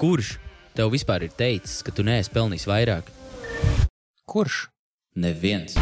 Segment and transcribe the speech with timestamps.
[0.00, 0.38] Kurš
[0.72, 3.10] tev vispār ir teicis, ka tu neesi pelnījis vairāk?
[4.24, 4.62] Kurš?
[5.20, 5.74] Neviens.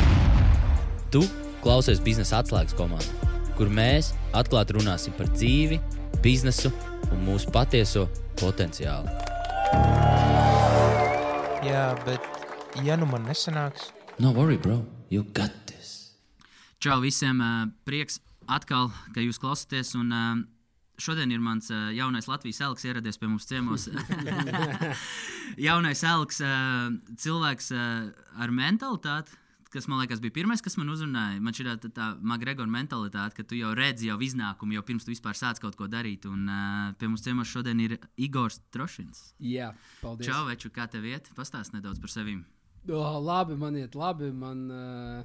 [1.15, 1.23] Tu
[1.63, 5.79] klausies biznesa atslēgas komandā, kur mēs atklāti runāsim par dzīvi,
[6.25, 6.73] biznesu
[7.13, 8.09] un mūsu patieso
[8.41, 9.07] potenciālu.
[11.63, 16.19] Jā, bet ja nu man nesanāks, No worry, bro, you got this.
[16.83, 17.39] Čau visiem!
[17.87, 18.19] Prieks
[18.51, 19.93] atkal, ka jūs klausāties.
[19.95, 20.23] Un, ā,
[21.03, 23.89] šodien ir mans ā, jaunais Latvijas elks ieradies pie mums ciemos.
[25.69, 26.55] jaunais elks, ā,
[27.19, 27.85] cilvēks ā,
[28.43, 29.39] ar mentalitāti.
[29.69, 31.43] Kas man liekas, bija pirmais, kas man uzrunāja.
[31.45, 35.13] Man šī tā, tā Magregora mentalitāte, ka tu jau redzi jau iznākumu, jau pirms tu
[35.13, 36.25] vispār sāc kaut ko darīt.
[36.25, 39.35] Un uh, pie mums ciemos šodien ir Igors Trošins.
[39.45, 40.31] Jā, paldies.
[40.31, 41.29] Čau, veču, kā tev iet?
[41.37, 42.39] Pastāst nedaudz par sevi.
[42.89, 44.33] Oh, labi, man iet labi.
[44.33, 45.21] Man, uh,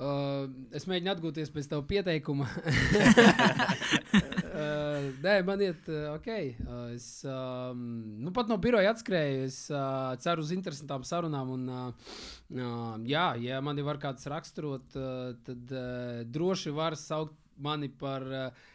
[0.00, 2.48] uh, es mēģinu atgūties pēc tava pieteikuma.
[4.62, 6.28] uh, nē, man iet uh, ok.
[6.62, 7.84] Uh, es um,
[8.22, 9.46] nu, pat no biroja atskrēju.
[9.48, 11.54] Es uh, ceru uz interesantām sarunām.
[11.56, 12.12] Un, uh,
[12.54, 18.28] uh, jā, ja mani var kāds raksturot, uh, tad uh, droši var saukt mani par.
[18.28, 18.68] Uh,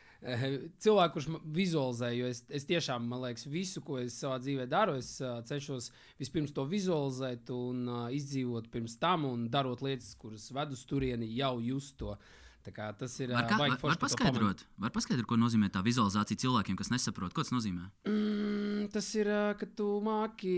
[0.81, 4.97] cilvēku, kurš vizualizē, jo es, es tiešām, man liekas, visu, ko es savā dzīvē daru,
[4.97, 10.49] es uh, cenšos vispirms to vizualizēt un uh, izdzīvot pirms tam, un darot lietas, kuras
[10.51, 12.17] ved uz turieni, jau just to.
[12.17, 12.45] Kā
[12.75, 16.91] Tas ir Var, kā, var, var paskaidrot, var paskaidrot, ko nozīmē tā vizualizācija cilvēkiem, kas
[16.93, 17.87] nesaprot, ko tas nozīmē.
[18.09, 20.55] Mm, tas ir, ka tu māki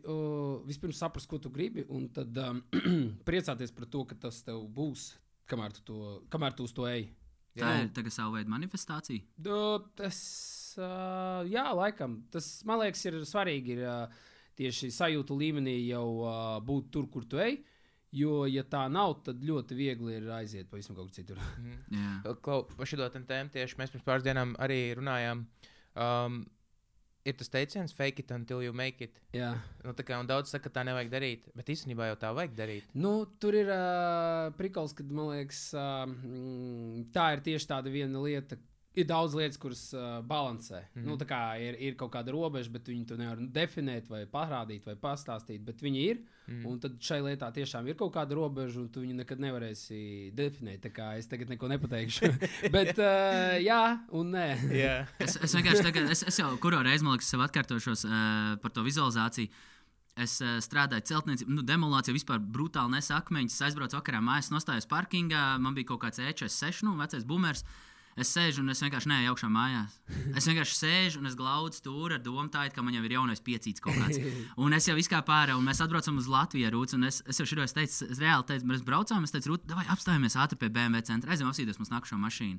[0.00, 2.62] uh, vispirms saprast, ko tu gribi, un tad um,
[3.28, 5.12] priecāties par to, ka tas tev būs,
[5.50, 7.08] kamēr tu, to, kamēr tu uz to ej.
[7.58, 7.78] Tā Jā.
[7.82, 9.26] ir tagad sava veida manifestācija.
[9.34, 9.60] Du,
[9.98, 10.18] tas,
[10.78, 13.78] uh, jā, laikam, tas man liekas, ir svarīgi.
[13.78, 14.28] Ir, uh,
[14.60, 17.60] tieši sajūtu līmenī jau uh, būt tur, kur tu ej.
[18.10, 21.42] Jo, ja tā nav, tad ļoti viegli ir aiziet pavisam kaut kur citur.
[21.94, 22.34] Jā.
[22.42, 25.44] Klau, par šo tēmu tieši mēs pirms pāris dienām arī runājām.
[25.94, 26.40] Um,
[27.26, 29.20] ir tas teiciens, fake it until you make it.
[29.36, 29.52] jā.
[29.84, 32.94] Nu, tā kā, daudz saka, ka tā nevajag darīt, bet īstenībā jau tā vajag darīt.
[32.98, 33.12] Nu,
[33.42, 38.58] tur ir uh, prikals, kad man liekas, uh, mm, tā ir tieši tāda viena lieta.
[38.98, 40.80] Ir daudz lietas, kuras uh, balansē.
[40.80, 41.06] Mm -hmm.
[41.06, 44.86] nu, tā kā ir, ir kaut kāda robeža, bet viņi to nevar definēt, vai parādīt,
[44.86, 45.60] vai pastāstīt.
[45.64, 46.18] Bet viņi ir.
[46.48, 46.66] Mm.
[46.66, 50.80] Un tad šai lietā tiešām ir kaut kāda robeža, un tu viņu nekad nevarēsi definēt.
[50.82, 52.32] Tā kā es tagad neko nepateikšu.
[52.76, 54.48] bet uh, jā, un nē.
[54.74, 58.56] Jā, Es, es vienkārši tagad, es, es jau kuru reizi, man liekas, sev atkārtošos uh,
[58.62, 59.48] par to vizualizāciju.
[60.18, 63.54] Es uh, strādāju celtniecībā, nu, demolācijā vispār brutāli nesa akmeņus.
[63.54, 67.62] Es aizbraucu vakarā mājās, nostājos parkingā, man bija kaut kāds E46, nu, vecais boomers.
[68.18, 69.94] Es sēžu un es vienkārši neeju augšā mājās.
[70.36, 73.42] Es vienkārši sēžu un es glaudu stūri ar domu, tā, kā man jau ir jaunais
[73.44, 74.18] piecīts kaut kāds.
[74.64, 77.70] Un es jau izkāpu ārā, un mēs atbraucam uz Latviju un Es, es jau šodien
[77.70, 81.32] teicu, es reāli teicu, mēs braucām, es teicu, Rūta, vai apstājamies ātri pie BMW centra,
[81.32, 82.58] aizjām apsīties mums nākamā mašīna.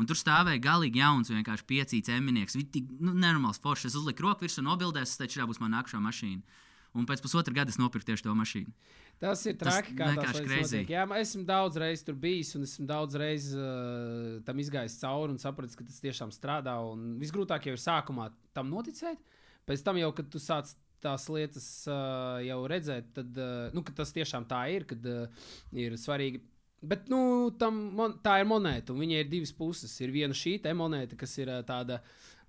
[0.00, 2.56] Un tur stāvēja galīgi jauns, vienkārši piecīts eminieks.
[2.56, 3.90] Viņš tik nu, nenormāls foršs.
[3.90, 6.60] Es uzliku roku virsū nobildēs, es teicu, šī būs mana nākamā mašīna.
[6.96, 8.72] Un pēc pusotra gada es nopirku tieši to mašīnu.
[9.22, 10.80] Tas ir Tas traki, kā tas lietas crazy.
[10.82, 10.88] notiek.
[10.90, 15.38] Jā, esmu daudz reizes tur bijis, un esmu daudz reizes uh, tam izgājis cauri un
[15.38, 16.74] sapratis, ka tas tiešām strādā.
[16.90, 19.22] Un visgrūtāk jau ir sākumā tam noticēt.
[19.68, 24.10] Pēc tam, jau, kad tu sāc tās lietas uh, jau redzēt, tad uh, nu, tas
[24.14, 26.42] tiešām tā ir, kad uh, ir svarīgi.
[26.82, 29.94] Bet nu, tam, mon, tā ir monēta, un viņai ir divas puses.
[30.02, 32.00] Ir viena šī monēta, kas ir uh, tāda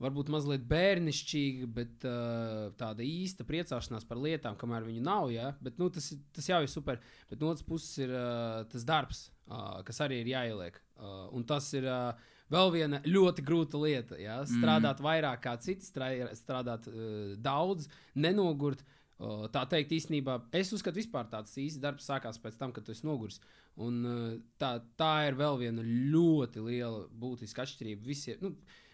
[0.03, 5.31] varbūt mazliet bērnišķīga, bet uh, tāda īsta priecāšanās par lietām, kamēr viņu nav.
[5.33, 5.53] Ja?
[5.63, 6.99] Bet, nu, tas, tas jau ir super.
[7.31, 10.79] Bet no otras puses ir uh, tas darbs, uh, kas arī ir jāieliek.
[10.97, 12.11] Uh, un tas ir uh,
[12.53, 14.19] vēl viena ļoti grūta lieta.
[14.21, 14.41] Ja?
[14.49, 15.07] Strādāt mm.
[15.07, 18.83] vairāk kā citi, strā- strādāt uh, daudz, nenogurt.
[19.23, 22.95] Uh, tā teikt, īstenībā es uzskatu, ka tāds īsts darbs sākās pēc tam, kad tu
[22.95, 23.39] esi noguris.
[23.79, 24.31] Un, uh,
[24.61, 28.03] tā, tā ir vēl viena ļoti liela būtiska atšķirība.
[28.09, 28.53] Visiem, nu,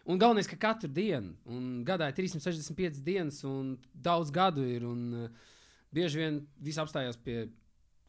[0.09, 4.86] un galvenais, ka katru dienu, un gadā ir 365 dienas, un daudz gadu ir.
[4.90, 5.56] Un, uh,
[5.96, 7.44] bieži vien viss apstājās pie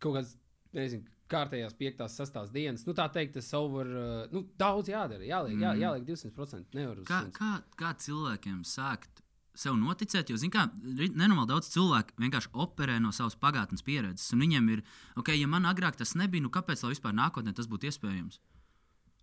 [0.00, 0.34] kaut kādas,
[0.76, 2.84] nezinu, kārtējās 5, 6 dienas.
[2.88, 3.88] Nu, tā teikt, tas over.
[3.88, 6.76] Uh, nu, daudz jādara, jāliek, jā, jāliek 200%.
[6.76, 7.34] Nevar Kā, 100.
[7.36, 9.22] kā, kā cilvēkiem sākt
[9.60, 10.30] sev noticēt?
[10.32, 14.30] Jo, zināmā mērā, nenormāli daudz cilvēku vienkārši operē no savas pagātnes pieredzes.
[14.34, 14.84] Un viņiem ir,
[15.20, 18.40] ok, ja man agrāk tas nebija, nu kāpēc lai vispār nākotnē tas būtu iespējams?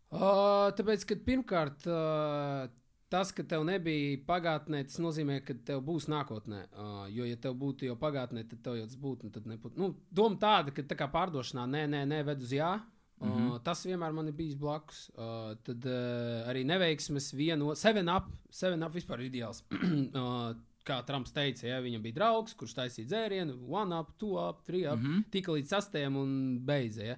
[0.08, 2.68] Uh, tāpēc, ka pirmkārt, uh,
[3.12, 6.62] tas, ka tev nebija pagātnē, tas nozīmē, ka tev būs nākotnē.
[6.72, 9.32] Uh, jo, ja tev būtu jau pagātnē, tad tev jau tas būtu.
[9.32, 9.80] nu, nebūtu.
[9.80, 12.78] Nu, doma tāda, ka tā kā pārdošanā nē, nē, nē, ved uz jā.
[13.18, 13.64] Uh, mm -hmm.
[13.64, 15.10] Tas vienmēr man ir bijis blakus.
[15.10, 17.76] Uh, tad uh, arī neveiksmes vieno.
[17.76, 19.64] Seven up, seven up vispār ir ideāls.
[19.72, 20.56] uh,
[20.88, 24.86] kā Trumps teica, ja viņam bija draugs, kurš taisīja dzērienu, one up, two up, three
[24.88, 25.24] up, mm -hmm.
[25.32, 27.04] tika līdz sastējiem un beidza.
[27.04, 27.18] Ja?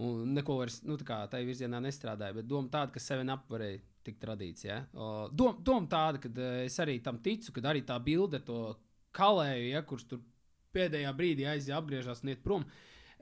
[0.00, 2.36] Un neko vairs nu, tā kā, tajā virzienā nestrādāja.
[2.38, 4.64] Bet doma tāda, ka seven up varēja tikt radīts.
[4.64, 4.82] Ja?
[4.94, 6.30] O, Doma dom tāda, ka
[6.64, 8.60] es arī tam ticu, ka arī tā bilde to
[9.16, 10.22] kalēju, ja, kurš tur
[10.74, 12.64] pēdējā brīdī aiziet, apgriežas un iet prom.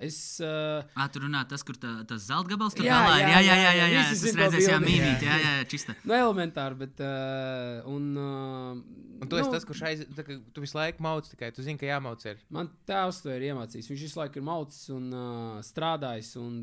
[0.01, 3.25] Es, uh, Ah, tur runā tas, kur tā, tas zelta gabals tur Jā, galā ir.
[3.27, 4.05] jā, Jā, jā, jā, jā, jā, jā, jā.
[4.13, 5.97] visi Es redzēju, jā, mīmīt, jā, Jā, jā, čista.
[6.05, 7.03] nu, elementāri, bet.
[7.03, 11.27] Uh, un, uh, Un tu esi tas, kurš aiz, tā, ka tu visu laiku mauc
[11.27, 11.49] tikai.
[11.51, 12.39] Tu zini, ka jāmauc ir.
[12.55, 13.89] Man tēvs to ir iemācījis.
[13.91, 16.61] Viņš visu laiku ir maucis un uh, strādājis, un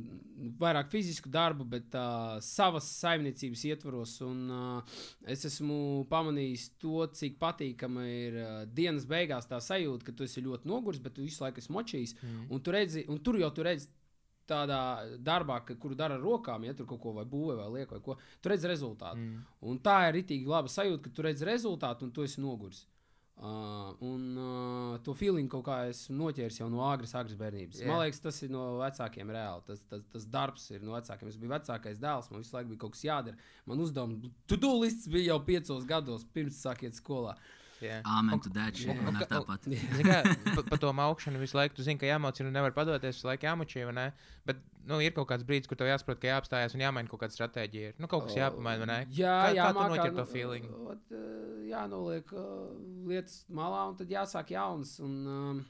[0.62, 4.14] vairāk fizisku darbu, bet uh, savas saimniecības ietvaros.
[4.24, 10.16] Un, uh, es esmu pamanījis to, cik patīkama ir uh, dienas beigās tā sajūta, ka
[10.16, 12.16] tu esi ļoti noguris, bet tu visu laiku esi močījis.
[12.24, 12.48] Mm.
[12.56, 13.92] Un, tu redzi, un tur jau tu redzi.
[14.46, 14.80] Tādā
[15.26, 18.14] darbā, kuru dara ar rokām, ja tur kaut ko vai būvē, vai liek, vai ko,
[18.38, 19.18] tu redz rezultātu.
[19.18, 19.40] Mm.
[19.72, 22.84] Un tā ir rītīgi laba sajūta, ka tu redz rezultātu un tu esi noguris.
[23.36, 27.82] Uh, un uh, to feeling kaut kā esmu noķēris jau no agras, agras bērnības.
[27.82, 27.92] Yeah.
[27.92, 29.66] Man liekas, tas ir no vecākiem reāli.
[29.68, 31.28] Tas, tas, tas darbs ir no vecākiem.
[31.34, 33.52] Es biju vecākais dēls, man visu laiku bija kaut kas jādara.
[33.68, 37.36] Man uzdevums, tu dūlists bija jau piecos gados, pirms sākiet skolā.
[37.86, 37.98] Jā.
[38.18, 39.68] Amen, tu dēļ, un- un- ir tāpat.
[40.06, 40.22] Kā,
[40.56, 43.48] pa, pa to augšanu visu laiku, tu zini, ka jāmauc, un nevar padoties, visu laiku
[43.48, 44.06] jāmučī, vai ne?
[44.46, 47.34] Bet, nu, ir kaut kāds brīdis, kur tev jāsaprot, ka jāapstājas un jāmaina kaut kāda
[47.38, 47.94] stratēģija.
[47.94, 48.00] Ir.
[48.02, 49.00] Nu, kaut kas jāpamaina, vai ne?
[49.18, 50.68] Jā, kā, jā, kā tu noķer to nu, feeling?
[50.94, 52.36] ot, uh, jānoliek
[53.10, 55.00] lietas malā, un tad jāsāk jaunas.
[55.06, 55.66] Un, um,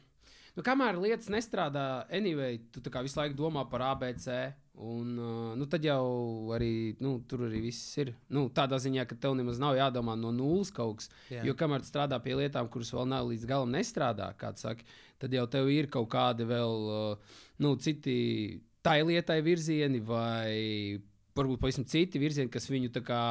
[0.56, 4.54] nu, kamēr lietas nestrādā, anyway, tu tā kā visu laiku domā par ABC.
[4.76, 5.14] Un,
[5.56, 8.12] nu, tad jau arī nu, tur arī viss ir.
[8.36, 11.10] Nu, tādā ziņā, ka tev nemaz nav jādomā no nulles kaut kas.
[11.32, 11.46] Jā.
[11.48, 14.84] Jo kamēr tu strādā pie lietām, kuras vēl nav līdz galam nestrādā, saki,
[15.22, 16.90] tad jau tev ir kaut kādi vēl
[17.64, 18.18] nu, citi
[18.84, 21.00] tai lietai virzieni, vai
[21.36, 23.22] varbūt pavisam citi virzieni, kas viņu tā kā.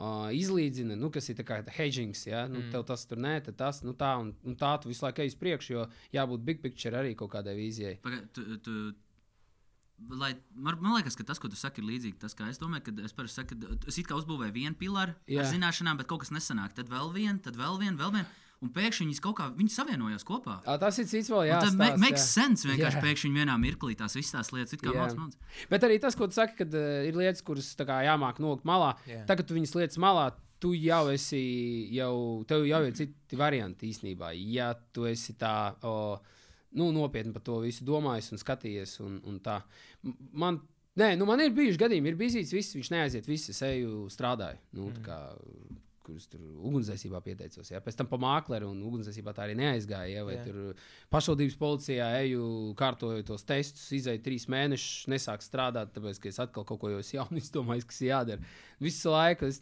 [0.00, 2.22] Uh, izlīdzina, nu, kas ir tā kā hedgings.
[2.24, 2.44] Ja?
[2.48, 2.70] Nu, mm.
[2.72, 5.32] Tev tas tur nē, tad tas, nu, tā, un, un tā tu visu laiku ej
[5.32, 7.96] uz priekšu, jo jābūt big picture arī kaut kādai vīzijai.
[8.04, 8.76] Paga, tu, tu,
[10.08, 12.18] lai, man, man liekas, ka tas, ko tu saki, ir līdzīgi.
[12.22, 15.16] Tas, kā es domāju, ka es parasti saku, ka es it kā uzbūvēju vienu pilaru
[15.30, 15.42] Jā.
[15.42, 16.74] ar zināšanām, bet kaut kas nesanāk.
[16.76, 18.28] Tad vēl vienu, tad vēl vienu, vēl vienu.
[18.60, 20.58] Un pēkšņi viņas kaut kā viņas savienojās kopā.
[20.68, 21.78] À, tas ir cits vēl tad jāstāsta.
[21.80, 22.26] ma makes jā.
[22.28, 23.04] sense vienkārši Jā.
[23.06, 25.06] pēkšņi vienā mirklī tās visas tās lietas, it kā Jā.
[25.08, 25.38] mācās.
[25.70, 28.68] Bet arī tas, ko tu saki, kad uh, ir lietas, kuras tā kā jāmāk nolikt
[28.68, 28.92] malā.
[29.08, 29.22] Jā.
[29.30, 30.28] Tagad tu viņas lietas malā.
[30.60, 31.40] Tu jau esi,
[31.96, 32.12] jau,
[32.44, 34.34] tev jau ir citi varianti īstenībā.
[34.52, 35.94] Ja tu esi tā o,
[36.78, 39.60] nu, nopietni par to visu domājis un skatījies, un, un tā.
[40.32, 40.60] Man,
[41.00, 44.60] nē, nu, man ir bijuši gadījumi, ir bijis viss, viņš neaiziet, visi es eju strādāju.
[44.78, 45.06] Nu, mm.
[45.06, 45.20] kā,
[46.10, 47.70] kurus tur ugunsdzēsībā pieteicos.
[47.70, 47.80] Ja?
[47.84, 50.20] Pēc tam pa mākleri un ugunsdzēsībā tā arī neaizgāja.
[50.20, 50.24] Ja?
[50.26, 50.46] Vai Jā.
[50.48, 52.46] tur pašvaldības policijā eju,
[52.80, 57.02] kārtoju tos testus, izēju trīs mēnešus, nesāku strādāt, tāpēc, ka es atkal kaut ko jau
[57.20, 58.56] jaunu izdomājis, kas jādara.
[58.82, 59.50] Visu laiku.
[59.50, 59.60] Es,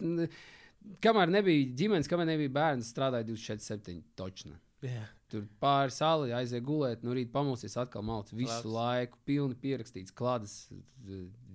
[1.05, 4.01] kamēr nebija ģimenes, kamēr nebija bērns, strādāju 24, 7.
[4.19, 4.59] Točna.
[4.87, 5.07] Jā.
[5.29, 8.69] Tur pāri sāli aiziet gulēt, no rīta pamosties, atkal malts visu Labs.
[8.79, 10.55] Laiku, pilni pierakstīts, klādes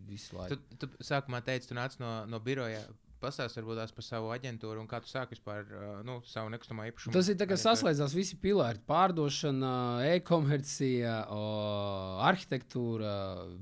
[0.10, 0.60] visu laiku.
[0.78, 2.84] Tu, tu sākumā teici, tu nāc no, no biroja.
[3.24, 5.64] Pastāst varbūt tās par savu aģentūru un kā tu sāki vispār
[6.04, 7.14] nu, savu nekustamā īpašumu.
[7.16, 7.62] Tas ir tā, aģentūru.
[7.64, 8.81] saslēdzās visi pilāri.
[8.84, 9.69] Pārdošana,
[10.12, 11.14] e-komercija,
[12.28, 13.14] arhitektūra,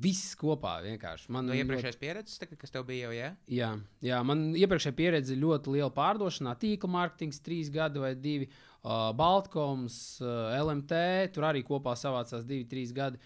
[0.02, 1.30] viss kopā vienkārši.
[1.30, 3.30] Man No ļoti- iepriekšējās pieredzes, tā, kas tev bija jau, jā?
[3.48, 3.70] Jā,
[4.02, 6.58] jā, man iepriekšējā pieredze ir ļoti liela pārdošanā.
[6.58, 11.06] Tīkla mārketings, trīs gadi vai divi, uh, Baltkoms, uh, LMT.
[11.36, 13.22] Tur arī kopā savācās divi, trīs gadi.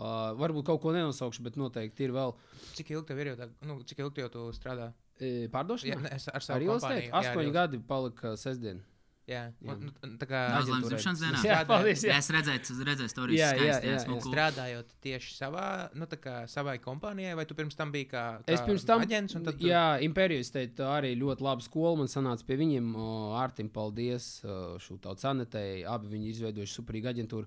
[0.00, 2.30] Uh, varbūt kaut ko nenosaukšu, bet noteikti ir vēl
[2.78, 4.92] Cik ilgi tev ir jau tā, nu, cik ilgi tev tu strādā?
[5.20, 5.92] e, pārdošanā.
[5.92, 8.82] Jā, ne, ar savu Arī ar astoņi gadi palika sestdien.
[9.28, 10.88] Jā, un, nu, tā kā aģentūrai.
[10.90, 11.40] dzimšanas dienā.
[11.46, 12.02] Jā, paldies.
[12.02, 14.30] Jā, es redzēju, redzēju to jā, skaisti, jā, jā, smuku.
[14.32, 18.54] strādājot tieši savā, nu, tā kā savai kompānijai, vai tu pirms tam biji kā, kā
[18.56, 19.36] Es pirms tam, aģents?
[19.38, 21.96] un tad tu- jā, Impērijas teica, arī ļoti laba skola.
[21.98, 22.90] Man sanāca pie viņiem,
[23.38, 24.40] Ārtim, paldies,
[24.82, 25.84] Šūtauts Anetei.
[25.86, 27.46] Abi viņi izveidojuši superīgu aģentūru.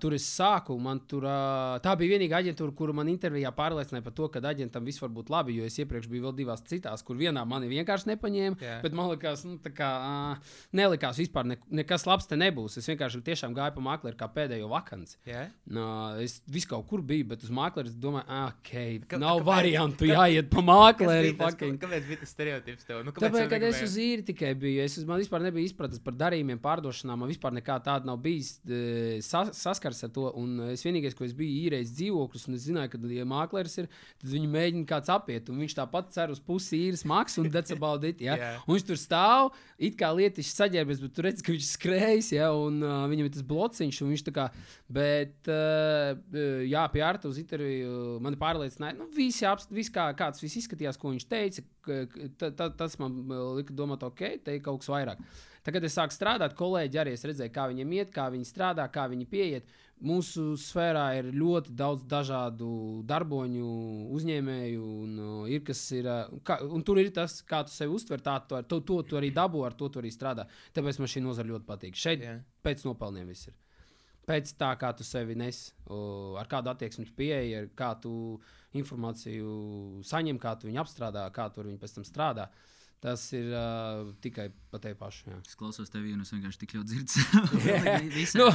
[0.00, 1.22] Tur es sāku, man tur,
[1.84, 5.28] tā bija vienīgā aģentūra, kuru man intervijā pārliecināja par to, ka aģentam viss var būt
[5.28, 8.56] labi, jo es iepriekš biju vēl divās citās, kur vienā mani vienkārši nepaņēma.
[8.58, 8.80] Jā.
[8.82, 9.90] Bet man liekas, nu, tā kā,
[10.40, 10.56] uh,
[11.10, 12.76] nelikās vispār ne, nekas labs te nebūs.
[12.78, 15.16] Es vienkārši tiešām gāju pa mākleri kā pēdējo vakanci.
[15.26, 15.48] Jā?
[15.70, 19.44] Nā, es vis kaut kur biju, bet uz mākslinieka domāju, ah, ok, Ka- nav kāpēc-
[19.46, 20.60] variantu, kā- jāiet pa
[21.22, 23.04] bija tas- Kāpēc bija tas stereotips tev?
[23.04, 26.02] Nu, kāpēc Tāpēc, kad es uz īri tikai biju, es uz, man vispār nebija izpratnes
[26.02, 27.18] par darījumiem, pārdošanām.
[27.18, 28.60] Man vispār nekā tāda nav bijis
[29.22, 30.30] sas, saskars ar to.
[30.36, 33.88] Un es vienīgais, ko es biju īrējis dzīvokļus, un es zināju, ka, ja mākslinieks ir,
[34.20, 35.48] tad viņi mēģina kāds apiet.
[35.50, 37.50] Un viņš tāpat cer uz pusi īres maksu un
[38.04, 38.20] it.
[38.20, 38.36] Ja?
[38.40, 38.50] Jā.
[38.66, 40.54] Un viņš tur stāv, it kā lietišķi
[40.90, 42.50] saģērbies, bet tu redz, ka viņš skrējas, ja?
[42.56, 44.46] un uh, viņam ir tas blociņš, un viņš tā kā,
[44.88, 46.16] bet, uh,
[46.66, 50.98] jā, pie Arta uz interviju mani pārliecināja, nu, visi, apst, visi kā, kāds viss izskatījās,
[51.00, 51.64] ko viņš teica,
[52.58, 55.22] tas man uh, lika domāt, ok, te ir kaut kas vairāk.
[55.66, 59.04] Tagad es sāku strādāt, kolēģi arī es redzēju, kā viņiem iet, kā viņi strādā, kā
[59.12, 59.72] viņi pieiet.
[60.00, 62.68] Mūsu sfērā ir ļoti daudz dažādu
[63.08, 63.72] darboņu,
[64.16, 67.92] uzņēmēju, un, uh, ir, kas ir, uh, kā, un tur ir tas, kā tu sevi
[67.98, 70.46] uztver, tā ar to, to tu arī dabū, ar to tu arī strādā.
[70.72, 72.00] Tāpēc man šī nozara ļoti patīk.
[72.00, 72.38] Šeit Jā.
[72.64, 73.58] pēc nopelniem viss ir.
[74.30, 75.60] Pēc tā, kā tu sevi nes,
[76.40, 78.12] ar kādu attieksmi tu pieeji, kā tu
[78.78, 82.48] informāciju saņem, kā tu viņu apstrādā, kā tu viņu pēc tam strādā.
[83.00, 85.30] Tas ir uh, tikai pa te pašu.
[85.32, 85.38] jā.
[85.48, 87.60] Es klausos tevi, un es vienkārši tik ļoti dzirdu.
[88.18, 88.50] Visā, Nu.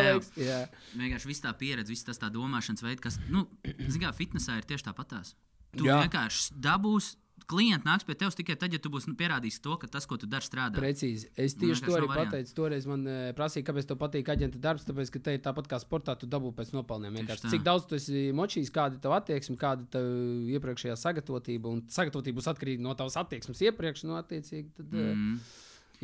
[0.00, 0.62] Alex, jā.
[0.96, 3.44] vienkārši viss tā pieredze, viss tas tā domāšanas veids, kas, nu,
[3.92, 5.34] zināmā mērā, fitnesā ir tieši tāpatās.
[5.76, 5.84] Tu.
[5.84, 5.98] Jā.
[6.00, 9.88] vienkārši dabūsi, klienti nāks pie tevis tikai tad, ja tu būsi nu, pierādījis to, ka
[9.90, 10.76] tas, ko tu dari, strādā.
[10.76, 11.30] Precīzi.
[11.32, 12.54] Es Nu, tieši to arī pateicu.
[12.56, 14.84] Toreiz man uh, prasīja, kāpēc tev patīk aģenta darbs.
[14.88, 17.16] Tāpēc, ka te ir tāpat kā sportā, tu dabū pēc nopelniem.
[17.40, 20.18] Cik daudz tu esi močījis, kāda ir tava attieksme, kāda ir tava
[20.58, 21.72] iepriekšējā sagatavotība.
[21.72, 24.04] Un sagatavotība būs atkarīga no tavas attieksmes iepriekš.
[24.08, 25.16] No attiecīgi, tad, mm.
[25.16, 25.40] Mm.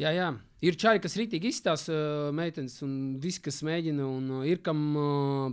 [0.01, 0.31] Jā, jā.
[0.65, 4.81] Ir čāri, kas rītīgi izstāsta uh, meitenes, un visi, kas mēģina, un uh, ir kam
[4.99, 5.53] uh,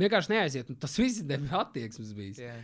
[0.00, 0.70] vienkārši neaiziet.
[0.72, 2.40] Un tas viss ir attieksmes bijis.
[2.46, 2.54] Jā.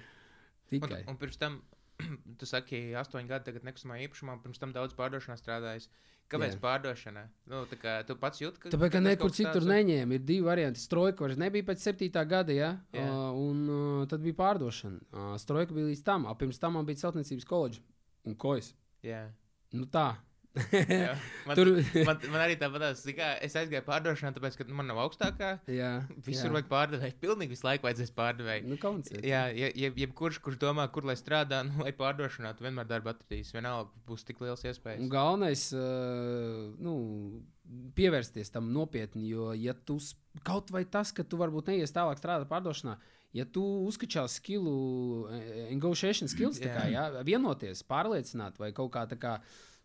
[0.71, 1.03] Tikai.
[1.03, 1.59] Un, un pirms tam,
[2.41, 5.89] tu saki, astoņi gadi tagad nekustamā īpašumā, un pirms tam daudz pārdošanā strādājis.
[6.31, 6.61] Kāpēc Jā.
[6.63, 7.25] pārdošana?
[7.51, 8.71] Nu, tā kā tu pats jūti, ka.
[8.71, 10.79] Tāpēc, ka nekur citur tāds- neņēma, ir divi varianti.
[10.79, 12.23] Strojka vairs nebija pēc 7.
[12.31, 12.69] gada, ja?
[12.95, 13.03] Jā.
[13.03, 15.01] uh, un uh, tad bija pārdošana.
[15.11, 17.83] Uh, strojka bija līdz tam, a, pirms tam man bija celtniecības koledža
[18.31, 18.71] un kojas.
[19.03, 19.25] Jā.
[19.75, 20.13] Nu tā.
[20.75, 21.13] Jā.
[21.47, 21.71] Man, Tur-
[22.07, 25.51] man, man arī tāpat, es aizgāju pārdošanā, tāpēc, ka man nav augstākā.
[25.71, 25.91] jā,
[26.27, 26.55] Visur jā.
[26.57, 27.17] vajag pārdevēju.
[27.23, 28.67] Pilnīgi visu laiku vajadzēs pārdevēju.
[28.71, 29.13] Nu, kauns.
[29.15, 33.13] Jā, ja, ja, jebkurš, kurš domā, kur lai strādā, nu, lai pārdošanā, tu vienmēr darbu
[33.15, 33.55] atradīsi.
[33.55, 35.07] Vienalga būs tik liels iespējas.
[35.13, 36.97] Galvenais uh, nu,
[37.95, 40.01] pievērsties tam nopietni, jo, ja tu
[40.47, 42.97] kaut vai tas, ka tu varbūt neies tālāk strādāt pārdošanā,
[43.37, 44.75] ja tu uzskačās skilu,
[45.31, 49.39] eh, negotiation skills, kā, jā, vienoties, pārliecināt vai kaut kā tā kā.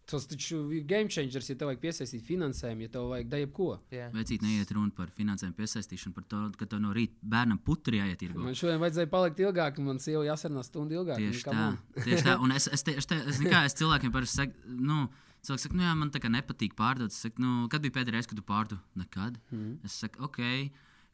[0.06, 3.70] Tas taču ir game changers, ja tev vajag piesaistīt finansējumu, ja tev vajag darīt jebko.
[3.94, 4.10] Jā.
[4.14, 8.20] Vecīt, neiet runa par finansēm piesaistīšanu, par to, ka tev no rīta bērnam putri jāiet
[8.22, 8.44] tirgo.
[8.46, 11.22] Man šodien vajadzēja palikt ilgāk, un man sieva jāsarunā stundu ilgāk.
[11.22, 12.38] Tieši tā, tieši tā.
[12.46, 15.08] Un es, es, te, es, te, es, kā, es cilvēkiem parasti saku, nu,
[15.46, 17.14] cilvēks saka, nu, jā, man tā kā nepatīk pārdot.
[17.14, 18.82] Es saku, nu, kad bija pēdējā reize, kad tu pārdod?
[19.00, 19.40] Nekad.
[19.50, 19.80] Mm.
[19.88, 20.44] Es saku, ok.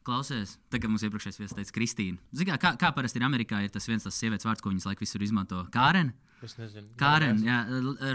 [0.02, 2.20] Klausies, tagad mums iepriekšējais viesis teica, Kristīna.
[2.34, 4.88] Zini, kā, kā, kā parasti ir Amerikā, ir tas viens tas sievietes vārds, ko viņas
[4.88, 5.62] laiku visur izmanto.
[5.72, 6.10] Kāren?
[6.42, 6.88] Es nezinu.
[6.98, 7.60] Kāren, jā,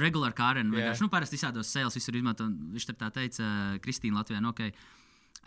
[0.01, 0.74] regulāri Kāren.
[0.74, 2.48] Vienkārši, nu, parasti visādos sēles visur izmanto.
[2.74, 3.48] Viņš tā teica,
[3.84, 4.67] Kristīna Latvijā, nu, ok.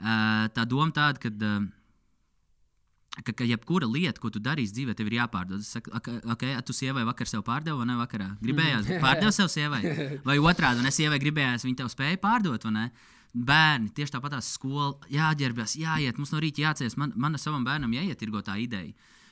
[0.00, 1.32] Uh, tā doma tāda, ka.
[1.34, 1.68] Uh,
[3.24, 5.62] ka, ka jebkura lieta, ko tu darīsi dzīvē, tev ir jāpārdod.
[5.62, 5.92] Es saku,
[6.32, 7.96] ok, tu sievai vakar sev pārdevi, vai ne?
[8.00, 9.82] Vakarā gribējās pārdot sev sievai.
[10.26, 12.86] Vai otrādi, un es sievai gribējās, viņa tev spēja pārdot, vai ne?
[13.30, 16.96] Bērni tieši tāpat tās skola, jāģērbjas, jāiet, mums no rīta jācies.
[16.98, 18.90] Man, man savam bērnam jāietirgo tā ideja.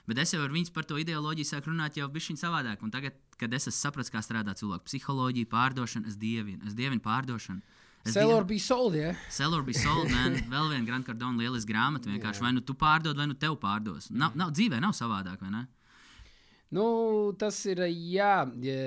[0.08, 2.80] Bet es jau ar viņu par to ideoloģiju sāku runāt jau bišķiņ savādāk.
[2.82, 7.04] Un tagad, kad es esmu sapratis, kā strādā cilvēku psiholoģija, pārdošana, es dievinu, es dievinu
[7.04, 7.60] pārdošanu.
[8.06, 9.10] Es Sell or dievinu- be sold, ja?
[9.28, 10.38] Sell or be sold, man.
[10.48, 12.08] Vēl viena Grand Cardona lieliska grāmata.
[12.08, 14.08] Vienkārši vai nu tu pārdod, vai nu tev pārdos.
[14.10, 15.66] Nav, nav dzīvē, nav savādāk, vai ne?
[16.70, 16.84] Nu,
[17.40, 18.78] tas ir jā, ja,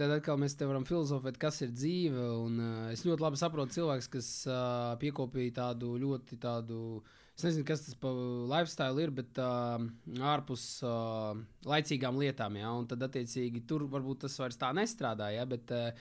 [0.00, 2.22] tad atkal mēs te varam filozofēt, kas ir dzīve.
[2.44, 7.02] Un, uh, es ļoti labi saprotu cilvēkus, kas uh, piekopīja tādu ļoti tādu.
[7.38, 8.16] Es nezinu, kas tas par
[8.50, 9.78] lifestyle ir, bet uh,
[10.26, 11.38] ārpus uh,
[11.70, 12.56] laicīgām lietām.
[12.58, 15.28] Ja, un tad, attiecīgi, tur varbūt tas vairs tā nestrādā.
[15.30, 15.92] Ja, bet uh,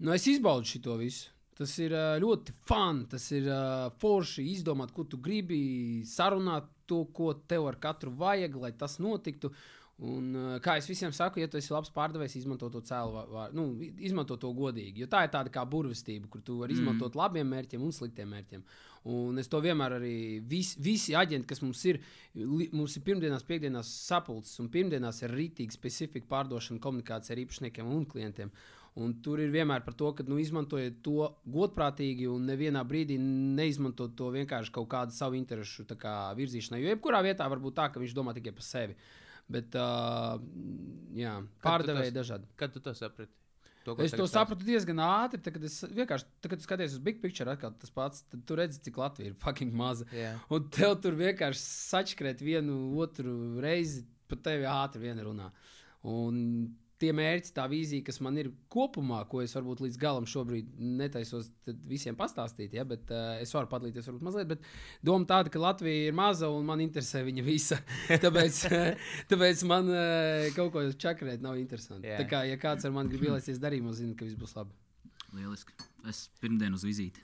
[0.00, 1.28] nu, es izbaudu šo visu.
[1.60, 5.60] Tas ir uh, ļoti fun, tas ir uh, forši izdomāt, ko tu gribi,
[6.08, 9.52] sarunāt to, ko tev ar katru vajag, lai tas notiktu.
[10.00, 13.74] Un, uh, kā es visiem saku, ja tu esi labs pārdevējs, izmanto to vā- nu,
[14.00, 15.02] izmanto to godīgi.
[15.02, 17.20] Jo tā ir tāda kā burvestība, kur tu vari izmantot mm.
[17.20, 18.64] labiem mērķiem un sliktiem mērķiem.
[19.12, 22.00] Un es to vienmēr arī vis, visi aģenti, kas mums ir,
[22.34, 27.92] li, mums ir pirmdienās, piekdienās sapulces, un pirmdienās ir rītīgi specifika pārdošana, komunikācija ar īpašniekiem
[27.92, 28.52] un klientiem.
[29.00, 34.16] Un tur ir vienmēr par to, ka nu, izmantojiet to godprātīgi un nevienā brīdī neizmantot
[34.18, 36.80] to vienkārši kaut kādu savu interesu kā, virzīšanai.
[36.82, 38.96] Jo jebkurā vietā var būt tā, ka viņš domā tikai par sevi.
[39.50, 40.38] Bet uh,
[41.16, 42.48] jā, pārdevēji dažādi.
[42.60, 43.32] Kad tu to saprati?
[43.84, 45.40] To, Es to sapratu diezgan ātri.
[45.40, 48.58] Tad, kad es vienkārši tad, kad skaties uz big picture, atkal tas pats, tad tu
[48.58, 50.04] redzi, cik Latvija ir fucking maza.
[50.14, 50.34] Jā.
[50.52, 53.32] Un tev tur vienkārši sačkrēt vienu otru
[53.64, 55.48] reizi, pat tevi ātri vien runā.
[56.12, 56.36] Un
[57.00, 61.48] tie mērķi, tā vīzija, kas man ir kopumā, ko es varbūt līdz galam šobrīd netaisos
[61.66, 64.50] tad visiem pastāstīt, ja, bet uh, es varu padalīties varbūt mazliet.
[64.52, 64.68] Bet
[65.06, 67.80] doma tāda, ka Latvija ir maza un man interesē viņa visa.
[68.24, 68.60] tāpēc,
[69.32, 72.10] tāpēc man uh, kaut ko čakarēt nav interesanti.
[72.12, 72.20] Jā.
[72.22, 74.76] Tā kā, ja kāds ar mani grib ielaisties darījumā, zina, ka viss būs labi.
[75.36, 75.74] Lieliski.
[76.10, 77.22] Es pirmdien uz vizīti.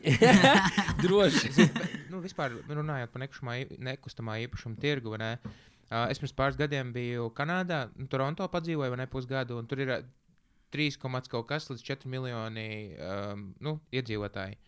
[1.05, 1.69] Droši.
[2.13, 5.31] nu, vispār runājot par nekustamā, īpašuma tirgu, vai ne?
[5.87, 9.93] Es pirms pāris gadiem biju Kanādā, nu, Toronto padzīvoju, vai ne pusgadu, un tur ir
[9.95, 10.07] uh,
[10.75, 14.59] 3, komats kaut kas līdz 4 miljoni um, nu, iedzīvotāji.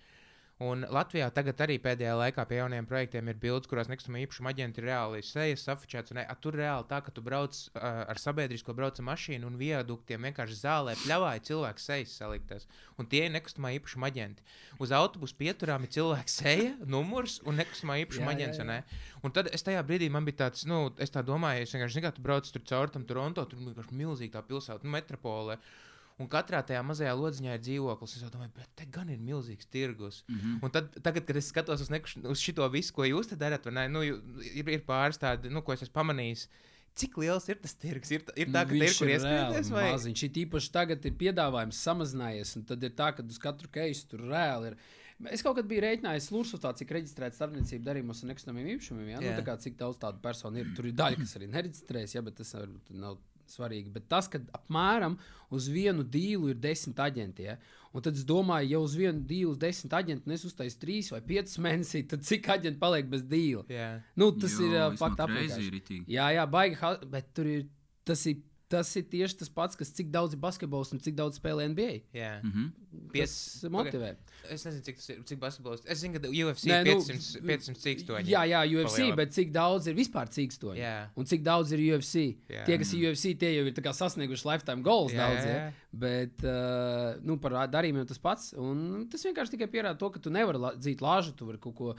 [0.59, 4.83] Un Latvijā tagad arī pēdējā laikā pie jauniem projektiem ir bildes, kurās nekustamā īpašuma aģenti
[4.83, 6.11] ir reāli sejas afičēts.
[6.11, 9.59] Un, ne, a, tur reāli tā, ka tu brauc uh, ar sabiedrisko brauca mašīnu un
[9.61, 12.67] viaduktiem vienkārši zālē pļāvāja cilvēku sejas saliktas.
[12.99, 14.43] Un tie ir nekustamā īpašuma aģenti.
[14.83, 18.65] Uz autobusu pieturām ir cilvēka seja, numurs un nekustamā īpašuma aģents.
[18.67, 18.83] ne?
[19.23, 22.09] Un tad es tajā brīdī man bija tāds, nu, es tā domāju, es vienkārši, zinu,
[22.09, 25.61] kā tu brauc tur caur tam Toronto, tur vienkārši milzīga tā pilsēta, nu, metropole.
[26.19, 28.17] Un katrā tajā mazajā lodziņā ir dzīvoklis.
[28.19, 30.25] Es domāju, bet te gan ir milzīgs tirgus.
[30.27, 30.57] Mm -hmm.
[30.67, 33.65] Un tad, tagad, kad es skatos uz, nekuš, uz šito visu, ko jūs te darat,
[33.65, 36.49] vai ne, nu, ir, ir pāris tādi, nu, ko es esmu pamanījis.
[36.99, 38.11] Cik liels ir tas tirgus?
[38.11, 41.15] Ir, ir tā, ka Nu, ir viņš kur ieskrieties, vai Maziņš ir īpaši tagad ir
[41.21, 44.79] piedāvājums samazinājies, un tad ir tā, ka uz katru keisu tur reāli ir.
[45.31, 49.09] Es kaut kad biju rēķinājis Lūsutā, cik reģistrēts starpniecību darījumos un nekustamiem īpašumiem.
[49.09, 49.21] Ja?
[49.23, 49.31] Jā.
[49.31, 50.69] Nu, tā kā cik daudz tādu personu ir.
[50.77, 52.55] Tur ir daļa, kas arī nereģistrējas, ja, bet tas
[52.91, 53.19] nav
[53.53, 53.93] svarīgi.
[53.95, 55.17] Bet tas, ka apmēram
[55.55, 57.47] uz vienu dīlu ir desmit aģenti.
[57.49, 57.57] Ja?
[57.97, 61.13] Un tad es domāju, ja uz vienu dīlu ir desmit aģenti, un es uztaisu trīs
[61.15, 63.65] vai piecus mēnešus, tad cik aģenti paliek bez dīla?
[63.73, 63.89] Jā.
[64.21, 65.71] Nu, tas Jo, ir crazy apgājums.
[65.79, 66.05] ritīgi.
[66.19, 66.81] Jā, jā, baigi,
[67.15, 67.67] bet tur ir
[68.05, 68.43] tas, ir.
[68.69, 71.95] Tas ir tieši tas pats, kas cik daudz ir basketbols un cik daudz spēlē NBA.
[72.17, 72.35] Jā.
[72.45, 72.67] Mhm.
[73.15, 73.33] Tas
[73.73, 74.15] motivē.
[74.53, 75.83] Es nezinu, cik tas ir, cik basketbols.
[75.89, 78.31] Es zinu, ka UFC Nē, ir nu, 500, 500 cīkstoņi.
[78.33, 79.17] Jā, jā, UFC, Palielam.
[79.21, 80.81] bet cik daudz ir vispār cīkstoņi?
[80.81, 80.95] Jā.
[81.17, 82.25] Un cik daudz ir UFC?
[82.49, 82.65] Jā.
[82.69, 85.45] Tie, kas ir UFC, tie jau ir sasnieguši lifetime goals Jā, daudz.
[85.45, 85.67] jā, Ja?
[85.69, 85.73] jā.
[85.93, 88.53] Bet uh, nu, par darījumiem tas pats.
[88.57, 91.95] Un tas vienkārši tikai pierāda to, ka tu nevari dzīt lāžu, tu vari kaut ko.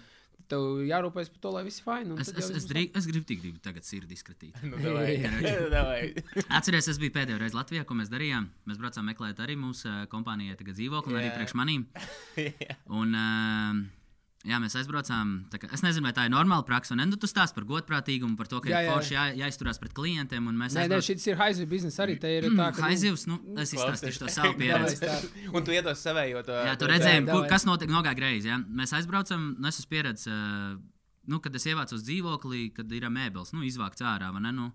[0.50, 2.16] Tev jārūpējas par to, lai viss ir fini.
[2.22, 4.56] Es, es, es, drīk, es gribu tik gribu tagad sirdi izskatīt.
[4.66, 5.18] Nu, davai.
[5.76, 6.00] Davai.
[6.48, 8.50] Atcerieties, es biju pēdējo reizi Latvijā, ko mēs darījām.
[8.70, 11.86] Mēs braucām meklēt arī mūsu uh, kompānijai tagad dzīvokli, un arī priekš manīm.
[12.66, 12.80] Jā.
[12.88, 13.99] Un, uh,
[14.48, 15.32] jā, mēs aizbraucām.
[15.52, 16.94] tā Kā, es nezinu, vai tā ir normāla praksa.
[16.96, 18.88] Un, nu, tu stāst par godprātīgumu, par to, ka Jā, jā, jā.
[18.88, 18.94] jā.
[18.94, 20.48] forši jā, jāizturās pret klientiem.
[20.48, 22.20] un Mēs Nē, nē, aizbraucām- šis ir haizivs biznesa arī.
[22.20, 22.82] Te ir tā, ka.
[22.82, 25.52] nu, Haizivs, nu, es izstāstīšu to savu pieredzi.
[25.54, 26.52] Un tu iedos savējo to.
[26.54, 26.78] Jā,
[27.26, 27.50] kur- davai.
[27.50, 28.48] kas notiek nogāja greizi.
[28.48, 28.58] Ja?
[28.60, 30.80] Mēs aizbraucam, un es esmu pieredzējis, uh,
[31.28, 34.32] nu, kad es ievācos dzīvoklī, kad ir mēbeles, nu, izvākts ārā.
[34.34, 34.72] vai Ne, nu,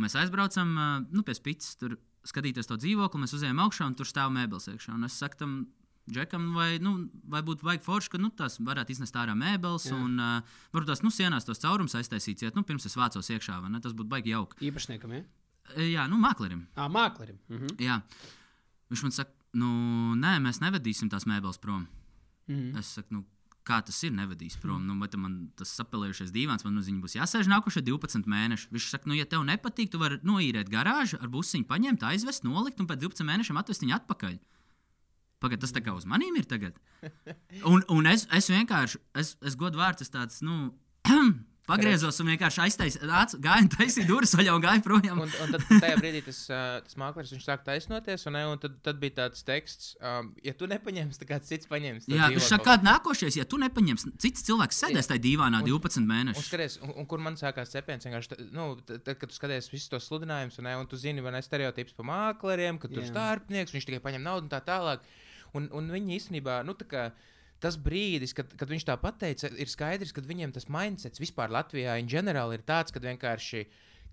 [0.00, 1.34] mēs aizbraucam uh, nu, pie
[1.78, 4.94] tur skatīties to dzīvokli, mēs uzējām augšā, un tur stāv mēbeles iekšā.
[4.96, 5.66] Un es saku tam
[6.10, 6.96] džekam, vai, nu,
[7.30, 9.96] vai būtu vajag forši, ka nu, tās varētu iznest ārā mēbeles, Jā.
[9.96, 13.72] un uh, varbūt tās nu, sienās tos caurumus aiztaisīt, nu, pirms es vācos iekšā, vai
[13.72, 13.80] ne?
[13.84, 14.60] Tas būtu baigi jauki.
[14.68, 15.24] Īpašniekam, ja?
[15.80, 16.66] Jā, nu, māklerim.
[16.76, 17.38] Ā, māklerim.
[17.48, 17.76] Mhm.
[17.80, 18.02] Jā.
[18.92, 19.70] Viņš man saka, nu,
[20.20, 21.86] nē, mēs nevedīsim tās mēbeles prom.
[22.50, 22.74] Mhm.
[22.80, 23.24] Es saku, nu,
[23.64, 24.84] kā tas ir, nevedīs prom.
[24.84, 28.68] Nu, vai man tas sapelējušies dīvains, man uz viņu būs jāsēž nākošie 12 mēneši.
[28.74, 32.82] Viņš saka, nu, ja tev nepatīk, tu vari noīrēt garāžu, ar busiņu paņemt, aizvest, nolikt
[32.84, 34.36] un pēc 12 mēnešiem atvest viņu atpakaļ.
[35.44, 36.78] Pagaidā, tas tā kā uz maniem ir tagad.
[37.70, 40.72] Un, un es, es vienkārši, es, es godu vārds, es tāds, nu,
[41.64, 43.08] pagriezos un vienkārši aiztaisīju,
[43.40, 45.20] gāju, taisīju durvis vaļā un gāju projām.
[45.24, 46.40] Un, un tad tajā brīdī tas,
[46.84, 50.68] tas mākslinieks viņš sāk taisnoties, un, un tad, tad bija tāds teksts, um, ja tu
[50.68, 52.10] nepaņemsi, tad kāds cits paņems.
[52.12, 56.02] Jā, viņš saka, kāda nākošais, ja tu nepaņemsi, cits cilvēks sēdēs tajā dīvānā Un- 12
[56.02, 56.50] Un, mēnešus.
[56.52, 60.04] skaties, un, un kur man sākās cepiens, vienkārši, nu, tad, kad tu skaties visus tos
[60.10, 63.88] sludinājumus, un, un tu zini, vai ne stereotips par mākleriem, ka tur ir starpnieks, viņš
[63.88, 65.00] tikai paņem naudu un tā tālāk.
[65.54, 67.04] Un, un viņi īstenībā, nu, tā kā.
[67.62, 71.94] Tas brīdis, kad, kad viņš tā pateica, ir skaidrs, ka viņiem tas mindsets vispār Latvijā
[72.02, 73.62] in ģenerāli ir tāds, ka vienkārši,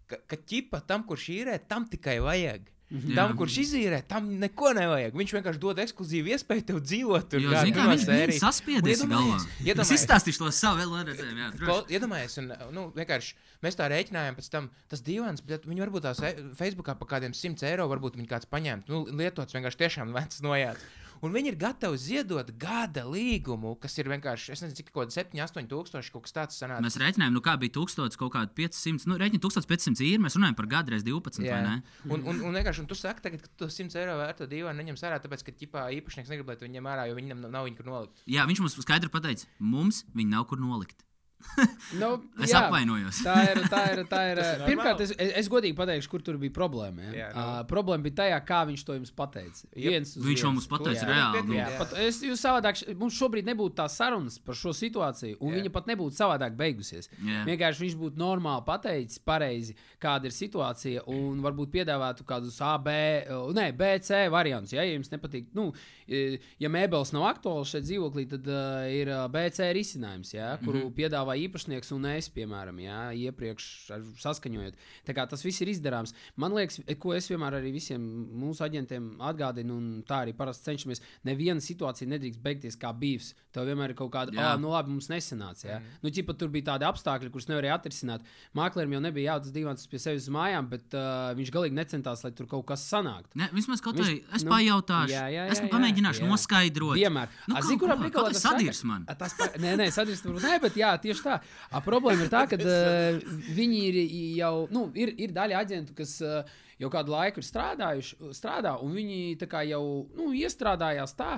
[0.08, 2.70] ka, ka ķipa tam, kurš īrē, tam tikai vajag.
[2.92, 3.16] Jā.
[3.16, 5.14] Tam, kurš izīrē, tam neko nevajag.
[5.16, 7.40] Viņš vienkārši dod ekskluzīvu iespēju tev dzīvot tur.
[8.28, 9.38] Bija saspiedies Un galvā.
[9.64, 11.40] iedomājies- Es izstāstīšu to savu vēl redzējumu.
[11.40, 11.68] jā, droši.
[11.70, 16.02] Klau- Iedomājieties, un nu, vienkārši mēs tā rēķinājām, pēc tam tas dīvains, bet viņi varbūt
[16.04, 18.84] tās e- Facebookā par kādiem 100 eiro varbūt viņi kāds paņēma.
[18.92, 20.84] Nu, lietots vienkārši tiešām vecs nojāts.
[21.22, 25.16] Un viņi ir gatavi ziedot gada līgumu, kas ir vienkārši, es nezinu, cik kaut kāda
[25.20, 26.82] 7, 8 tūkstoši kaut kas tāds sanāca.
[26.82, 30.22] Mēs rēķinājām, nu kā bija 1000, kaut kāda 500, nu rēķina 1500 īri.
[30.26, 31.76] Mēs runājam par gadu reiz 12, vai ne?
[32.10, 35.06] Un, un, un vienkārši un tu saki, tagad, ka tu 100 eiro vērto dīvainu neņems
[35.06, 37.82] ārā, tāpēc, ka ķipā īpašnieks negrib, lai tu viņam ārā, jo viņam nav, nav viņa
[37.84, 38.26] kur nolikt.
[38.26, 41.06] Jā, viņš mums skaidri pateica, mums viņi nav kur nolikt.
[42.02, 42.62] Nu, Es jā.
[42.66, 43.22] apvainojos.
[43.26, 43.60] Tā ir.
[43.72, 47.10] Tā ir, tā ir ir pirmkārt, es, es, es godīgi pateikšu, kur tur bija problēma.
[47.10, 47.12] Ja?
[47.18, 47.42] Jā, nu.
[47.42, 49.68] uh, problēma bija tajā, kā viņš to jums pateica.
[49.76, 50.56] Viens uz Viņš jau viens.
[50.58, 51.10] mums pateica Jā.
[51.12, 51.44] reāli.
[51.48, 51.80] Nu, Jā, Jā.
[51.82, 55.62] pat, es, jūs savādāk, mums šobrīd nebūtu tā sarunas par šo situāciju, un Jā.
[55.62, 57.10] viņa pat nebūtu savādāk beigusies.
[57.20, 57.44] Jā.
[57.50, 62.96] Vienkārši viņš būtu normāli pateicis, pareizi, kāda ir situācija, un varbūt piedāvātu kādus A, B,
[63.28, 64.74] uh, ne, B, C variantus.
[64.74, 65.70] Ja, ja jums nepatīk, nu,
[66.08, 70.78] eh, ja mēbeles nav aktuāls šeit dzīvoklī, tad uh, ir B, C risinājums, ja, kuru
[70.78, 70.96] mm -hmm.
[70.98, 73.66] piedāvā piedāvā īpašnieks un es, piemēram, jā, iepriekš
[74.22, 74.76] saskaņojot.
[75.06, 76.14] Tā kā tas viss ir izdarāms.
[76.36, 78.02] Man liekas, ko es vienmēr arī visiem
[78.42, 81.02] mūsu aģentiem atgādinu, un tā arī parasti cenšamies.
[81.24, 83.34] Neviena situācija nedrīkst beigties kā bijis.
[83.52, 85.68] Tev vienmēr ir kaut kāda, ah, nu labi, mums nesanāca.
[85.68, 85.80] Jā.
[85.80, 85.98] Mm.
[86.04, 88.24] Nu, ķipa, tur bija tādi apstākļi, kurus nevarēja atrisināt.
[88.58, 92.32] Māksliniekam jau nebija jāatdzīst divas pie sevis uz mājām, bet uh, viņš galīgi necentās, lai
[92.36, 93.36] tur kaut kas sanāktu.
[93.40, 96.30] Ne, vismaz kaut vai es nu, pajautāšu, jā, jā, es jā, jā, pamēģināšu jā.
[96.32, 96.96] noskaidrot.
[96.96, 97.36] Vienmēr.
[97.52, 99.04] Nu, zini, kurā kaut kas sadirs man.
[99.20, 101.38] Tas, nē, nē, sadirst, varbūt nē, bet jā, tieši tā.
[101.70, 103.22] A, problēma ir tā, ka uh,
[103.56, 104.02] viņi ir
[104.42, 106.42] jau, nu, ir, ir daļa aģentu, kas uh,
[106.82, 109.20] jau kādu laiku ir strādājuši, strādā, un viņi
[109.70, 109.84] jau,
[110.18, 111.38] nu, iestrādājās tā.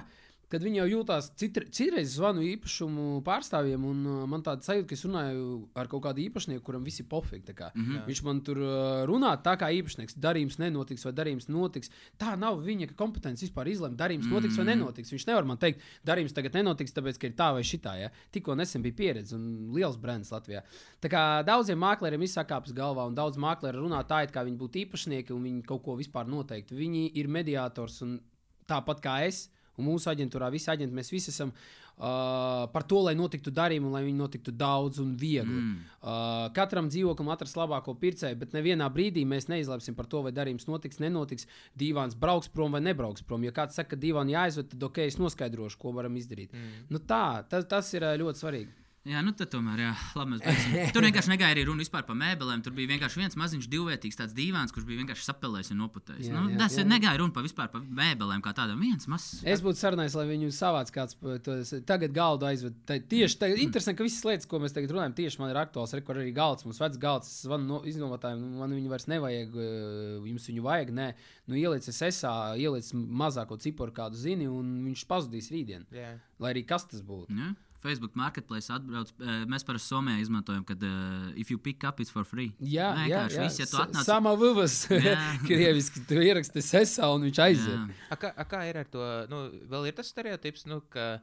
[0.53, 1.03] Kad viņi jau
[1.41, 6.03] citr- citreiz zvanu īpašumu pārstāvjiem, un uh, man tāda sajūta, ka es runāju ar kaut
[6.05, 7.49] kādu īpašnieku, kuram viss ir pofīgi.
[7.53, 7.91] Mm Mhm.
[7.91, 8.05] -hmm.
[8.07, 10.17] Viņš man tur uh, runā tā kā īpašnieks.
[10.19, 11.89] Darījums nenotiks, vai darījums notiks.
[12.19, 15.11] Tā nav viņa kompetence vispār izlemt, darījums notiks vai nenotiks.
[15.11, 17.95] Viņš nevar man teikt, darījums tagad nenotiks, tāpēc, ka ir tā vai šitā.
[17.99, 18.09] Ja?
[18.31, 20.61] Tikko nesen bija pieredze un liels brands Latvijā.
[21.01, 24.85] Tā kā daudziem mākslinieks izsakāpjas galvā, un daudz mākslinieki runā tā, it kā viņi būtu
[24.85, 26.75] īpašnieki un viņi kaut ko vispār noteikti.
[26.75, 28.19] Viņi ir mediātors un
[28.67, 29.49] tāpat kā es.
[29.79, 34.03] Un mūsu aģentūrā visi aģenti, mēs visi esam uh, par to, lai notiktu darījumi, lai
[34.05, 35.61] viņi notiktu daudz un viegli.
[35.63, 35.79] Mm.
[35.97, 40.69] Uh, katram dzīvoklim atrast labāko pircēju, bet nevienā brīdī mēs neizlemsim par to, vai darījums
[40.69, 41.49] notiks, nenotiks.
[41.79, 43.45] Dīvāns brauks prom vai nebrauks prom.
[43.47, 46.53] Ja kāds saka, ka dīvāns jāizved, tad ok, es noskaidrošu, ko varam izdarīt.
[46.53, 46.87] Mm.
[46.93, 48.82] Nu, tā, tas, tas ir ļoti svarīgi.
[49.03, 50.75] Jā, nu tad tomēr, jā, labi, mēs beigsim.
[50.95, 52.61] Tur vienkārši negāja arī runa vispār par mēbelēm.
[52.63, 56.29] Tur bija vienkārši viens maziņš, divvietīgs tāds dīvāns, kurš bija vienkārši sapelējis un noputējis.
[56.29, 56.85] Jā, Nu, jā, tas jā.
[56.87, 58.79] negāja runa par vispār par mēbelēm kā tādām.
[58.79, 59.41] Viens mazs.
[59.43, 62.77] Es būtu sarunājis, lai viņu savāc kāds pa- to es- tagad galdu aizved.
[62.87, 65.91] Tā, tieši tā, interesanti, ka visas lietas, ko mēs tagad runājam, tieši man ir aktuāls.
[65.99, 69.51] Rekur arī galds, mums vecs galds, es zvanu no, iznomotājiem, nu, man viņu vairs nevajag,
[69.51, 71.09] eh, jums viņu vajag, nē.
[71.51, 75.83] Nu, ieliec es esā, ieliec mazāko ciparu kādu zini, un viņš pazudīs rītdien.
[75.91, 76.15] Jā.
[76.39, 77.27] Lai arī kas tas būtu.
[77.35, 77.51] Ja?
[77.83, 79.11] Facebook marketplace atbrauc.
[79.19, 82.53] eh, Mēs parasti Somijā izmantojam, kad uh, if you pick up, it's for free.
[82.59, 83.43] Jā, jā, Vienkārši jā.
[83.49, 85.17] viss, ja tu atnāc- Sama vuvas, Jā.
[85.47, 87.93] krieviski, tu ieraksti sesā un viņš aiziet.
[88.09, 89.03] A, kā, a, kā ir ar to?
[89.31, 89.43] Nu,
[89.75, 91.17] vēl ir tas stereotips, nu, ka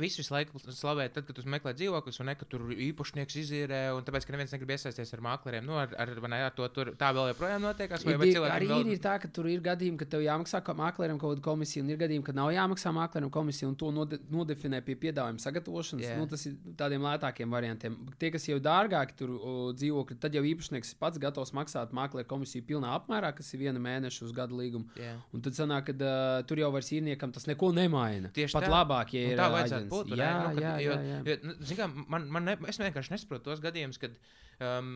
[0.00, 4.04] visu laiku slavē, tad, kad tu meklē dzīvokļus, un ne, ka tur īpašnieks izīrē, un
[4.06, 5.66] tāpēc, ka neviens negrib iesaistīties ar māksliem.
[5.66, 8.04] Nu, ar, ar, ne, ar to tur, tā vēl joprojām notiekās.
[8.06, 8.90] Vai, Ir, vai arī vēl...
[8.94, 11.92] ir, tā, ka tur ir gadījumi, ka tev jāmaksā kā māksliniekam kaut kāda komisija, un
[11.92, 16.06] ir gadījumi, ka nav jāmaksā māksliniekam komisija, un to node, nodefinē pie piedāvājuma sagatavošanas.
[16.06, 16.20] Yeah.
[16.20, 17.98] Nu, tas ir tādiem lētākiem variantiem.
[18.18, 22.66] Tie, kas jau dārgāki tur o, dzīvokļi, tad jau īpašnieks pats gatavs maksāt māksliniekam komisiju
[22.66, 24.90] pilnā apmērā, kas ir viena mēneša uz gadu līgumu.
[24.98, 25.14] Jā.
[25.36, 28.32] Un tad sanāk, ka uh, tur jau vairs īrniekam tas neko nemaina.
[28.34, 28.72] Tieši Pat tā.
[28.72, 29.94] labāk, ja Un ir tā vajadzētu aģents.
[29.94, 30.10] būt.
[30.12, 30.32] vai Jā?
[30.42, 31.22] Nu, kad- jā, jo- jā, jā.
[31.30, 34.18] jo, nu, kā, man, man ne, es vienkārši nesaprotu tos gadījumus, kad
[34.60, 34.92] um,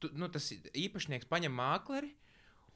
[0.00, 2.12] tu, nu, tas īpašnieks paņem mākleri.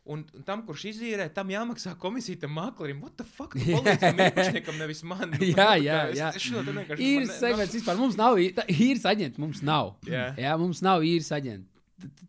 [0.07, 3.01] Un tam, kurš izīrē, tam jāmaksā komisija tam māklerim.
[3.03, 3.57] What the fuck?
[3.59, 5.33] Palīdzam īpašniekam, nevis man.
[5.35, 6.29] Nu, Jā, jā, es- jā.
[6.39, 7.03] Es te vienkārši.
[7.03, 8.39] īres ne- segments vispār mums nav.
[8.39, 9.97] Īres aģenti mums nav.
[10.07, 10.29] Jā.
[10.39, 11.67] jā mums nav īres aģenti.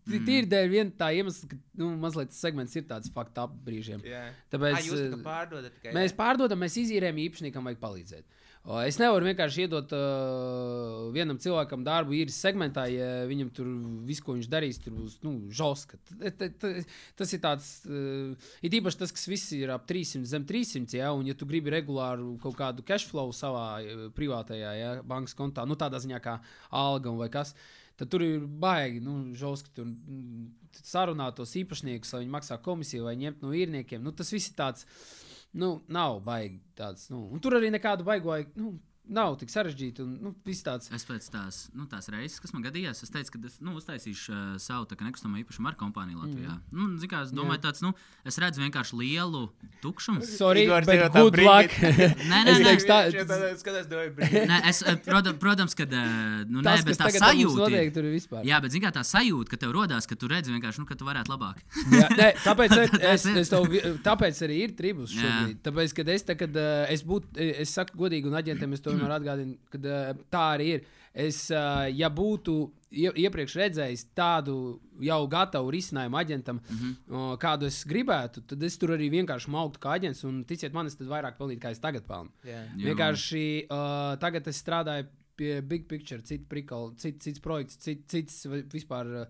[0.08, 4.00] Tīri dēļ viena tā iemesla, ka nu, mazliet tas segments ir tāds faktu ap brīžiem.
[4.08, 4.24] Jā.
[4.50, 5.92] Tāpēc Ā, jūs eh, pārdodat tikai.
[6.00, 8.38] mēs pārdodam, mēs izīrējam, īpašniekam vajag palīdzēt.
[8.68, 13.70] Es nevaru vienkārši iedot uh, vienam cilvēkam darbu īres segmentā, ja viņam tur
[14.04, 15.96] viss, ko viņš darīs, tur būs nu, žoska.
[17.20, 21.14] Tas ir tāds, uh, ir īpaši tas, kas viss ir ap 300, zem 300, ja,
[21.16, 25.64] un ja tu gribi regulāru kaut kādu cash flow savā eh, privātajā ja, bankas kontā,
[25.64, 26.36] nu tādā ziņā kā
[26.76, 27.54] alga vai kas.
[27.98, 33.08] Tad tur ir baigi, nu, žoski tur mm, sarunāt tos īpašniekus, lai viņi maksā komisiju
[33.08, 34.04] vai ņemt no īrniekiem.
[34.04, 34.86] Nu, tas viss ir tāds,
[35.54, 37.08] nu, nav baigi tāds.
[37.14, 38.76] Nu, un tur arī nekādu baigo, nu,
[39.10, 40.34] nav tik sarežģīti un nu,
[40.66, 40.90] tāds.
[40.94, 44.34] Es pēc tās, nu, tās reizes, kas man gadījās, es teicu, ka es nu, uztaisīšu
[44.34, 46.58] uh, savu nekustamo īpašumu ar kompāniju Latvijā.
[46.72, 46.78] Mm.
[46.78, 47.94] Nu, zin kā, es domāju, tāds, nu,
[48.28, 49.44] es redzu vienkārši lielu
[49.84, 50.26] tukšumu.
[50.28, 51.72] Sorry, Igors bet good luck.
[52.32, 52.74] Nē, nē, nē.
[52.88, 53.08] tā-.
[54.52, 55.88] Nē, es, eh, protams, protams ka,
[56.50, 57.70] nu, nē, Tas, tā ar sajūta.
[57.72, 58.44] ir- tur ir vispār.
[58.48, 60.98] Jā, bet zin kā tā sajūta, ka tev rodās, ka tu redzi vienkārši, nu, ka
[61.00, 61.64] tu varētu labāk.
[61.94, 63.68] Jā, nē, tāpēc, es, Tas es, es tev,
[64.06, 65.62] tāpēc arī ir tribus šobrīd.
[65.66, 66.60] Tāpēc, kad es, tā, kad,
[66.92, 70.72] es būtu, es saku godīgi, un aģentiem es to vienmēr atgādinu, ka uh, tā arī
[70.78, 70.88] ir.
[71.18, 72.58] Es, uh, ja būtu
[72.92, 74.58] ie, iepriekš redzējis tādu
[75.04, 76.82] jau gatavu risinājumu aģentam, mm.
[76.82, 77.38] -hmm.
[77.42, 80.96] kādu es gribētu, tad es tur arī vienkārši mauktu kā aģents, un ticiet man, es
[80.96, 82.30] tad vairāk pelnītu, kā es tagad pelnu.
[82.46, 82.62] Jo.
[82.92, 85.08] Vienkārši uh, tagad es strādāju
[85.38, 89.26] pie Big Picture, citu prikolu, cit, cits projekts, cit, cits vi- vispār uh,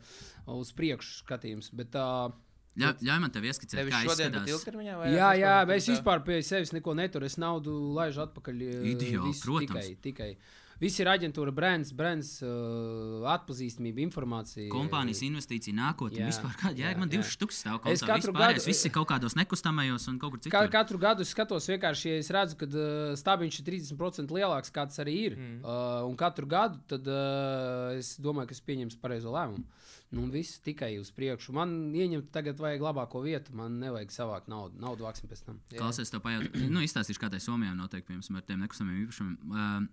[0.56, 1.72] uz priekšu skatījums.
[1.76, 2.32] Bet, uh,
[2.78, 4.52] Ļauj, ļauj man tev ieskicēt, kā izskatās.
[4.54, 5.08] ilgtermiņā vai?
[5.10, 7.26] jā, vispār jā, bet es vispār pie sevis neko neturu.
[7.26, 8.62] Es naudu laižu atpakaļ.
[8.94, 9.90] Ideāli, visu protams.
[9.98, 10.32] Tikai, tikai.
[10.78, 14.68] Viss ir aģentūra, brands, brands uh, atpazīstamība, informācija.
[14.70, 16.20] Kompānijas investīcija nākotnē.
[16.22, 17.16] Jā, Vispār kāda jā, jēga man jā.
[17.16, 18.12] divas štukas stāv Es kontā.
[18.14, 20.70] katru Vispārējais gadu- Viss ir kaut kādos nekustamajos un kaut kur citur.
[20.70, 24.86] katru gadu es skatos, vienkārši, ja es redzu, ka uh, stābiņš ir 30% lielāks, kā
[24.86, 25.36] tas arī ir.
[25.42, 25.58] Mm.
[25.66, 29.66] Uh, un katru gadu tad, uh, es domāju, ka es pieņemšu pareizo lēmumu.
[30.16, 31.52] Nu, viss tikai uz priekšu.
[31.56, 34.80] Man ieņemt tagad vajag labāko vietu, man nevajag savākt naudu.
[34.80, 35.58] Naudu vāksim pēc tam.
[35.74, 39.40] Klausies, tev pajautāt, nu, izstāstīšu, kā tai Somijā notiek, piemēram, ar tiem nekustamiem īpašumiem.
[39.52, 39.88] Uh,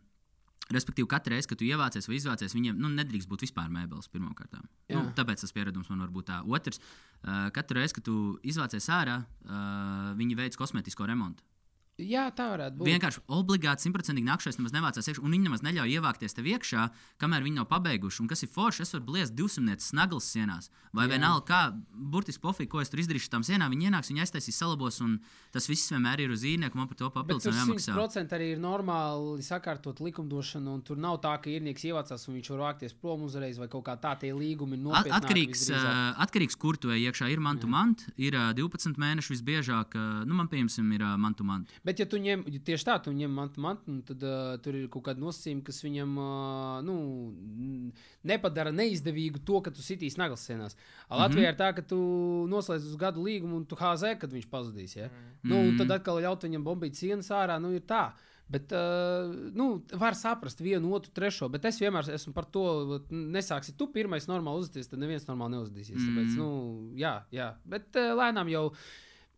[0.72, 4.54] Respektīvi, katru reizi, kad tu ievācies vai izvācies, viņiem nu, nedrīkst būt vispār mēbeles pirmkārt.
[4.88, 6.38] Nu, tāpēc tas pieredums man var būt tā.
[6.48, 11.44] Otrs, uh, katru reizi, kad tu izvācies ārā, uh, viņi veic kosmētisko remontu.
[11.94, 12.88] Jā, tā varētu būt.
[12.90, 16.88] Vienkārši obligāti simtprocentīgi nākšais nemaz nevācās iekšā, un viņi nemaz neļauj ievākties tev iekšā,
[17.22, 18.18] kamēr viņi nav pabeiguši.
[18.24, 20.72] Un kas ir forši, es varu bliest 200 snaglas sienās.
[20.90, 21.12] Vai Jā.
[21.14, 21.60] vienalga, kā
[21.94, 25.20] burtiski pofīgi, ko es tur izdarīšu tam sienām, viņi ienāks, viņi aiztaisīs salabos, un
[25.54, 27.94] tas viss vienmēr ir uz īrnieku, man par to papildus jāmaksā.
[27.94, 32.50] 100% arī ir normāli sakārtot likumdošanu, un tur nav tā, ka īrnieks ievācās un viņš
[32.56, 35.14] var vākties prom uzreiz, vai kaut kā tā tie līgumi ir nopietni.
[35.14, 37.30] atkarīgs, uh, atkarīgs, kur tu ej iekšā.
[37.30, 39.94] Ir mantu mantu, ir uh, 12 mēneši visbiežāk.
[39.94, 41.83] Uh, nu, man, piemēram, ir mantu mantu.
[41.84, 44.88] Bet, ja tu ņem tieši tā, tu ņem mantu, mantu nu, tad uh, tur ir
[44.88, 46.94] kaut kāda nosacījuma, kas viņam uh, nu,
[48.24, 50.74] nepadara neizdevīgu to, ka tu sitīs naglas sienās.
[50.74, 51.14] Mm Mhm.
[51.14, 51.24] -hmm.
[51.24, 51.96] Latvijā ir tā, ka tu
[52.48, 54.96] noslēdz uz gadu līgumu un tu hāzē, kad viņš pazudīs.
[54.96, 55.08] Ja?
[55.08, 55.48] Mm.
[55.50, 58.12] Nu, un tad atkal ļaut viņam bombīt sienas ārā, nu ir tā.
[58.48, 63.76] Bet, uh, nu, var saprast vienu, otru, trešo, bet es vienmēr esmu par to, nesāksi
[63.76, 65.96] tu pirmais normāli uzvesties, tad neviens normāli neuzvedīsies.
[65.96, 66.08] Mm.
[66.08, 68.72] Tāpēc, nu, jā, jā, bet uh, lēnām jau.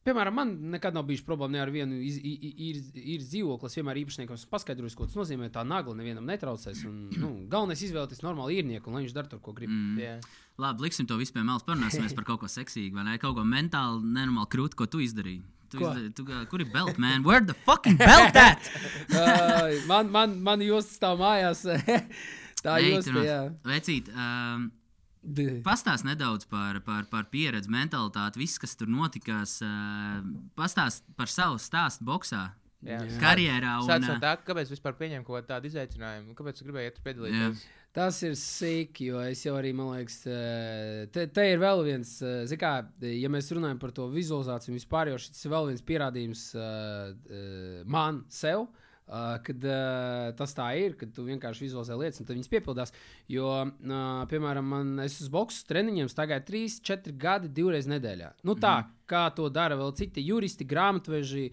[0.06, 3.66] Piemēram, man nekad nav bijis problēma ne ar vienu iz- i- i- īres īres dzīvokli.
[3.66, 5.48] Es vienmēr īpašniekam esmu paskaidrojis, ko tas nozīmē.
[5.50, 6.84] Tā nagla nevienam netraucēs.
[6.86, 9.68] Un, nu, galvenais ir izvēlēties normālu īrnieku, un lai viņš dara to, ko grib.
[9.68, 9.98] Mm.
[9.98, 10.14] Jā.
[10.62, 11.66] Labi, liksim to visu pie malas.
[11.66, 13.18] Parunāsimies par kaut ko seksīgu, vai ne?
[13.18, 15.42] Kaut ko mentāli, nenormāli krūti, ko tu izdarīji.
[15.68, 17.24] Tu izdarīji tu, kur ir belt, man?
[17.26, 18.70] Where the fucking belt at?
[19.10, 21.64] uh, man, man, man josta stāv mājās.
[22.64, 23.40] tā josta, jā.
[23.66, 24.70] Vecīt, um,
[25.66, 29.58] pastāst nedaudz par, par, par pieredzi, mentalitāti, viss, kas tur notikās.
[29.64, 30.20] Uh,
[30.58, 32.44] pastāst par savu stāstu boxā,
[32.86, 33.00] Jā.
[33.22, 33.78] karjerā.
[33.82, 36.36] Un, Sāc uh, tā, kāpēc vispār pieņem kaut kādu tādu izaicinājumu?
[36.38, 37.66] Kāpēc iet tur piedalīties?
[37.96, 42.10] Tas ir sīki, jo es jau arī, man liekas, eh, te, te ir vēl viens,
[42.20, 42.74] eh, kā,
[43.08, 46.42] ja mēs runājam par to vizualizāciju vispār, jo šis ir vēl viens pierādījums
[47.88, 48.66] man sev.
[48.66, 52.92] Uh, kad uh, tas tā ir, kad tu vienkārši vizualizē lietas, un tad viņas piepildās.
[53.30, 58.32] Jo, uh, piemēram, man es uz boxe treniņiem gāju 3, 4 gadi, divreiz nedēļā.
[58.42, 59.06] Nu, tā, mm -hmm.
[59.06, 61.50] kā to dara vēl citi juristi, grāmatveži,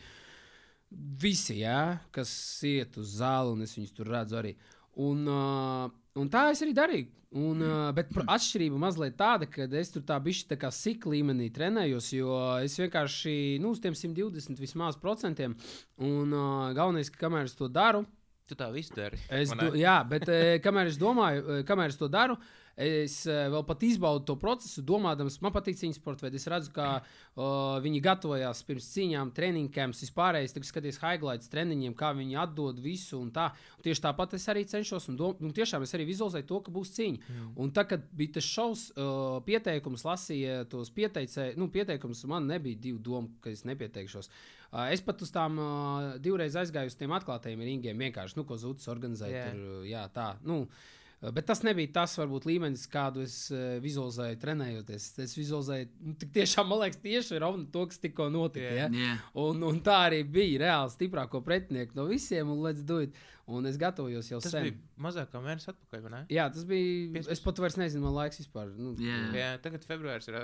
[1.22, 4.56] visi, jā, kas iet uz zāli, un es viņus tur redzu arī.
[4.96, 7.08] Un, uh, un tā es arī darīju.
[7.34, 11.48] Un, uh, bet atšķirība mazliet tāda, ka es tur tā bišķi tā kā sik līmenī
[11.54, 15.56] trenējos, jo es vienkārši, nu, uz tiem 120 vismaz procentiem.
[15.98, 18.06] Un uh, galvenais, ka kamēr es to daru,
[18.44, 19.16] Tu tā visu dari.
[19.32, 20.28] Es do, jā, bet
[20.66, 22.36] kamēr es domāju, kamēr es to daru,
[22.80, 26.72] es eh, vēl pat izbaudu to procesu, domādams, man patīk cīņas sports, vai es redzu,
[26.74, 32.82] kā uh, viņi gatavojās pirms cīņām, treniņiem, vispārējais, tagad skaties highlights treniņiem, kā viņi atdod
[32.82, 33.52] visu un tā.
[33.78, 36.74] Un tieši tāpat es arī cenšos, un, dom, un tiešām es arī vizualizēju to, ka
[36.74, 37.22] būs cīņa.
[37.22, 37.52] Mm.
[37.62, 42.82] Un tā, kad bija tas šovs, uh, pieteikums, lasīja tos pieteicēju, nu, pieteikums man nebija
[42.88, 44.32] divu domu, ka es nepieteikšos.
[44.74, 48.58] Uh, es pat uz tām uh, divreiz aizgāju uz tiem atklātajiem ringiem, vienkārši, nu, ko
[48.58, 49.46] Zuds organizēja.
[49.46, 49.54] Yeah.
[49.54, 50.32] Tur, jā, tā.
[50.42, 51.00] Nu, uh,
[51.32, 55.06] Bet tas nebija tas, varbūt, līmenis, kādu es uh, vizualizēju, trenējoties.
[55.24, 58.66] Es vizualizēju, nu, tiešām, man liekas, tieši Ravna to, kas tikko notika.
[58.68, 58.82] Yeah.
[58.92, 59.06] Ja?
[59.06, 59.22] yeah.
[59.46, 63.16] Un, un tā arī bija reāli stiprāko pretinieku no visiem, un let's do it.
[63.52, 64.64] Un es gatavojos jau Tas sen.
[64.64, 66.20] bija mazāk kā mēnesis atpakaļ, vai ne?
[66.32, 67.10] Jā, tas bija.
[67.12, 67.32] 15.
[67.34, 68.70] Es pat vairs nezinu, man laiks vispār.
[68.78, 69.18] Nu, Jā.
[69.36, 70.38] Jā, tagad februāris ir.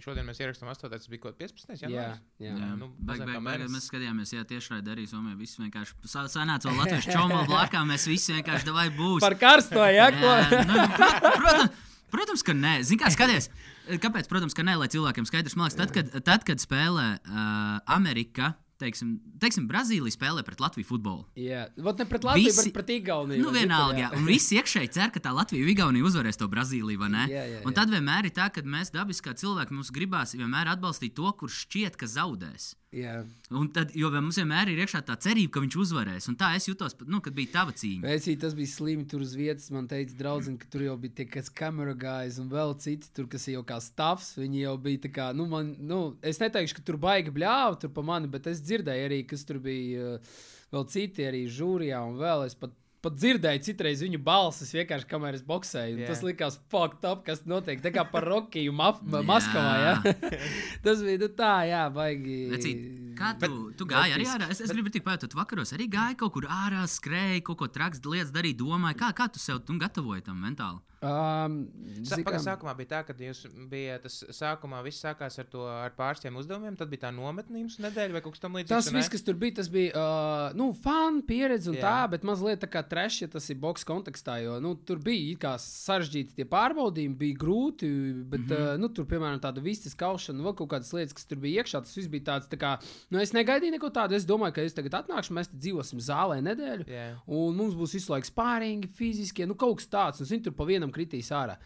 [0.00, 0.88] Šodien mēs ierakstām 8.
[0.94, 1.76] tas bija kaut kāds 15.
[1.84, 2.22] jā, janvāris.
[2.40, 2.54] jā.
[2.56, 5.36] Jā, nu, baig, mazāk baig, baig, mēs skatījāmies, jā, tieši raidījumā arī Somijā.
[5.42, 7.84] Viss vienkārši sa- sanāca vēl Latvijas čomo blakā.
[7.92, 9.20] Mēs visi vienkārši davai būs.
[9.20, 10.32] Par karsto, jā, ko?
[10.32, 11.76] Jā, nu, pro- protams,
[12.16, 12.74] protams, ka nē.
[12.88, 13.50] Zini, kā skaties.
[14.00, 14.28] Kāpēc?
[14.32, 15.56] Protams, ka nē, lai cilvēkiem skaidrs.
[15.60, 20.88] Man liekas, tad, kad, tad, kad spēlē uh, Amerika, teiksim, teiksim, Brazīlija spēlē pret Latviju
[20.90, 21.24] futbolu.
[21.38, 23.40] Jā, Vot ne pret Latviju, Visi- bet pret Igauniju.
[23.46, 24.12] Nu, vienalga, citur, jā.
[24.18, 27.24] Un visi iekšēji cer, ka tā Latvija un Igaunija uzvarēs to Brazīliju, vai ne?
[27.30, 27.78] Jā, jā, Un jā.
[27.80, 31.64] tad vienmēr ir tā, ka mēs dabiski kā cilvēki mums gribās vienmēr atbalstīt to, kurš
[31.66, 32.74] šķiet, ka zaudēs.
[32.92, 33.22] Jā.
[33.56, 36.26] Un tad, jo mums vienmēr ir iekšā tā cerība, ka viņš uzvarēs.
[36.28, 38.04] Un tā es jutos, nu, kad bija tava cīņa.
[38.04, 39.70] Vēcī, tas bija slimi tur uz vietas.
[39.72, 43.24] Man teica, draudzene, ka tur jau bija tie, kas kamera gājas, un vēl citi tur,
[43.32, 44.34] kas jau kā stāvs.
[44.36, 47.88] Viņi jau bija tā kā, nu, man, nu, es neteikšu, ka tur baigi bļāva tur
[47.96, 50.38] pa mani, bet es dzirdēju arī, kas tur bija uh,
[50.74, 52.78] vēl citi arī žūrijā, un vēl es pat.
[53.02, 55.96] Pat dzirdēju, citreiz viņu balsis vienkārši, kamēr es boxēju.
[56.04, 56.06] Yeah.
[56.12, 57.80] Tas likās, fuck, up, kas notiek.
[57.82, 59.24] Tā kā par Rokiju Maf Jā.
[59.26, 59.72] Maskavā.
[59.82, 60.12] Jā.
[60.84, 62.36] tas bija nu, tā, jā, baigi.
[62.52, 62.84] Vecīt,
[63.18, 64.48] Kā tu, tu gāji arī ārā?
[64.54, 67.68] Es, es gribu tikai pateikt, tu vakaros arī gāji kaut kur ārā, skrēji, kaut ko
[67.74, 70.91] traks lietas darīji, domāji, kā, kā tu sev tu gatavoji tam mentāli.
[71.02, 71.56] Um,
[72.06, 75.48] Sa, zini paga, kā- sākumā bija tā, ka jūs bijāt tas sākumā viss sākās ar
[75.50, 78.70] to ar pārstiem uzdevumiem, tad bija tā nometne jums nedēļa vai kaut kas tamlīdzīgs.
[78.70, 81.82] Tas viss, kas tur bija, tas bija uh, nu, fun, pieredze un Jā.
[81.82, 84.36] Tā, bet mazliet tā kā trešs, ja tas ir boxe kontekstā.
[84.44, 87.90] Jo nu, tur bija sarežģīti tie pārbaudījumi, bija grūti,
[88.22, 88.70] bet mm -hmm.
[88.74, 91.82] uh, nu, tur, piemēram, tāda vistas kaušana, vēl kaut kādas lietas, kas tur bija iekšā.
[91.82, 92.76] Tas viss bija tāds, tā kā,
[93.10, 94.14] nu, es negaidīju neko tādu.
[94.14, 96.86] Es domāju, ka es tagad atnākšu, mēs dzīvosim zālē nedēļu.
[96.86, 97.18] Jā.
[97.26, 100.20] Un mums būs visu laiku spārīgi, fiziskie, nu kaut kas tāds.
[100.22, 101.58] Un zini, tur pa vienam kritīs ārā.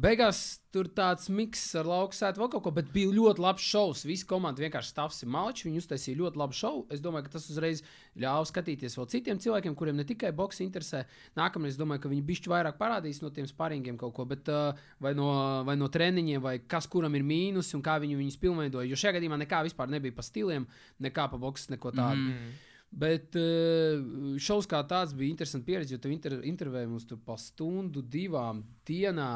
[0.00, 4.04] Beigās tur tāds miks ar lauksētu vēl kaut ko, bet bija ļoti labs šovs.
[4.08, 5.66] Visi komanda vienkārši stāvs ir malči.
[5.66, 6.84] Viņi uztaisīja ļoti labu šovu.
[6.94, 7.82] Es domāju, ka tas uzreiz
[8.16, 11.02] ļāva skatīties vēl citiem cilvēkiem, kuriem ne tikai boks interesē.
[11.36, 15.12] Nākamreiz domāju, ka viņi bišķi vairāk parādīs no tiem sparingiem kaut ko, bet uh, vai,
[15.18, 15.28] no,
[15.68, 18.88] vai no treniņiem, vai kas kuram ir mīnus un kā viņi viņus pilnveidoja.
[18.88, 20.70] Jo šajā gadījumā nekā vispār nebija pa stiliem,
[21.02, 22.30] nekā pa boks, neko tādu.
[22.30, 22.69] Mm.
[22.90, 24.00] Bet uh,
[24.42, 28.64] šovs kā tāds bija interesants pieredze, jo tu inter, intervēji mums tur pa stundu, divām
[28.90, 29.26] dienā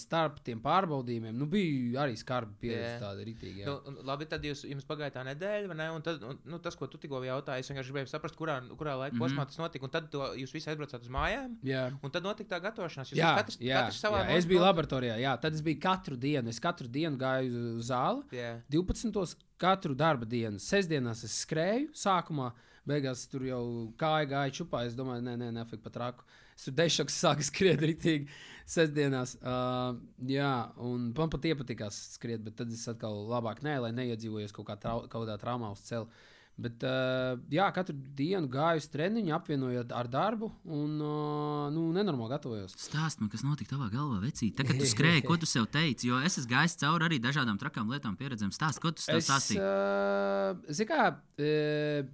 [0.00, 1.34] starp tiem pārbaudījumiem.
[1.36, 3.00] Nu, bija arī skarba pieredze, Jā.
[3.02, 3.66] tāda rītīga.
[3.68, 5.88] Nu, labi, tad jūs, jums pagāja tā nedēļa, vai ne?
[5.92, 8.94] Un tad, un, nu, tas, ko tu tikko jautāji, es vienkārši gribēju saprast, kurā, kurā
[9.02, 9.22] laika Mhm.
[9.26, 9.84] posmā tas notika.
[9.84, 11.90] Un tad to, jūs visi aizbraucāt uz mājām, Jā.
[12.02, 13.12] un tad notika tā gatavošanās.
[13.12, 15.18] Jūs Jā, katrs, jā, katrs savā jā, es biju laboratorijā.
[15.20, 16.48] Jā, tad es biju katru dienu.
[16.48, 18.24] Es katru dienu gāju uz zāli.
[18.32, 18.54] Jā.
[18.72, 19.36] 12.
[19.60, 20.56] katru darba dienu.
[20.58, 22.52] Sestdienās es skrēju, sākumā,
[22.88, 23.62] beigās tur jau
[24.00, 24.84] kāja gāja čupā.
[24.86, 26.28] Es domāju, nē, nē, nefik pat raku.
[26.56, 28.30] Es tur dešoks sāku skriet rītīgi
[28.66, 29.36] sestdienās.
[29.42, 29.98] Uh,
[30.30, 34.70] jā, un man pat iepatikās skriet, bet tad es atkal labāk nē, lai neiedzīvojos kaut,
[34.70, 36.08] kā trau, kaut kādā traumā uz ceļa.
[36.56, 42.32] Bet, uh, jā, katru dienu gāju uz treniņu, apvienojot ar darbu, un uh, nu, nenormāli
[42.32, 42.72] gatavojos.
[42.80, 44.54] Stāst man, kas notika tavā galvā, vecīt.
[44.56, 47.92] Tagad tu skrēji, ko tu sev teici, jo es esmu gājis cauri arī dažādām trakām
[47.92, 48.54] lietām, pieredzēm.
[48.56, 49.60] Stāst, ko tu sev stāstīji.
[49.60, 52.08] uh, zini kā, uh,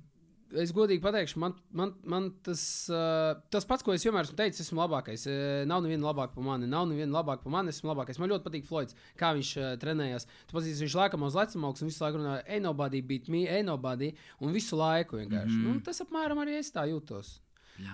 [0.61, 2.63] es godīgi pateikšu, man, man, man tas,
[2.93, 5.27] uh, tas pats, ko es vienmēr esmu teicis, esmu labākais.
[5.29, 8.21] Uh, nav neviena labāka par mani, nav neviena labāka par mani, esmu labākais.
[8.23, 10.29] Man ļoti patīk Floyds, kā viņš uh, trenējās.
[10.49, 13.65] Tu pazīsti, viņš laikam uz lecamauks un visu laiku runāja, ej, nobody beat me, ej,
[13.67, 15.57] nobody, un visu laiku vienkārši.
[15.57, 15.65] Mm.
[15.65, 15.81] -hmm.
[15.81, 17.42] nu, tas apmēram arī es tā jūtos.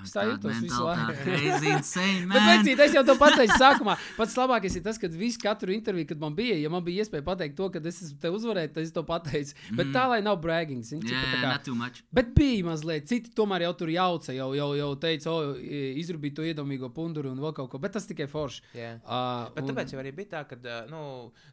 [0.02, 1.14] Es tā jūtos visu laiku.
[1.24, 2.48] Crazy, insane, Bet, man.
[2.58, 3.94] vecīt, es jau to pateicu sākumā.
[4.18, 7.24] Pats labākais ir tas, ka visu katru interviju, kad man bija, ja man bija iespēja
[7.24, 9.54] pateikt to, ka es esmu te uzvarējis, tad es to pateicu.
[9.70, 9.76] Mm.
[9.80, 10.82] Bet tā, lai nav bragging.
[10.84, 12.02] zini, cipa tā kā- not too much.
[12.12, 15.54] Bet bija mazliet, citi tomēr jau tur jauca, jau, jau, jau teica, o,
[16.02, 17.78] izrūpīt to iedomīgo punduru un vēl kaut ko.
[17.78, 18.62] Bet tas tikai forši.
[18.76, 18.92] Jā.
[19.06, 21.00] Uh, Bet tāpēc jau arī bija tā, ka, uh, nu,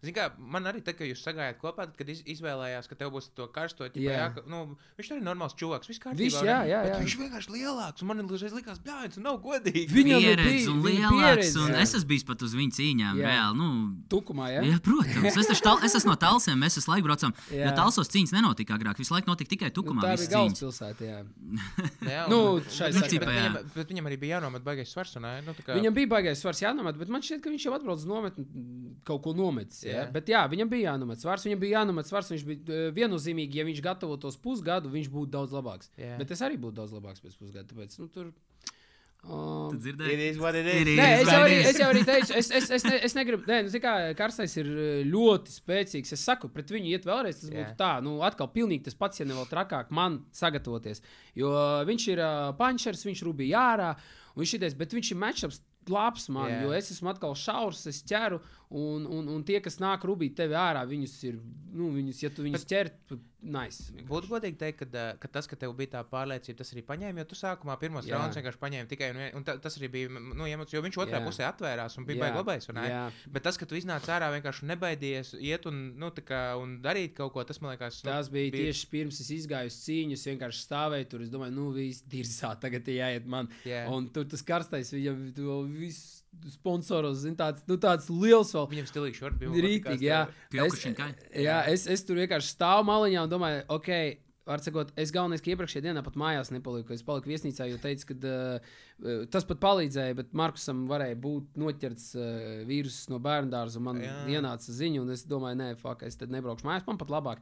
[0.02, 3.14] zini, kā man arī tā, ka jūs sagājāt kopā, tad, kad iz, izvēlējās, ka tev
[3.16, 4.18] būs to karsto ķipa, Jā.
[4.20, 4.64] jā, ka, nu,
[5.00, 6.26] viņš arī ir normāls čovaks, viss kārtībā.
[6.26, 7.00] Viņš, jā, jā, Bet jā.
[7.06, 9.86] Viņš vienkārši lielāks, un man uzreiz likās, bļā, tas nav godīgi.
[9.92, 11.82] Viņam ir Pieredze bija- un lielāks, un jā.
[11.82, 13.20] es esmu bijis pat uz viņu cīņām.
[13.22, 13.30] Jā.
[13.32, 13.68] Reāli, nu,
[14.10, 14.62] Tukumā, ja?
[14.66, 17.34] Jā, protams, es, tal, es esmu no Talsiem, mēs esam laiku braucam.
[17.52, 17.70] Jā.
[17.70, 20.02] Jo Talsos cīņas nenotika agrāk, visu laiku notika tikai Nu, tukumā.
[20.06, 21.20] tā visas bija galvaspilsēta, jā.
[22.16, 23.34] Jā, Nu, un- šai bet, sakarā.
[23.36, 25.42] viņam, bet viņam arī bija jānomet baigais svars, un, ne?
[25.46, 27.98] nu, tā kā, Viņam bija baigais svars jānomet, bet man šķiet, ka viņš jau atbrauc
[28.00, 28.46] uz nometni,
[29.04, 29.84] kaut ko nometis.
[29.84, 30.06] Ja?
[30.06, 30.12] Jā.
[30.14, 32.30] Bet jā, viņam bija jānomet svars, viņam bija jānomet svars.
[32.32, 35.90] Viņš bija eh, viennozīmīgi, ja viņš gatavotos pusgadu, viņš būtu daudz labāks.
[36.00, 36.16] Jā.
[36.20, 37.66] Bet es arī būtu daudz labāks pēc pusgada.
[37.70, 38.32] Tāpēc, nu, tur,
[39.26, 40.30] um, Tu It dzirdēji?
[40.30, 40.82] is what it is.
[40.82, 41.00] It is.
[41.00, 43.48] Nē, es jau, arī, es jau arī teicu, es, es, es, ne, es negribu.
[43.50, 46.14] Nē, nu, zini kā karstais ir eh, ļoti spēcīgs.
[46.14, 47.40] Es saku, pret viņu iet vēlreiz.
[47.42, 51.02] Tas būtu tā, nu, atkal pilnīgi tas pats, ja ne vēl trakāk man sagatavoties.
[51.36, 51.50] Jo
[51.90, 53.96] viņš ir uh, pančers, viņš rūpīgi ārā,
[54.36, 55.64] un viņš ir, bet viņš ir matčups.
[55.86, 56.62] Labs man, Jā.
[56.66, 58.40] jo es esmu atkal šaurs, es ķeru,
[58.70, 61.40] un, un, un tie, kas nāk rūpīgi tevi ārā, viņus ir,
[61.76, 63.94] nu, viņus, ja tu viņus ķer, tad nice.
[64.10, 67.22] Būtu godīgi teikt, ka, ka tas, ka tev bija tā pārliecība, tas arī paņēma.
[67.22, 70.10] Jo tu sākumā pirmos raundus vienkārši paņēmi tikai un, un ta, tas arī bija.
[70.16, 71.26] Nu, iemoc, jo viņš otrā Jā.
[71.28, 72.32] pusē atvērās un bija?
[72.90, 73.04] Jā.
[73.32, 77.36] Bet tas, ka tu iznāc ārā vienkārši nebaidies iet un, nu, kā, un darīt kaut
[77.36, 80.18] ko, tas man liekas, nu, Tas bija, bija tieši pirms es izgāju uz cīņu.
[80.18, 81.26] Es vienkārši stāvēju tur.
[81.26, 83.52] Es domāju, nu, viss dirzā, tagad jāiet man.
[83.68, 83.86] Jā.
[83.94, 85.28] Un tur tas karstais, viņam
[85.76, 88.68] viss sponsoros, zin, tāds, nu, tāds liels vēl.
[88.74, 89.64] Viņam stilīgs šorts bija.
[89.66, 90.22] Rītīgi, jā.
[90.54, 91.10] Kjokušinkai.
[91.46, 93.92] jā, es, es tur vienkārši stāvu maliņā un domāju, ok.
[94.46, 96.94] Var sakot, es galvenais, ka iepriekšējā dienā pat mājās nepaliku.
[96.94, 102.12] Es paliku viesnīcā, jo teicu, ka uh, tas pat palīdzēja, bet Markusam varēja būt noķerts
[102.14, 102.28] uh,
[102.70, 103.82] vīruss no bērnu dārza.
[103.82, 104.14] un Man Jā.
[104.38, 107.42] ienāca ziņa, un es domāju, nē, fuck, es tad nebraukšu mājās, man pat labāk.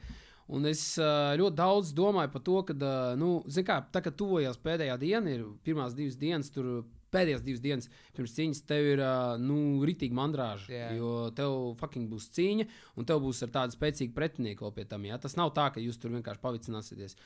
[0.55, 4.15] Un es uh, ļoti daudz domāju par to, ka, uh, nu, zini kā, tā kā
[4.23, 9.03] tuvojās pēdējā diena, ir pirmās divas dienas, tur pēdējās divas dienas pirms cīņas, tev ir,
[9.03, 10.73] uh, nu, ritīgi mandrāža.
[10.73, 10.89] Jā.
[10.97, 15.05] Jo tev fucking būs cīņa, un tev būs ar tādu spēcīgu pretinieku pie tam.
[15.07, 15.21] Jā?
[15.21, 17.17] Tas nav tā, ka jūs tur vienkārši pavicināsieties.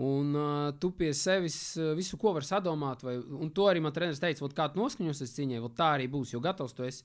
[0.00, 3.94] Un uh, tu pie sevis uh, visu, ko var sadomāt, vai, un to arī man
[3.96, 7.02] treneris teica, "Vot kā tu noskaņosies cīņai, tā arī būs, jo gatavs tu esi.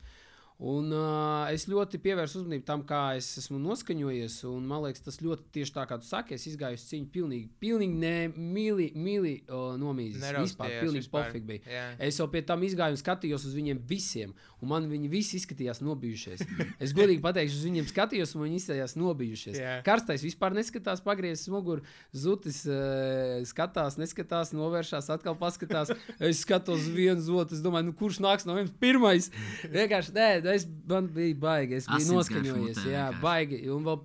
[0.55, 4.37] Un, uh, es ļoti pievērsu uzmanību tam, kā es esmu noskaņojies.
[4.47, 7.09] un Man liekas, tas ļoti tieši tā, kā tu saki, es izgāju uz cīņu.
[7.11, 10.23] Pilnīgi, pilnīgi ne, mīli, mīli uh, nomīzis.
[10.37, 11.63] Vispār, pilnīgi pofīgi bija.
[11.67, 11.83] Jā.
[12.07, 14.31] Es jau pie tam izgāju un skatījos uz viņiem visiem,
[14.63, 16.45] un man viņi visi izskatījās nobijušies.
[16.85, 19.59] Es godīgi pateikšu, uz viņiem skatījos, un viņi izskatījās nobijušies.
[19.59, 19.75] Jā.
[19.85, 21.83] Karstais vispār neskatās, pagriezis muguru,
[22.15, 25.91] zutis uh, skatās, neskatās, novēršās, atkal paskatās.
[26.15, 29.27] Es skatos uz vienu zotu, es domāju, nu, kurš nāks no viņiem pirmais.
[29.71, 32.81] Vienkārši, nē, es, man bija baigi, es biju noskaņojies.
[32.85, 33.21] Jā, vienkārši.
[33.23, 33.61] baigi.
[33.73, 34.01] Un, vēl,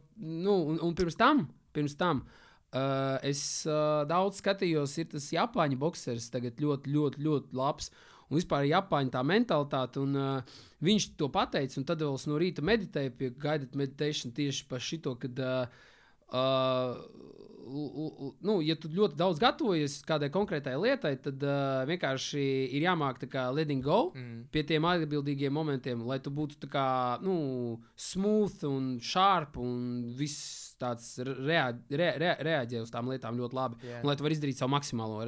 [0.46, 1.44] nu, un, un pirms tam,
[1.76, 2.24] pirms tam
[2.74, 7.90] uh, es uh, daudz skatījos, ir tas Japāņu boxers, tagad ļoti, ļoti, ļoti labs.
[8.30, 12.38] Un vispār Japāņu tā mentalitāte, un uh, viņš to pateica, un tad vēl es no
[12.38, 15.80] rīta meditēju pie guided meditation tieši par šito, kad, uh,
[16.30, 17.00] uh,
[18.42, 22.42] nu, ja tu ļoti daudz gatavojies kādai konkrētai lietai, tad uh, vienkārši
[22.76, 24.46] ir jāmāk tā kā letting go Mm.
[24.50, 26.86] pie tiem atbildīgiem momentiem, lai tu būtu tā kā,
[27.22, 33.54] nu, smooth un sharp un viss tāds rea re re reaģē uz tām lietām ļoti
[33.54, 33.76] labi.
[33.84, 34.00] Jā.
[34.00, 35.20] Un, lai tu varētu izdarīt savu maksimālo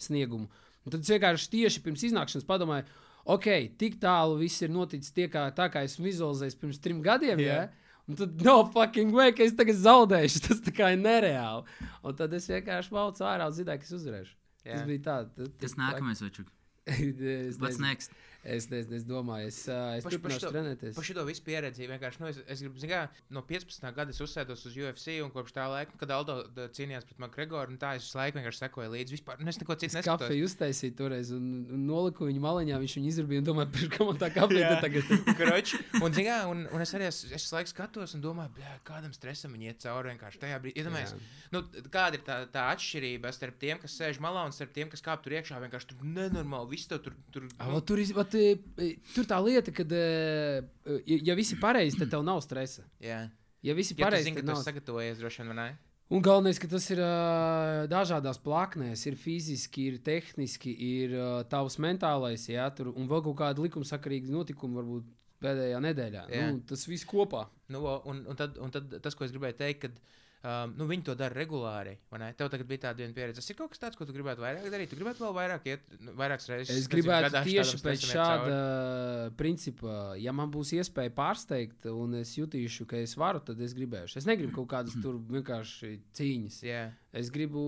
[0.00, 0.48] sniegumu.
[0.84, 2.86] Un tad es vienkārši tieši pirms iznākšanas padomāju,
[3.30, 3.48] ok,
[3.78, 7.38] tik tālu viss ir noticis tie, kā, tā, kā esmu vizualizējis pirms trim gadiem.
[7.44, 7.68] Yeah.
[8.10, 10.42] Un tad, no fucking way, ka es tagad zaudēšu.
[10.48, 11.78] Tas tā kā ir nereāli.
[12.02, 14.34] Un tad es vienkārši maucu ārā un zināju, ka es uzvarēšu.
[14.64, 14.72] Jā.
[14.74, 15.16] Tas bija tā.
[15.38, 16.50] tā- nākamais večuk?
[17.62, 18.10] What's next?
[18.42, 20.94] Es, es, es domāju, es, es par turpināšu šito- trenēties.
[20.96, 23.84] Par šo visu pieredzi vienkārši, nu, es, es gribu, zināt, no 15.
[23.92, 26.38] gada es uzsēdos uz UFC, un kopš tā laika, kad Aldo
[26.72, 29.16] cīnījās pret Makgregoru, un tā es visu laiku vienkārši sekoju līdzi.
[29.18, 30.24] Vispār, nu, es neko citu Es neskatos.
[30.30, 32.78] kafiju uztaisīju toreiz un, un noliku viņu maliņā.
[32.80, 35.12] Viņš viņu izrabīja un domāju, pirms kam tā kafija tagad.
[35.42, 35.82] Kroči.
[36.00, 39.12] Un, zin, kā, un, un es arī es, es laiku skatos un domāju, bļā, kādam
[39.12, 40.80] stresam viņi iet cauri vienkārši tajā brīdī.
[40.80, 41.12] Iedomājies,
[41.52, 41.60] nu,
[41.92, 45.20] kāda ir tā, tā atšķirība starp tiem, kas sēž malā un starp tiem, kas kāp
[45.28, 45.60] tur iekšā.
[45.66, 47.12] Vienkārši tur nenormāli, viss tev tur.
[47.34, 51.54] tur nu, vat tur, iz- vat, e, e, tur tā lieta, ka, ja, ja viss
[51.54, 52.86] ir pareizi, tad tev nav stresa.
[53.02, 53.26] jā,
[53.60, 55.70] Ja viss ir ja pareizi, ka tad nav sagatavojies droši vien, vai ne?
[56.10, 61.76] Un galvenais, ka tas ir uh, dažādās plaknēs, ir fiziski, ir tehniski, ir uh, tavs
[61.78, 65.06] mentālais, jā, tur, un vēl kaut kāda likumsakarīga notikuma varbūt
[65.44, 66.24] pēdējā nedēļā.
[66.34, 66.48] Jā.
[66.50, 67.44] Nu, tas viss kopā.
[67.70, 70.00] Nu, un, un, tad, un tad tas, ko es gribēju teikt, kad
[70.42, 71.96] um, nu, viņi to dara regulāri.
[72.38, 73.40] Tev tagad bija tāda viena pieredze.
[73.40, 74.90] Tas ir kaut kas tāds, ko tu gribētu vairāk darīt.
[74.92, 76.82] Tu gribētu vēl vairāk iet, nu, vairākas reizes.
[76.82, 79.36] Es gribētu gadā tieši pēc šāda cauri.
[79.40, 84.20] principa, ja man būs iespēja pārsteigt, un es jutīšu, ka es varu, tad es gribēšu.
[84.22, 86.62] Es negribu kaut kādas tur vienkārši cīņas.
[86.68, 87.60] Jā, Es gribu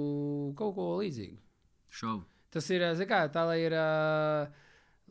[0.55, 1.39] kaut ko līdzīgu.
[1.93, 2.23] Šovu.
[2.53, 4.62] Tas ir zini kā, tā, lai ir uh,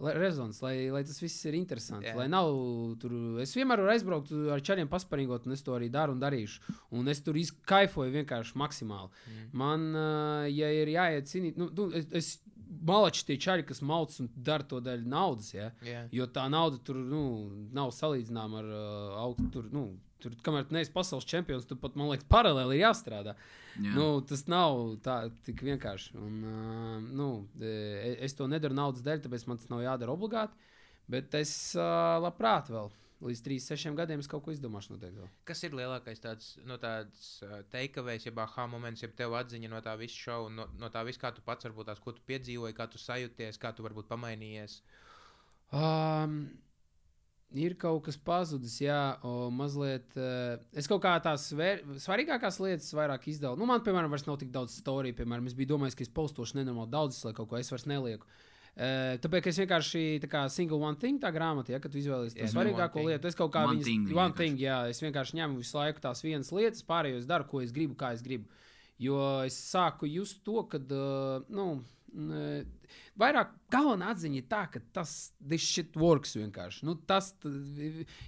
[0.02, 2.10] lai rezons, lai, lai tas viss ir interesanti.
[2.10, 2.16] Jā.
[2.16, 2.20] Yeah.
[2.22, 2.52] Lai nav
[3.02, 3.16] tur.
[3.44, 6.78] Es vienmēr varu aizbraukt ar čaļiem, pasparingot, un es to arī daru un darīšu.
[6.98, 9.12] Un es tur izkaifoju vienkārši maksimāli.
[9.32, 9.50] Mm.
[9.62, 9.90] Man,
[10.52, 12.32] ja ir jāiet cīnīt, nu, es, es
[12.88, 15.52] malači tie čaļi, kas mauc un dara to dēļ naudas.
[15.56, 15.72] Ja?
[15.86, 16.06] jā.
[16.16, 17.24] Jo tā nauda tur nu,
[17.76, 19.50] nav salīdzināma ar uh, augstu.
[19.58, 19.86] Tur, nu,
[20.22, 23.36] tur, kamēr tu neesi pasaules čempions, tu pat, man liekas, paralēli ir jāstrādā.
[23.76, 23.94] Jā.
[23.96, 26.16] Nu, tas nav tā tik vienkārši.
[26.20, 27.30] Un, uh, nu,
[27.62, 30.70] e, es to nedaru naudas dēļ, tāpēc man tas nav jādara obligāti.
[31.12, 32.92] Bet es uh, labprāt vēl
[33.22, 34.96] līdz 3, 6 gadiem es kaut ko izdomāšu.
[34.96, 35.28] Noteikti.
[35.48, 39.82] Kas ir lielākais tāds, no tāds uh, teikavējs, jeb aha moments, jeb tev atziņa no
[39.86, 42.78] tā visa šova, no, no tā visa, kā tu pats varbūt tās, ko tu piedzīvoji,
[42.78, 44.82] kā tu sajūties, kā tu varbūt pamainījies.
[45.72, 46.44] Um,
[47.54, 50.08] ir kaut kas pazudis, jā, o, mazliet.
[50.16, 53.60] Uh, es kaut kā tās svēr, svarīgākās lietas vairāk izdalu.
[53.60, 55.16] Nu, man, piemēram, vairs nav tik daudz storiju.
[55.18, 58.26] Piemēram, es biju domājis, ka es postošu nenormāli daudz, lai kaut ko es vairs nelieku.
[58.72, 62.38] Uh, tāpēc es vienkārši tā kā single one thing, tā grāmata, ja, kad tu izvēlies
[62.38, 63.10] to Jā, svarīgāko one thing.
[63.12, 63.28] lietu.
[63.28, 66.24] Es kaut kā One viņas, thing one thing, jā, es vienkārši ņemu visu laiku tās
[66.24, 68.48] vienas lietas, pārējo es daru, ko es gribu, kā es gribu.
[69.02, 71.84] Jo es sāku just to, ka, uh, nu, n-
[73.22, 76.84] vairāk galvenā atziņa ir tā, ka tas this shit works vienkārši.
[76.88, 77.32] Nu, tas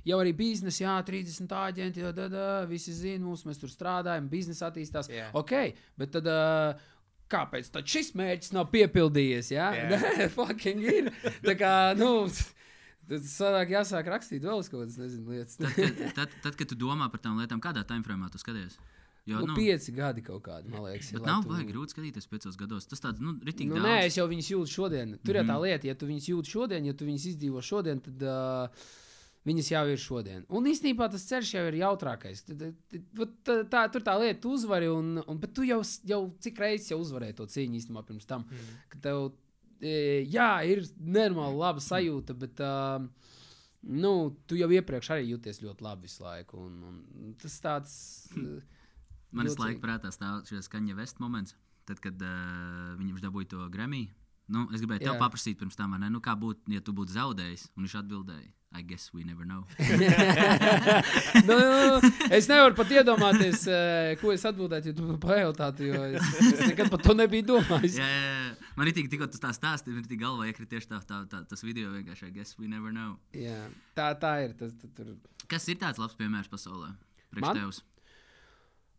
[0.07, 4.29] jau arī biznesa, jā, 30 aģenti, jā, da, da, visi zina, mums mēs tur strādājam,
[4.31, 5.11] biznesa attīstās.
[5.11, 5.29] Jā.
[5.37, 5.55] Ok,
[5.99, 6.31] bet tad.
[6.31, 6.89] Uh,
[7.33, 9.47] Kāpēc tad šis mērķis nav piepildījies?
[9.55, 9.85] Jā, Jā.
[10.03, 11.07] Nē, fucking ir.
[11.41, 12.27] Tā kā, nu,
[13.09, 15.55] tad sanāk jāsāk rakstīt vēl kaut kādas, nezinu, lietas.
[15.57, 18.77] Tad, kad, tad, tad, kad tu domā par tām lietām, kādā timefrāmā tu skaties?
[19.25, 21.13] Jo, Nu, pieci gadi kaut kādi, man liekas.
[21.13, 22.85] ir, Bet nav tu- baigi grūti skatīties piecos gados.
[22.85, 23.87] Tas tāds, nu, ritīgi Nu, daudz.
[23.87, 25.13] nē, es jau viņus jūtu šodien.
[25.23, 25.61] Tur ir tā Mhm.
[25.63, 28.67] lieta, ja tu viņus jūti šodien, ja tu viņus izdzīvo šodien, tad uh,
[29.47, 30.45] viņas jau ir šodien.
[30.49, 32.43] Un īstenībā tas ceļš jau ir jautrākais.
[32.43, 32.59] Tad,
[32.91, 36.57] tad, tā, tā, tur tā lieta, tu uzvari, un, un, bet tu jau, jau cik
[36.59, 38.43] reizes jau uzvarēji to cīņu īstenībā pirms tam.
[38.43, 38.75] Mm.
[38.89, 39.31] ka Tev,
[39.81, 42.59] e, jā, ir nenormāli laba sajūta, bet.
[42.59, 43.07] Uh,
[43.85, 46.53] Nu, tu jau iepriekš arī jūties ļoti labi visu laiku.
[46.55, 46.83] Un,
[47.19, 48.29] un tas tāds.
[48.37, 48.61] uh,
[49.33, 49.65] Man jocīgi.
[49.65, 51.55] laiku prātā stāv šis skaņa vest moments,
[51.89, 54.07] tad, kad uh, viņš dabūja to Grammy.
[54.51, 55.19] Nu, es gribēju tev Jā.
[55.21, 55.95] paprasīt pirms tam?
[56.11, 58.51] Nu, kā būtu, ja tu būtu zaudējis, un viņš atbildēja.
[58.73, 59.67] I guess we never know.
[61.47, 61.57] nu,
[62.33, 66.89] es nevaru pat iedomāties, eh, ko es atbildētu, ja tu pajautātu, jo es, es nekad
[66.89, 67.99] par to nebiju domājis.
[68.01, 68.71] jā, jā, jā.
[68.73, 71.43] Man ir tik, tikko tas tā stāstīja, man ir galvā iekrita tieši tā, tā, tā,
[71.53, 72.31] tas video vienkārši.
[72.31, 73.19] I guess we never know.
[73.37, 73.61] Jā,
[73.93, 74.57] tā, tā ir.
[74.57, 75.13] Tas, tu, tur.
[75.45, 76.95] Kas ir tāds labs piemērs pasaulē?
[77.29, 77.83] Priekš tevis.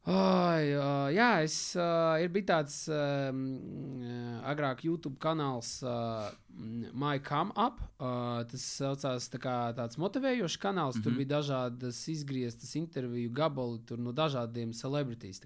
[0.05, 3.39] Uh, jā, es uh, ir bijis tāds um,
[4.45, 6.29] agrāk YouTube kanāls uh,
[6.93, 7.81] My Come Up.
[7.97, 10.99] Uh, tas saucās tā kā tāds motivējošs kanāls.
[10.99, 11.05] Mm -hmm.
[11.05, 15.41] Tur bija dažādas izgrieztas interviju gabali no dažādiem celebrities.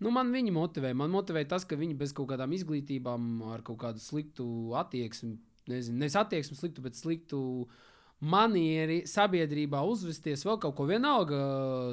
[0.00, 0.94] Nu, man viņi motivē.
[0.94, 5.98] Man motivē tas, ka viņi bez kaut kādām izglītībām, ar kaut kādu sliktu attieksmi, nezinu,
[5.98, 7.68] nevis attieksmi sliktu, bet sliktu
[8.24, 11.40] manieri sabiedrībā uzvesties, vēl kaut ko vienalga,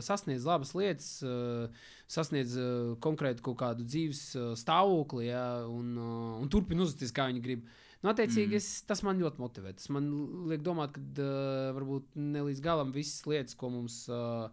[0.06, 6.38] sasniedz labas lietas, eh, sasniedz eh, konkrētu kaut kādu dzīves eh, stāvokli, ja, un, eh,
[6.44, 7.68] un turpina uzvesties, kā viņi grib.
[8.04, 8.60] Nu, attiecīgi, mm.
[8.60, 9.76] es, tas man ļoti motivē.
[9.80, 10.10] Tas man
[10.52, 14.50] liek domāt, ka uh, varbūt ne līdz galam visas lietas, ko mums uh,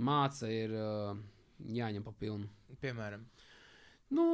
[0.00, 1.10] māca, ir uh,
[1.68, 2.48] jāņem pa pilnu.
[2.80, 3.26] Piemēram,
[4.08, 4.24] Nu,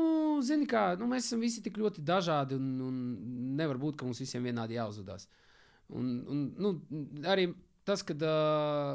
[0.46, 2.98] zini, kā nu, mēs esam visi tik ļoti dažādi, un, un
[3.58, 5.26] nevar būt, ka mums visiem vienādi jāuzvedās.
[5.92, 6.70] Un, un, nu,
[7.28, 7.50] arī
[7.84, 8.94] tas, ka uh,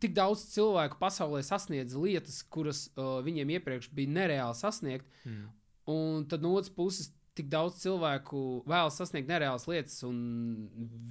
[0.00, 5.44] tik daudz cilvēku pasaulē sasniedz lietas, kuras uh, viņiem iepriekš bija nereāli sasniegt, mm.
[5.92, 10.16] un tad no otras puses tik daudz cilvēku vēlas sasniegt nereālas lietas, un